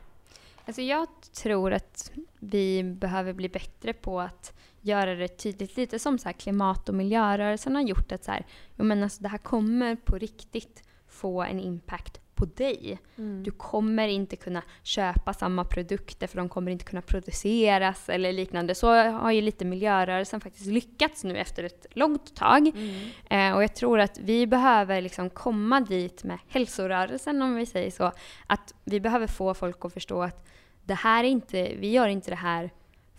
Alltså 0.66 0.82
jag 0.82 1.08
tror 1.44 1.74
att 1.74 2.12
vi 2.40 2.84
behöver 2.84 3.34
bli 3.34 3.50
bättre 3.50 3.94
på 3.94 4.20
att 4.20 4.54
göra 4.82 5.16
det 5.16 5.28
tydligt, 5.28 5.78
lite 5.78 6.00
som 6.00 6.18
så 6.18 6.34
klimat 6.34 6.90
och 6.90 6.96
miljörörelsen 6.96 7.76
har 7.76 7.82
gjort, 7.82 8.12
att 8.12 8.24
så 8.24 8.32
här, 8.32 8.46
men 8.76 9.04
alltså 9.04 9.24
det 9.24 9.30
här 9.30 9.38
kommer 9.38 9.96
på 9.96 10.18
riktigt 10.18 10.84
få 11.08 11.44
en 11.44 11.60
impact 11.60 12.22
på 12.36 12.46
dig. 12.46 13.00
Mm. 13.18 13.44
Du 13.44 13.52
kommer 13.52 14.08
inte 14.08 14.36
kunna 14.36 14.64
köpa 14.84 15.34
samma 15.34 15.66
produkter 15.66 16.28
för 16.28 16.38
de 16.38 16.50
kommer 16.50 16.72
inte 16.72 16.86
kunna 16.86 17.02
produceras 17.02 18.10
eller 18.10 18.34
liknande. 18.34 18.76
Så 18.76 18.94
har 19.12 19.32
ju 19.32 19.42
lite 19.42 19.66
miljörörelsen 19.66 20.42
faktiskt 20.42 20.66
lyckats 20.66 21.24
nu 21.24 21.38
efter 21.38 21.64
ett 21.64 21.86
långt 21.92 22.36
tag. 22.36 22.68
Mm. 22.68 23.10
Eh, 23.30 23.56
och 23.56 23.64
jag 23.64 23.76
tror 23.76 24.00
att 24.00 24.20
vi 24.20 24.48
behöver 24.48 25.02
liksom 25.02 25.30
komma 25.30 25.82
dit 25.82 26.24
med 26.24 26.40
hälsorörelsen 26.48 27.42
om 27.42 27.56
vi 27.56 27.66
säger 27.66 27.92
så. 27.92 28.12
Att 28.48 28.74
vi 28.84 29.00
behöver 29.00 29.28
få 29.28 29.54
folk 29.54 29.86
att 29.86 29.94
förstå 29.94 30.22
att 30.22 30.48
det 30.84 30.94
här 30.94 31.24
är 31.24 31.28
inte, 31.28 31.76
vi 31.80 31.92
gör 31.92 32.08
inte 32.08 32.32
det 32.32 32.36
här 32.36 32.70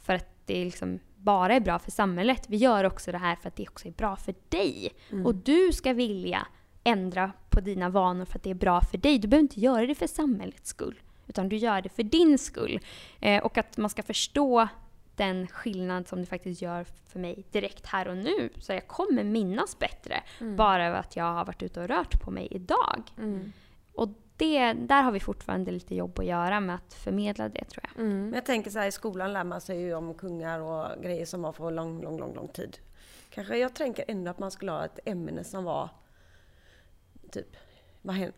för 0.02 0.14
att 0.14 0.28
det 0.46 0.64
liksom 0.64 0.98
bara 1.16 1.54
är 1.54 1.60
bra 1.60 1.78
för 1.78 1.90
samhället. 1.90 2.44
Vi 2.48 2.56
gör 2.56 2.84
också 2.84 3.12
det 3.12 3.18
här 3.18 3.36
för 3.36 3.48
att 3.48 3.56
det 3.56 3.68
också 3.68 3.88
är 3.88 3.92
bra 3.92 4.16
för 4.16 4.34
dig. 4.48 4.92
Mm. 5.12 5.26
Och 5.26 5.34
du 5.34 5.72
ska 5.72 5.92
vilja 5.92 6.46
ändra 6.86 7.32
på 7.50 7.60
dina 7.60 7.88
vanor 7.88 8.24
för 8.24 8.38
att 8.38 8.42
det 8.42 8.50
är 8.50 8.54
bra 8.54 8.80
för 8.80 8.98
dig. 8.98 9.18
Du 9.18 9.28
behöver 9.28 9.42
inte 9.42 9.60
göra 9.60 9.86
det 9.86 9.94
för 9.94 10.06
samhällets 10.06 10.68
skull. 10.68 11.00
Utan 11.26 11.48
du 11.48 11.56
gör 11.56 11.82
det 11.82 11.88
för 11.88 12.02
din 12.02 12.38
skull. 12.38 12.80
Eh, 13.20 13.44
och 13.44 13.58
att 13.58 13.76
man 13.76 13.90
ska 13.90 14.02
förstå 14.02 14.68
den 15.16 15.46
skillnad 15.46 16.08
som 16.08 16.20
det 16.20 16.26
faktiskt 16.26 16.62
gör 16.62 16.86
för 17.08 17.18
mig 17.18 17.44
direkt 17.50 17.86
här 17.86 18.08
och 18.08 18.16
nu. 18.16 18.50
Så 18.58 18.72
jag 18.72 18.86
kommer 18.86 19.24
minnas 19.24 19.78
bättre 19.78 20.22
mm. 20.40 20.56
bara 20.56 20.86
över 20.86 20.98
att 20.98 21.16
jag 21.16 21.24
har 21.24 21.44
varit 21.44 21.62
ute 21.62 21.80
och 21.80 21.88
rört 21.88 22.22
på 22.22 22.30
mig 22.30 22.48
idag. 22.50 23.02
Mm. 23.18 23.52
Och 23.94 24.08
det, 24.36 24.72
där 24.72 25.02
har 25.02 25.12
vi 25.12 25.20
fortfarande 25.20 25.70
lite 25.70 25.94
jobb 25.94 26.18
att 26.18 26.26
göra 26.26 26.60
med 26.60 26.74
att 26.74 26.94
förmedla 26.94 27.48
det 27.48 27.64
tror 27.64 27.84
jag. 27.84 28.04
Mm. 28.04 28.24
Men 28.24 28.32
jag 28.32 28.46
tänker 28.46 28.70
så 28.70 28.78
här, 28.78 28.86
i 28.86 28.92
skolan 28.92 29.32
lär 29.32 29.44
man 29.44 29.60
sig 29.60 29.80
ju 29.80 29.94
om 29.94 30.14
kungar 30.14 30.60
och 30.60 31.02
grejer 31.02 31.26
som 31.26 31.42
var 31.42 31.52
för 31.52 31.70
lång, 31.70 32.02
lång, 32.02 32.18
lång, 32.18 32.34
lång 32.34 32.48
tid. 32.48 32.78
Kanske 33.30 33.58
jag 33.58 33.74
tänker 33.74 34.04
ändå 34.08 34.30
att 34.30 34.38
man 34.38 34.50
skulle 34.50 34.72
ha 34.72 34.84
ett 34.84 34.98
ämne 35.04 35.44
som 35.44 35.64
var 35.64 35.90
typ 37.30 37.56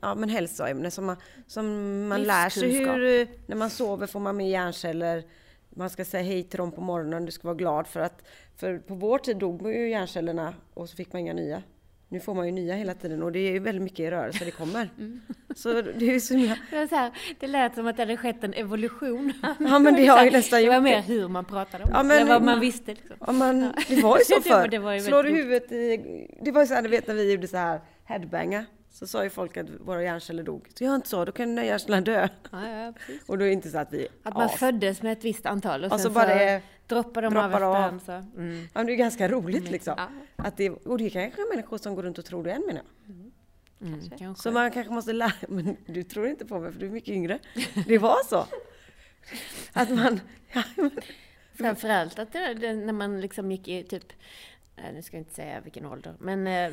ja, 0.01 0.15
men 0.15 0.29
hälsoämne 0.29 0.91
som 0.91 1.07
man, 1.07 1.17
som 1.47 1.67
man 2.09 2.23
lär 2.23 2.49
sig 2.49 2.79
hur, 2.79 3.29
när 3.47 3.57
man 3.57 3.71
sover 3.71 4.07
får 4.07 4.21
man 4.21 4.37
med 4.37 4.51
hjärnceller, 4.51 5.25
man 5.71 5.91
ska 5.91 6.05
säga 6.05 6.23
hej 6.23 6.43
till 6.43 6.59
dem 6.59 6.73
på 6.73 6.81
morgonen, 6.81 7.27
du 7.27 7.33
ska 7.33 7.49
vara 7.49 7.57
glad 7.57 7.87
för 7.87 8.01
att, 8.01 8.29
för 8.57 8.79
på 8.79 8.95
vår 8.95 9.19
tid 9.19 9.37
dog 9.37 9.67
ju 9.67 9.91
hjärncellerna 9.91 10.55
och 10.75 10.89
så 10.89 10.97
fick 10.97 11.13
man 11.13 11.21
inga 11.21 11.33
nya. 11.33 11.63
Nu 12.11 12.21
får 12.21 12.35
man 12.35 12.47
ju 12.47 12.53
nya 12.53 12.75
hela 12.75 12.95
tiden 12.95 13.23
och 13.23 13.33
det 13.33 13.39
är 13.39 13.53
ju 13.53 13.59
väldigt 13.59 13.83
mycket 13.83 14.01
i 14.01 14.11
rörelse 14.11 14.45
det 14.45 14.51
kommer. 14.51 14.91
Mm. 14.99 15.21
Så 15.57 15.83
det 15.83 16.15
är 16.15 16.21
så 16.21 16.35
himla... 16.35 16.57
Det, 16.71 16.89
så 16.89 16.95
här, 16.95 17.13
det 17.41 17.47
lät 17.47 17.75
som 17.75 17.87
att 17.87 17.97
det 17.97 18.03
hade 18.03 18.17
skett 18.17 18.45
en 18.45 18.55
evolution. 18.55 19.33
Ja 19.43 19.79
men 19.79 19.95
det 19.95 20.07
har 20.07 20.25
ju 20.25 20.31
nästan 20.41 20.63
gjort 20.63 20.71
det. 20.71 20.75
var 20.75 20.81
mer 20.81 21.03
hur 21.03 21.29
man 21.29 21.45
pratade 21.45 21.85
om 21.85 21.91
ja, 21.93 22.03
men, 22.03 22.27
det, 22.27 22.33
vad 22.33 22.43
man 22.43 22.61
visste. 22.61 22.95
Liksom. 22.95 23.17
Ja, 23.27 23.33
men, 23.33 23.73
det 23.89 24.03
var 24.03 24.19
ju 24.19 24.25
så 24.25 24.41
förr. 24.41 25.01
Slår 25.01 25.23
du 25.23 25.31
huvudet 25.31 25.73
i... 25.73 26.37
Det 26.43 26.53
var 26.53 26.61
ju 26.61 26.67
så 26.67 26.75
här, 26.75 26.83
du 26.83 26.89
vet 26.89 27.07
när 27.07 27.15
vi 27.15 27.33
gjorde 27.33 27.49
så 27.49 27.57
här 27.57 27.81
headbanga 28.05 28.65
så 28.99 29.07
sa 29.07 29.25
ju 29.25 29.31
folk 29.31 29.57
att 29.57 29.67
våra 29.81 30.03
hjärnceller 30.03 30.43
dog. 30.43 30.69
Så 30.75 30.85
jag 30.85 30.95
inte 30.95 31.09
så, 31.09 31.25
då 31.25 31.33
kan 31.33 31.49
dina 31.49 31.65
hjärnceller 31.65 32.01
dö. 32.01 32.29
Ja, 32.51 32.69
ja, 32.69 32.93
och 33.27 33.39
då 33.39 33.45
är 33.45 33.49
det 33.49 33.53
inte 33.53 33.71
så 33.71 33.79
att 33.79 33.93
vi... 33.93 34.09
Att 34.23 34.35
man 34.35 34.43
as. 34.43 34.55
föddes 34.55 35.03
med 35.03 35.13
ett 35.13 35.25
visst 35.25 35.47
antal 35.47 35.85
och, 35.85 35.93
och 35.93 36.01
sen 36.01 36.11
så, 36.11 36.15
bara 36.15 36.35
det, 36.35 36.63
droppar 36.87 37.23
de 37.23 37.35
droppar 37.35 37.61
av 37.61 37.75
efterhand. 37.75 38.03
Så. 38.03 38.13
Mm. 38.13 38.69
Ja, 38.75 38.85
det 38.85 38.93
är 38.93 38.97
ganska 38.97 39.29
roligt 39.29 39.61
mm. 39.61 39.73
liksom. 39.73 39.95
Ja. 39.97 40.09
Att 40.37 40.57
det, 40.57 40.71
och 40.71 40.99
det 40.99 41.07
är 41.07 41.11
kanske 41.11 41.41
människor 41.51 41.79
som 41.79 41.95
går 41.95 42.03
runt 42.03 42.19
och 42.19 42.25
tror 42.25 42.45
det 42.45 42.53
än 42.53 42.63
menar 42.67 42.83
jag. 43.07 43.15
Mm. 43.15 43.33
Mm, 44.21 44.35
så 44.35 44.51
man 44.51 44.71
kanske 44.71 44.93
måste 44.93 45.13
lära 45.13 45.33
men 45.49 45.77
du 45.87 46.03
tror 46.03 46.29
inte 46.29 46.47
på 46.47 46.59
mig 46.59 46.73
för 46.73 46.81
du 46.81 46.87
är 46.87 46.91
mycket 46.91 47.15
yngre. 47.15 47.39
Det 47.87 47.99
var 47.99 48.25
så. 48.29 48.47
Att 49.73 49.91
man... 49.91 50.21
Ja, 50.53 50.63
Framförallt 51.55 52.19
att 52.19 52.33
det, 52.33 52.75
när 52.75 52.93
man 52.93 53.21
liksom 53.21 53.53
gick 53.53 53.69
i 53.69 53.83
typ 53.83 54.13
nu 54.95 55.03
ska 55.03 55.17
jag 55.17 55.21
inte 55.21 55.35
säga 55.35 55.61
vilken 55.61 55.87
ålder, 55.87 56.15
men 56.19 56.47
eh, 56.47 56.71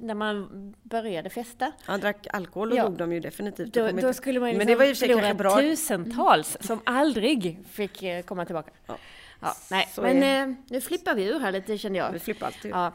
när 0.00 0.14
man 0.14 0.74
började 0.82 1.30
festa. 1.30 1.72
Han 1.84 2.00
drack 2.00 2.26
alkohol 2.30 2.72
och 2.72 2.78
ja, 2.78 2.84
dog 2.84 2.98
de 2.98 3.12
ju 3.12 3.20
definitivt. 3.20 3.74
Då, 3.74 3.90
då 3.90 4.12
skulle 4.12 4.40
man 4.40 4.48
ju 4.48 4.58
liksom 4.58 4.68
men 4.68 4.78
det 4.78 4.86
liksom 4.86 5.08
var 5.08 5.18
ju 5.20 5.34
förlora 5.34 5.60
tusentals 5.60 6.56
som 6.60 6.80
aldrig 6.84 7.58
fick 7.70 8.02
eh, 8.02 8.22
komma 8.22 8.44
tillbaka. 8.44 8.70
Ja. 8.86 8.96
Ja, 9.40 9.56
nej, 9.70 9.88
Så 9.94 10.02
men 10.02 10.22
är... 10.22 10.42
Eh, 10.42 10.54
nu 10.68 10.80
flippar 10.80 11.14
vi 11.14 11.24
ur 11.24 11.40
här 11.40 11.52
lite 11.52 11.78
kände 11.78 11.98
jag. 11.98 12.12
Vi 12.12 12.18
flippar 12.18 12.46
alltid 12.46 12.70
ja. 12.70 12.92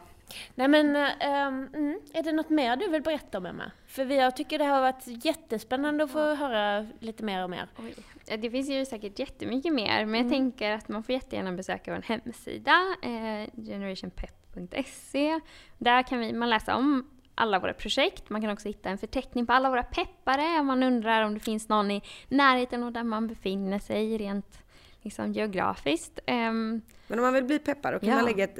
Nej 0.54 0.68
men, 0.68 0.86
um, 0.86 1.68
är 2.12 2.22
det 2.22 2.32
något 2.32 2.50
mer 2.50 2.76
du 2.76 2.88
vill 2.88 3.02
berätta 3.02 3.38
om 3.38 3.46
Emma? 3.46 3.70
För 3.86 4.04
vi, 4.04 4.16
jag 4.16 4.36
tycker 4.36 4.58
det 4.58 4.64
har 4.64 4.80
varit 4.80 5.24
jättespännande 5.24 6.04
att 6.04 6.10
få 6.10 6.18
ja. 6.18 6.34
höra 6.34 6.86
lite 6.98 7.24
mer 7.24 7.44
och 7.44 7.50
mer. 7.50 7.68
Oj. 7.78 7.94
Det 8.38 8.50
finns 8.50 8.70
ju 8.70 8.84
säkert 8.84 9.18
jättemycket 9.18 9.74
mer, 9.74 10.06
men 10.06 10.14
jag 10.14 10.26
mm. 10.26 10.30
tänker 10.30 10.72
att 10.72 10.88
man 10.88 11.02
får 11.02 11.12
jättegärna 11.12 11.52
besöka 11.52 11.94
vår 11.94 12.02
hemsida, 12.02 12.96
eh, 13.02 13.64
generationpepp.se. 13.64 15.40
Där 15.78 16.02
kan 16.02 16.18
vi, 16.18 16.32
man 16.32 16.50
läsa 16.50 16.76
om 16.76 17.10
alla 17.34 17.58
våra 17.58 17.72
projekt. 17.72 18.30
Man 18.30 18.40
kan 18.40 18.50
också 18.50 18.68
hitta 18.68 18.88
en 18.88 18.98
förteckning 18.98 19.46
på 19.46 19.52
alla 19.52 19.70
våra 19.70 19.82
peppare 19.82 20.60
om 20.60 20.66
man 20.66 20.82
undrar 20.82 21.22
om 21.22 21.34
det 21.34 21.40
finns 21.40 21.68
någon 21.68 21.90
i 21.90 22.02
närheten 22.28 22.82
och 22.82 22.92
där 22.92 23.02
man 23.02 23.26
befinner 23.26 23.78
sig 23.78 24.18
rent 24.18 24.62
liksom, 25.02 25.32
geografiskt. 25.32 26.18
Um, 26.26 26.82
men 27.06 27.18
om 27.18 27.24
man 27.24 27.34
vill 27.34 27.44
bli 27.44 27.58
peppare, 27.58 27.94
då 27.94 28.00
kan 28.00 28.08
ja. 28.08 28.14
man 28.14 28.24
lägga 28.24 28.44
ett 28.44 28.58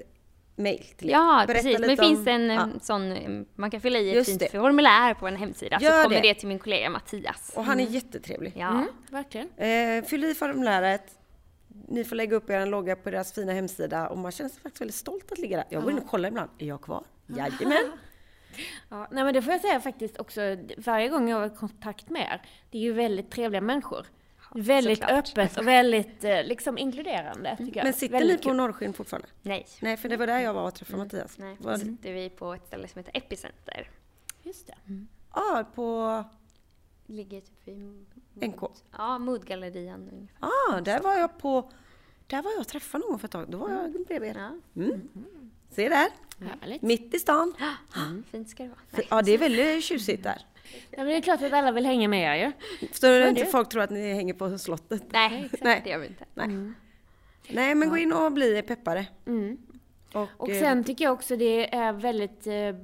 mail 0.59 0.85
till 0.97 1.09
er. 1.09 1.13
Ja, 1.13 1.45
Berätta 1.47 1.63
precis. 1.63 1.81
Men 1.81 1.89
det 1.89 1.97
finns 1.97 2.27
en 2.27 2.51
ja. 2.51 2.69
sån, 2.81 3.47
man 3.55 3.71
kan 3.71 3.81
fylla 3.81 3.99
i 3.99 4.19
ett 4.19 4.27
fint 4.27 4.51
formulär 4.51 5.15
på 5.15 5.29
en 5.29 5.37
hemsida 5.37 5.79
Gör 5.81 6.03
så 6.03 6.03
kommer 6.03 6.23
det. 6.23 6.29
det. 6.29 6.35
till 6.35 6.49
min 6.49 6.59
kollega 6.59 6.91
Mattias. 6.91 7.53
Och 7.55 7.65
han 7.65 7.81
är 7.81 7.83
mm. 7.83 7.95
jättetrevlig. 7.95 8.53
Ja, 8.57 8.69
mm. 8.69 8.87
verkligen. 9.11 9.49
Eh, 9.57 10.05
fyll 10.05 10.25
i 10.25 10.35
formuläret. 10.35 11.19
Ni 11.89 12.05
får 12.05 12.17
lägga 12.17 12.37
upp 12.37 12.51
er 12.51 12.67
logga 12.67 12.97
på 12.97 13.11
deras 13.11 13.33
fina 13.33 13.53
hemsida 13.53 14.09
och 14.09 14.19
man 14.19 14.33
känner 14.33 14.51
sig 14.51 14.63
faktiskt 14.63 14.81
väldigt 14.81 14.97
stolt 14.97 15.33
att 15.33 15.39
ligga 15.39 15.57
där. 15.57 15.67
Jag 15.69 15.83
går 15.83 15.93
in 15.93 15.99
och 15.99 16.07
kollar 16.07 16.29
ibland. 16.29 16.51
Är 16.59 16.67
jag 16.67 16.83
kvar? 16.83 17.05
Jajamän. 17.27 17.93
Ja, 18.89 19.09
nej 19.11 19.25
men 19.25 19.35
det 19.35 19.43
får 19.43 19.53
jag 19.53 19.61
säga 19.61 19.81
faktiskt 19.81 20.21
också, 20.21 20.41
varje 20.77 21.09
gång 21.09 21.29
jag 21.29 21.37
har 21.37 21.49
kontakt 21.49 22.11
med 22.11 22.23
er, 22.23 22.43
det 22.71 22.79
är 22.79 22.83
ju 22.83 22.93
väldigt 22.93 23.31
trevliga 23.31 23.61
människor. 23.61 24.07
Väldigt 24.55 24.99
Såklart. 24.99 25.29
öppet 25.29 25.59
och 25.59 25.67
väldigt 25.69 26.25
eh, 26.25 26.45
liksom 26.45 26.79
inkluderande. 26.79 27.57
Tycker 27.57 27.77
jag. 27.77 27.85
Men 27.85 27.93
sitter 27.93 28.19
väldigt 28.19 28.45
ni 28.45 28.51
på 28.51 28.53
Norrsken 28.53 28.93
fortfarande? 28.93 29.29
Nej. 29.43 29.67
Nej, 29.81 29.97
för 29.97 30.09
det 30.09 30.17
var 30.17 30.27
där 30.27 30.41
jag 30.41 30.55
var 30.55 30.63
och 30.63 30.75
träffade 30.75 30.95
mm. 30.97 31.07
Mattias. 31.07 31.39
Nej, 31.39 31.57
nu 31.61 31.79
sitter 31.79 32.13
vi 32.13 32.31
på 32.31 32.55
ett 32.55 32.67
ställe 32.67 32.89
som 32.89 32.99
heter 32.99 33.17
Epicenter. 33.17 33.91
Just 34.43 34.67
det. 34.67 34.75
Mm. 34.87 35.09
Ah, 35.31 35.65
på... 35.65 36.25
Ligger 37.07 37.41
typ 37.41 37.69
vid... 37.69 38.07
NK? 38.35 38.61
Ja, 38.93 39.19
Moodgallerian 39.19 40.09
ungefär. 40.13 40.39
Ah, 40.41 40.81
där 40.81 41.01
var 41.01 41.15
jag 41.15 41.39
på... 41.39 41.71
Där 42.27 42.43
var 42.43 42.51
jag 42.51 42.61
och 42.61 42.69
träffade 42.69 43.05
någon 43.09 43.19
för 43.19 43.29
ett 43.29 43.33
tag. 43.33 43.51
Då 43.51 43.59
var 43.59 43.71
jag 43.71 44.07
bredvid. 44.07 44.37
Ja. 44.37 44.51
Mm. 44.83 44.91
Mm. 44.91 45.51
Se 45.71 45.89
där! 45.89 46.09
Härligt. 46.61 46.83
Mitt 46.83 47.15
i 47.15 47.19
stan. 47.19 47.55
Mm. 47.97 48.25
Fint 48.31 48.51
ska 48.51 48.63
det 48.63 48.69
vara. 48.69 48.81
Nej. 48.91 49.07
Ja, 49.11 49.23
det 49.23 49.33
är 49.33 49.39
väldigt 49.39 49.85
tjusigt 49.85 50.23
där. 50.23 50.47
Ja, 50.91 50.97
men 50.97 51.07
det 51.07 51.17
är 51.17 51.21
klart 51.21 51.43
att 51.43 51.53
alla 51.53 51.73
vill 51.73 51.87
hänga 51.87 52.09
med 52.09 52.37
er 52.37 52.45
ju. 52.45 52.53
Så 52.93 53.07
det 53.07 53.29
inte 53.29 53.47
folk 53.47 53.69
tror 53.69 53.83
att 53.83 53.91
ni 53.91 54.15
hänger 54.15 54.35
på 54.35 54.59
slottet. 54.59 55.03
Nej, 55.13 55.43
exakt. 55.45 55.65
Nej. 55.65 55.81
det 55.85 55.91
gör 55.91 55.99
vi 55.99 56.07
inte. 56.07 56.25
Nej. 56.35 56.47
Mm. 56.47 56.75
Nej, 57.49 57.75
men 57.75 57.89
gå 57.89 57.97
in 57.97 58.13
och 58.13 58.33
bli 58.33 58.63
peppare. 58.63 59.07
Mm. 59.27 59.59
Och, 60.13 60.29
och 60.37 60.51
eh, 60.51 60.61
sen 60.61 60.85
tycker 60.85 61.05
jag 61.05 61.13
också 61.13 61.37
det 61.37 61.75
är 61.75 61.93
väldigt 61.93 62.47
eh, 62.47 62.75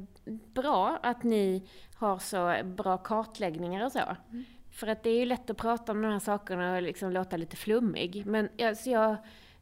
bra 0.55 0.99
att 1.03 1.23
ni 1.23 1.63
har 1.95 2.19
så 2.19 2.57
bra 2.65 2.97
kartläggningar 2.97 3.85
och 3.85 3.93
så. 3.93 4.17
Mm. 4.31 4.45
För 4.73 4.87
att 4.87 5.03
det 5.03 5.11
är 5.11 5.19
ju 5.19 5.25
lätt 5.25 5.51
att 5.51 5.57
prata 5.57 5.93
om 5.93 6.03
de 6.03 6.13
här 6.13 6.19
sakerna 6.19 6.77
och 6.77 6.83
liksom 6.83 7.13
låta 7.13 7.37
lite 7.37 7.57
flummig. 7.57 8.27
Men 8.27 8.49
alltså 8.63 8.91
jag 8.91 9.17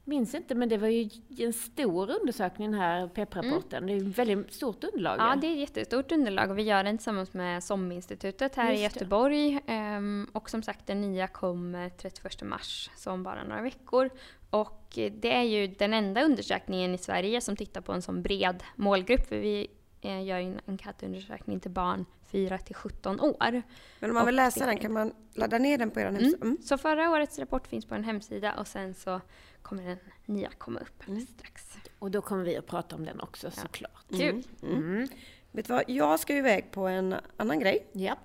minns 0.04 0.34
inte, 0.34 0.54
men 0.54 0.68
det 0.68 0.76
var 0.76 0.88
ju 0.88 1.10
en 1.38 1.52
stor 1.52 2.10
undersökning 2.10 2.70
den 2.70 2.80
här 2.80 3.08
PEP-rapporten. 3.08 3.82
Mm. 3.82 3.86
Det 3.86 4.04
är 4.04 4.10
ett 4.10 4.18
väldigt 4.18 4.54
stort 4.54 4.84
underlag. 4.84 5.16
Ja, 5.18 5.36
det 5.40 5.46
är 5.46 5.52
ett 5.52 5.58
jättestort 5.58 6.12
underlag 6.12 6.50
och 6.50 6.58
vi 6.58 6.62
gör 6.62 6.84
den 6.84 6.98
tillsammans 6.98 7.32
med 7.32 7.64
SOM-institutet 7.64 8.54
här 8.54 8.70
Just 8.70 8.80
i 8.80 8.82
Göteborg. 8.82 9.60
Um, 9.68 10.30
och 10.32 10.50
som 10.50 10.62
sagt, 10.62 10.86
den 10.86 11.00
nya 11.00 11.26
kommer 11.26 11.88
31 11.88 12.42
mars, 12.42 12.90
så 12.96 13.10
om 13.10 13.22
bara 13.22 13.44
några 13.44 13.62
veckor. 13.62 14.10
Och 14.50 14.88
det 14.94 15.34
är 15.34 15.42
ju 15.42 15.66
den 15.66 15.94
enda 15.94 16.22
undersökningen 16.22 16.94
i 16.94 16.98
Sverige 16.98 17.40
som 17.40 17.56
tittar 17.56 17.80
på 17.80 17.92
en 17.92 18.02
sån 18.02 18.22
bred 18.22 18.62
målgrupp. 18.76 19.28
För 19.28 19.36
vi 19.36 19.68
eh, 20.00 20.24
gör 20.24 20.38
en 20.38 20.60
enkätundersökning 20.66 21.60
till 21.60 21.70
barn 21.70 22.04
4 22.32 22.58
till 22.58 22.74
17 22.74 23.20
år. 23.20 23.62
Men 24.00 24.10
om 24.10 24.14
man 24.14 24.26
vill 24.26 24.36
läsa 24.36 24.66
den, 24.66 24.78
kan 24.78 24.92
man 24.92 25.12
ladda 25.34 25.58
ner 25.58 25.78
den 25.78 25.90
på 25.90 26.00
er 26.00 26.04
hemsida? 26.04 26.36
Mm. 26.36 26.42
Mm. 26.42 26.62
Så 26.62 26.78
förra 26.78 27.10
årets 27.10 27.38
rapport 27.38 27.66
finns 27.66 27.86
på 27.86 27.94
en 27.94 28.04
hemsida 28.04 28.54
och 28.54 28.66
sen 28.66 28.94
så 28.94 29.20
kommer 29.62 29.84
den 29.84 29.98
nya 30.26 30.50
komma 30.50 30.80
upp 30.80 31.08
mm. 31.08 31.26
strax. 31.26 31.76
Och 31.98 32.10
då 32.10 32.22
kommer 32.22 32.44
vi 32.44 32.56
att 32.56 32.66
prata 32.66 32.96
om 32.96 33.04
den 33.04 33.20
också 33.20 33.46
ja. 33.46 33.50
såklart. 33.50 34.08
Kul! 34.08 34.42
Mm. 34.62 34.76
Mm. 34.76 35.08
Vet 35.52 35.66
du 35.66 35.72
vad, 35.72 35.84
jag 35.86 36.20
ska 36.20 36.36
iväg 36.36 36.70
på 36.70 36.86
en 36.86 37.14
annan 37.36 37.60
grej. 37.60 37.86
Japp. 37.92 38.18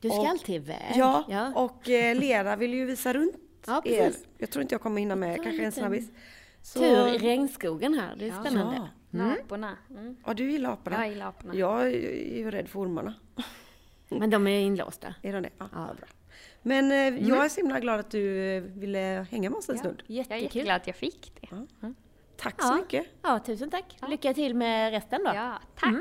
Du 0.00 0.08
ska 0.08 0.20
och, 0.20 0.26
alltid 0.26 0.54
iväg. 0.54 0.92
Ja, 0.94 1.24
ja. 1.28 1.52
och 1.54 1.88
eh, 1.88 2.14
Lena 2.20 2.56
vill 2.56 2.74
ju 2.74 2.84
visa 2.84 3.12
runt 3.12 3.34
ja, 3.66 3.82
er. 3.84 4.12
Jag 4.38 4.50
tror 4.50 4.62
inte 4.62 4.74
jag 4.74 4.82
kommer 4.82 5.00
hinna 5.00 5.16
med, 5.16 5.42
kanske 5.42 5.64
en 5.64 5.72
snabbis. 5.72 6.10
Så... 6.62 6.78
Tur 6.78 7.14
i 7.14 7.18
regnskogen 7.18 7.94
här, 7.94 8.16
det 8.18 8.28
är 8.28 8.40
spännande. 8.40 8.76
Ja. 9.10 9.18
Mm. 9.18 9.32
Aporna. 9.32 9.76
Mm. 9.90 10.16
Ja, 10.26 10.34
du 10.34 10.50
gillar 10.50 10.72
aporna? 10.72 10.96
Jag 10.96 11.08
gillar 11.08 11.28
aporna. 11.28 11.54
Jag 11.54 11.86
är 11.86 12.36
ju 12.36 12.50
rädd 12.50 12.68
för 12.68 12.80
ormarna. 12.80 13.14
Men 14.08 14.30
de 14.30 14.46
är 14.46 14.60
inlåsta? 14.60 15.14
Är 15.22 15.32
de 15.32 15.42
det? 15.42 15.50
Ja, 15.58 15.68
ja. 15.72 15.94
bra. 15.98 16.06
Men 16.68 16.92
eh, 16.92 16.98
mm. 16.98 17.28
jag 17.28 17.44
är 17.44 17.48
så 17.48 17.60
himla 17.60 17.80
glad 17.80 18.00
att 18.00 18.10
du 18.10 18.56
eh, 18.56 18.62
ville 18.62 19.26
hänga 19.30 19.50
med 19.50 19.56
oss 19.56 19.68
en 19.68 19.74
ja, 19.74 19.80
stund. 19.80 20.02
Jättekul. 20.06 20.26
Jag 20.28 20.38
är 20.38 20.42
jätteglad 20.42 20.76
att 20.76 20.86
jag 20.86 20.96
fick 20.96 21.32
det. 21.40 21.48
Ja. 21.80 21.92
Tack 22.36 22.62
så 22.62 22.74
mycket. 22.74 23.06
Ja, 23.22 23.38
tusen 23.38 23.70
tack. 23.70 23.96
Lycka 24.08 24.34
till 24.34 24.54
med 24.54 24.90
resten 24.90 25.24
då. 25.24 25.30
Ja, 25.34 25.58
tack. 25.74 25.94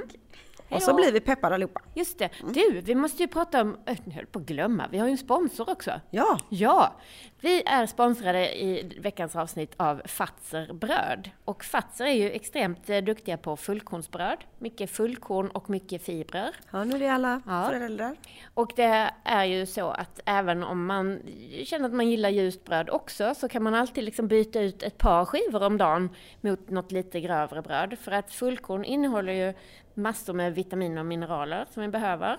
Och 0.69 0.81
så 0.81 0.93
blir 0.93 1.11
vi 1.11 1.19
peppade 1.19 1.55
allihopa. 1.55 1.81
Just 1.93 2.19
det. 2.19 2.29
Mm. 2.41 2.53
Du, 2.53 2.81
vi 2.81 2.95
måste 2.95 3.23
ju 3.23 3.27
prata 3.27 3.61
om, 3.61 3.77
jag 3.85 4.13
höll 4.13 4.25
på 4.25 4.39
att 4.39 4.45
glömma, 4.45 4.87
vi 4.91 4.97
har 4.97 5.07
ju 5.07 5.11
en 5.11 5.17
sponsor 5.17 5.69
också. 5.69 5.91
Ja. 6.09 6.39
Ja. 6.49 6.95
Vi 7.41 7.63
är 7.65 7.85
sponsrade 7.85 8.63
i 8.63 8.99
veckans 8.99 9.35
avsnitt 9.35 9.73
av 9.77 10.01
Fatser 10.05 10.73
bröd. 10.73 11.29
Och 11.45 11.63
Fatser 11.63 12.05
är 12.05 12.13
ju 12.13 12.31
extremt 12.31 12.89
eh, 12.89 12.97
duktiga 12.97 13.37
på 13.37 13.57
fullkornsbröd. 13.57 14.37
Mycket 14.57 14.91
fullkorn 14.91 15.47
och 15.49 15.69
mycket 15.69 16.01
fibrer. 16.01 16.55
Ja, 16.71 16.83
nu 16.83 16.95
är 16.95 16.99
det 16.99 17.11
alla 17.11 17.41
ja. 17.45 17.65
föräldrar. 17.69 18.15
Och 18.53 18.71
det 18.75 19.11
är 19.23 19.45
ju 19.45 19.65
så 19.65 19.89
att 19.89 20.19
även 20.25 20.63
om 20.63 20.85
man 20.85 21.19
känner 21.65 21.85
att 21.85 21.93
man 21.93 22.09
gillar 22.09 22.29
ljust 22.29 22.65
bröd 22.65 22.89
också 22.89 23.35
så 23.35 23.49
kan 23.49 23.63
man 23.63 23.73
alltid 23.73 24.03
liksom 24.03 24.27
byta 24.27 24.61
ut 24.61 24.83
ett 24.83 24.97
par 24.97 25.25
skivor 25.25 25.63
om 25.63 25.77
dagen 25.77 26.09
mot 26.41 26.69
något 26.69 26.91
lite 26.91 27.21
grövre 27.21 27.61
bröd. 27.61 27.97
För 27.99 28.11
att 28.11 28.31
fullkorn 28.31 28.85
innehåller 28.85 29.33
ju 29.33 29.53
massor 29.97 30.33
med 30.33 30.55
vitaminer 30.55 30.99
och 30.99 31.05
mineraler 31.05 31.65
som 31.73 31.81
vi 31.81 31.87
behöver. 31.89 32.37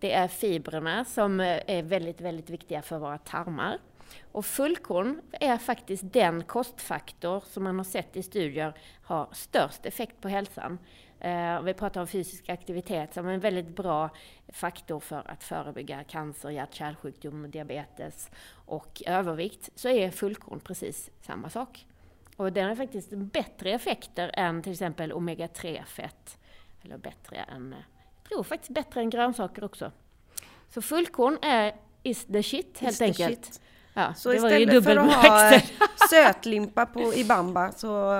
Det 0.00 0.12
är 0.12 0.28
fibrerna 0.28 1.04
som 1.04 1.40
eh, 1.40 1.60
är 1.66 1.82
väldigt, 1.82 2.20
väldigt 2.20 2.50
viktiga 2.50 2.82
för 2.82 2.98
våra 2.98 3.18
tarmar. 3.18 3.78
Och 4.32 4.46
fullkorn 4.46 5.20
är 5.32 5.56
faktiskt 5.56 6.12
den 6.12 6.44
kostfaktor 6.44 7.42
som 7.46 7.64
man 7.64 7.76
har 7.76 7.84
sett 7.84 8.16
i 8.16 8.22
studier 8.22 8.74
har 9.02 9.28
störst 9.32 9.86
effekt 9.86 10.20
på 10.20 10.28
hälsan. 10.28 10.78
Eh, 11.20 11.62
vi 11.62 11.74
pratar 11.74 12.00
om 12.00 12.06
fysisk 12.06 12.48
aktivitet 12.48 13.14
som 13.14 13.28
en 13.28 13.40
väldigt 13.40 13.76
bra 13.76 14.10
faktor 14.48 15.00
för 15.00 15.30
att 15.30 15.44
förebygga 15.44 16.04
cancer, 16.04 16.50
hjärt-kärlsjukdom, 16.50 17.50
diabetes 17.50 18.30
och 18.66 19.02
övervikt. 19.06 19.70
Så 19.74 19.88
är 19.88 20.10
fullkorn 20.10 20.60
precis 20.60 21.10
samma 21.20 21.50
sak. 21.50 21.86
Och 22.36 22.52
den 22.52 22.68
har 22.68 22.76
faktiskt 22.76 23.10
bättre 23.10 23.70
effekter 23.70 24.30
än 24.34 24.62
till 24.62 24.72
exempel 24.72 25.12
omega-3-fett 25.12 26.38
eller 26.86 26.98
bättre 26.98 27.36
än, 27.36 27.74
jag 28.22 28.28
tror 28.28 28.42
faktiskt 28.42 28.70
bättre 28.70 29.00
än 29.00 29.10
grönsaker 29.10 29.64
också. 29.64 29.92
Så 30.68 30.82
fullkorn 30.82 31.38
är 31.42 31.74
is 32.02 32.24
the 32.24 32.42
shit 32.42 32.78
helt 32.78 33.00
enkelt. 33.00 33.46
Shit. 33.46 33.60
Ja, 33.94 34.14
så 34.14 34.28
det 34.28 34.36
istället 34.36 34.74
var 34.74 34.80
för 34.80 34.96
att 34.96 35.12
ha 35.12 35.60
sötlimpa 36.10 36.86
på, 36.86 37.14
i 37.14 37.24
bamba 37.24 37.72
så 37.72 38.12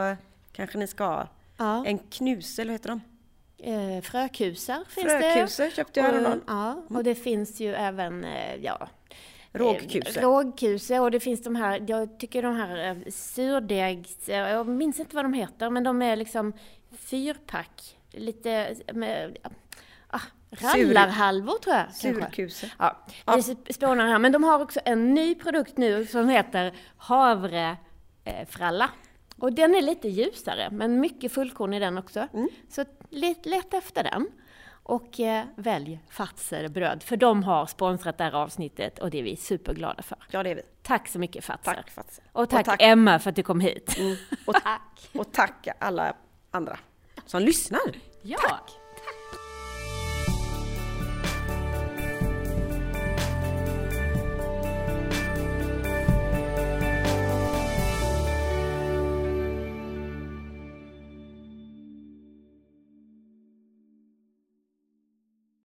kanske 0.53 0.79
ni 0.79 0.87
ska 0.87 1.05
ha 1.05 1.29
ja. 1.57 1.87
en 1.87 1.99
knuse, 1.99 2.63
eller 2.63 2.73
heter 2.73 2.89
de? 2.89 3.01
Eh, 3.59 4.03
frökusar 4.03 4.85
finns 4.89 5.07
frökusar 5.07 5.65
det. 5.65 5.71
köpte 5.71 6.01
jag 6.01 6.07
häromdagen. 6.07 6.43
Ja, 6.47 6.83
och 6.89 7.05
det 7.05 7.15
finns 7.15 7.61
ju 7.61 7.75
även, 7.75 8.25
eh, 8.25 8.55
ja, 8.55 8.89
Rågkuse. 9.53 10.21
Rågkuse 10.21 10.99
och 10.99 11.11
det 11.11 11.21
finns 11.21 11.43
de 11.43 11.57
här, 11.57 11.85
jag 11.87 12.19
tycker 12.19 12.43
de 12.43 12.57
här 12.57 12.91
eh, 12.91 13.13
surdegs, 13.13 14.29
jag 14.29 14.69
minns 14.69 15.01
inte 15.01 15.17
vad 15.17 15.25
de 15.25 15.33
heter, 15.33 15.71
men 15.71 15.85
de 15.85 16.03
är 16.03 16.17
liksom 16.17 16.53
fyrpack 16.91 17.96
lite 18.17 18.77
med, 18.93 19.39
ah, 20.09 20.21
rallarhalvor 20.51 21.59
tror 21.59 21.77
jag. 21.77 21.95
Surkuse. 21.95 22.71
Ja, 22.79 23.05
vi 23.37 23.73
spånar 23.73 24.07
här. 24.07 24.19
Men 24.19 24.33
de 24.33 24.45
har 24.45 24.63
också 24.63 24.81
en 24.85 25.15
ny 25.15 25.35
produkt 25.35 25.77
nu 25.77 26.07
som 26.07 26.29
heter 26.29 26.75
havrefralla. 26.97 28.91
Och 29.39 29.53
den 29.53 29.75
är 29.75 29.83
lite 29.83 30.09
ljusare, 30.09 30.69
men 30.71 31.01
mycket 31.01 31.33
fullkorn 31.33 31.75
i 31.75 31.79
den 31.79 31.99
också. 31.99 32.29
Mm. 32.33 32.49
Så 32.69 32.85
leta 33.45 33.77
efter 33.77 34.05
den. 34.05 34.27
Och 34.89 35.21
eh, 35.21 35.45
välj 35.57 36.01
Fatser 36.11 36.69
bröd, 36.69 37.03
för 37.03 37.17
de 37.17 37.43
har 37.43 37.67
sponsrat 37.67 38.19
det 38.19 38.25
här 38.25 38.33
avsnittet 38.33 38.99
och 38.99 39.11
det 39.11 39.19
är 39.19 39.23
vi 39.23 39.37
superglada 39.37 40.03
för. 40.03 40.19
Ja, 40.31 40.43
det 40.43 40.51
är 40.51 40.55
vi. 40.55 40.63
Tack 40.83 41.09
så 41.09 41.19
mycket 41.19 41.45
Fatser. 41.45 41.75
Tack 41.75 41.91
Fatser. 41.91 42.25
Och 42.33 42.51
tack, 42.51 42.61
och 42.61 42.65
tack 42.65 42.83
Emma 42.83 43.19
för 43.19 43.31
att 43.31 43.37
du 43.37 43.43
kom 43.43 43.61
hit. 43.61 43.99
Mm. 43.99 44.17
Och, 44.47 44.55
och 45.21 45.33
tack 45.33 45.69
alla 45.79 46.15
andra 46.51 46.79
som 47.27 47.43
lyssnar. 47.43 47.93
Ja. 48.23 48.39
Tack! 48.39 48.86